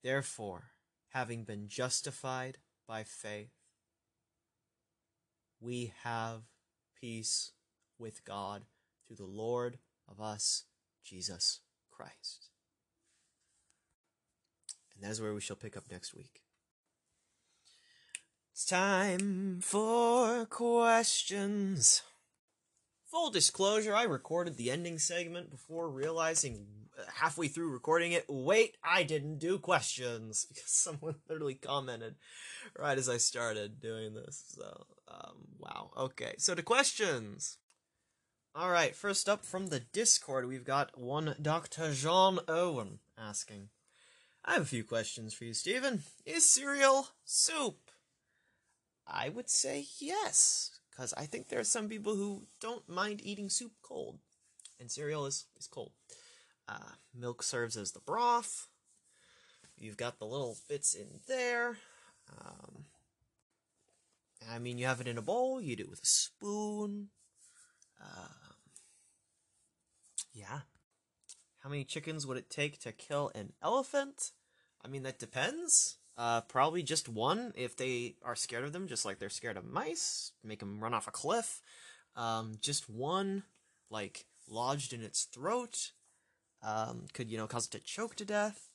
[0.02, 0.70] Therefore,
[1.10, 3.50] having been justified by faith,
[5.60, 6.42] we have
[7.00, 7.52] peace
[7.98, 8.66] with God
[9.06, 9.78] through the Lord
[10.08, 10.64] of us,
[11.02, 12.50] Jesus Christ.
[14.94, 16.45] And that is where we shall pick up next week.
[18.56, 22.00] It's time for questions.
[23.10, 26.66] Full disclosure, I recorded the ending segment before realizing
[27.16, 32.14] halfway through recording it, wait, I didn't do questions because someone literally commented
[32.78, 34.42] right as I started doing this.
[34.56, 35.90] So, um, wow.
[35.94, 37.58] Okay, so to questions.
[38.54, 41.92] All right, first up from the Discord, we've got one Dr.
[41.92, 43.68] John Owen asking.
[44.46, 46.04] I have a few questions for you, Stephen.
[46.24, 47.85] Is cereal soup?
[49.06, 53.48] I would say yes, because I think there are some people who don't mind eating
[53.48, 54.18] soup cold,
[54.80, 55.92] and cereal is, is cold.
[56.68, 58.66] Uh, milk serves as the broth.
[59.78, 61.78] You've got the little bits in there.
[62.36, 62.86] Um,
[64.50, 67.08] I mean, you have it in a bowl, you do it with a spoon.
[68.00, 68.56] Um,
[70.32, 70.60] yeah.
[71.60, 74.32] How many chickens would it take to kill an elephant?
[74.84, 75.96] I mean, that depends.
[76.18, 79.64] Uh, probably just one if they are scared of them, just like they're scared of
[79.64, 80.32] mice.
[80.42, 81.60] Make them run off a cliff.
[82.14, 83.42] Um, just one,
[83.90, 85.92] like lodged in its throat,
[86.62, 88.70] um, could you know cause it to choke to death.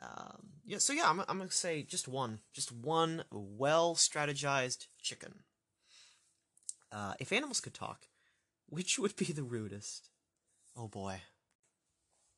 [0.00, 5.40] Um, yeah, so yeah, I'm, I'm gonna say just one, just one well strategized chicken.
[6.90, 8.06] Uh, if animals could talk,
[8.66, 10.08] which would be the rudest?
[10.76, 11.20] Oh boy.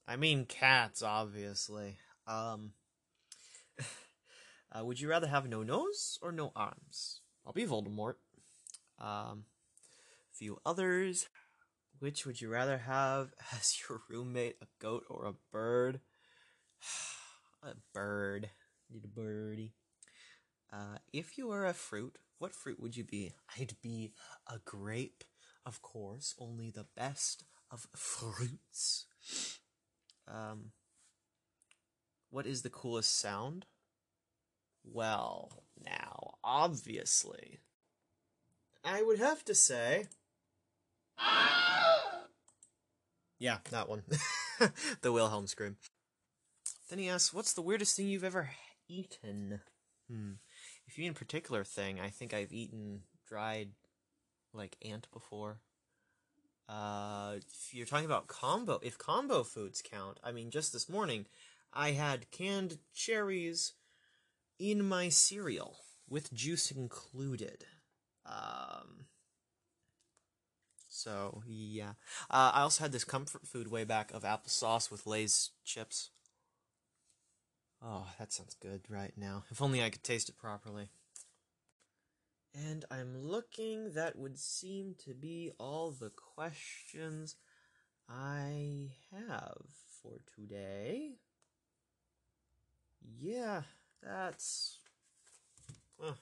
[0.06, 1.98] I mean cats, obviously.
[2.27, 2.73] Um,
[4.76, 7.20] uh, would you rather have no nose or no arms?
[7.46, 8.14] I'll be Voldemort.
[8.98, 9.44] Um,
[10.32, 11.28] few others.
[12.01, 16.01] Which would you rather have as your roommate, a goat or a bird?
[17.62, 18.51] a bird.
[18.90, 19.74] Need a birdie.
[20.72, 23.32] Uh, if you were a fruit, what fruit would you be?
[23.59, 24.12] I'd be
[24.48, 25.22] a grape,
[25.64, 29.06] of course, only the best of fruits.
[30.26, 30.72] Um,
[32.30, 33.66] what is the coolest sound?
[34.85, 37.59] Well, now, obviously,
[38.85, 40.06] I would have to say.
[43.40, 44.05] Yeah, that one.
[45.02, 45.77] the Wilhelm scream.
[46.89, 48.51] Then he asks, What's the weirdest thing you've ever
[48.89, 49.61] eaten?
[50.09, 50.35] Hmm.
[50.86, 53.70] If you mean a particular thing, I think I've eaten dried,
[54.55, 55.59] like, ant before.
[56.69, 61.27] Uh, if you're talking about combo, if combo foods count, I mean, just this morning,
[61.73, 63.73] I had canned cherries
[64.59, 65.78] in my cereal
[66.09, 67.64] with juice included.
[68.26, 69.06] Um,
[70.89, 71.94] so yeah,
[72.31, 76.10] uh, I also had this comfort food way back of applesauce with Lay's chips.
[77.82, 79.44] Oh, that sounds good right now.
[79.51, 80.89] If only I could taste it properly.
[82.55, 87.35] And I'm looking, that would seem to be all the questions
[88.09, 89.64] I have
[90.01, 91.16] for today.
[93.18, 93.62] Yeah,
[94.05, 94.78] that's.
[96.02, 96.12] Uh,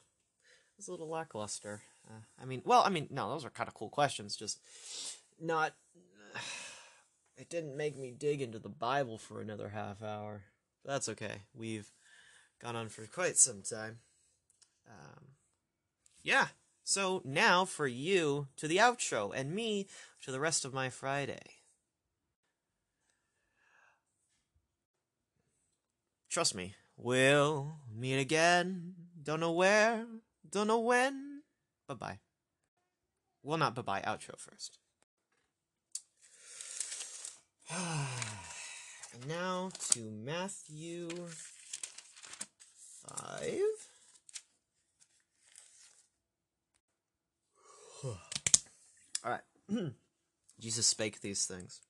[0.76, 1.82] that's a little lackluster.
[2.08, 4.58] Uh, I mean, well, I mean, no, those are kind of cool questions, just
[5.40, 5.74] not.
[6.34, 6.38] Uh,
[7.36, 10.42] it didn't make me dig into the Bible for another half hour.
[10.84, 11.42] That's okay.
[11.54, 11.90] We've
[12.60, 13.98] gone on for quite some time.
[14.88, 15.24] Um,
[16.22, 16.48] yeah.
[16.84, 19.86] So now for you to the outro, and me
[20.24, 21.58] to the rest of my Friday.
[26.28, 28.94] Trust me, we'll meet again.
[29.22, 30.06] Don't know where,
[30.48, 31.42] don't know when.
[31.88, 32.18] Bye bye.
[33.42, 34.78] Well, not bye bye, outro first.
[37.74, 41.08] and now to Matthew
[43.18, 43.60] 5.
[48.04, 49.40] All right.
[50.60, 51.80] Jesus spake these things.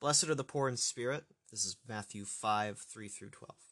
[0.00, 1.24] Blessed are the poor in spirit.
[1.50, 3.71] This is Matthew 5 3 through 12.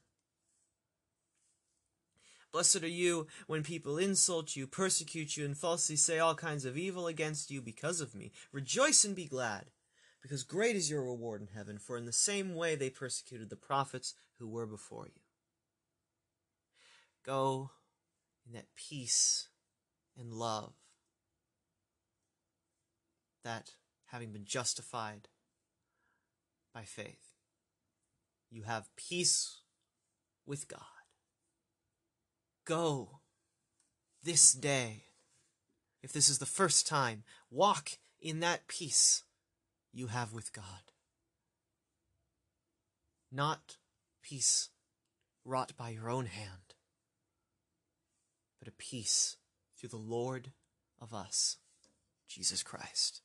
[2.51, 6.77] Blessed are you when people insult you, persecute you, and falsely say all kinds of
[6.77, 8.31] evil against you because of me.
[8.51, 9.67] Rejoice and be glad,
[10.21, 13.55] because great is your reward in heaven, for in the same way they persecuted the
[13.55, 15.21] prophets who were before you.
[17.25, 17.71] Go
[18.45, 19.47] in that peace
[20.17, 20.73] and love
[23.43, 23.71] that,
[24.07, 25.29] having been justified
[26.73, 27.33] by faith,
[28.49, 29.61] you have peace
[30.45, 31.00] with God.
[32.65, 33.19] Go
[34.23, 35.03] this day.
[36.03, 39.23] If this is the first time, walk in that peace
[39.91, 40.91] you have with God.
[43.31, 43.77] Not
[44.21, 44.69] peace
[45.45, 46.75] wrought by your own hand,
[48.59, 49.37] but a peace
[49.77, 50.51] through the Lord
[50.99, 51.57] of us,
[52.27, 53.21] Jesus Christ.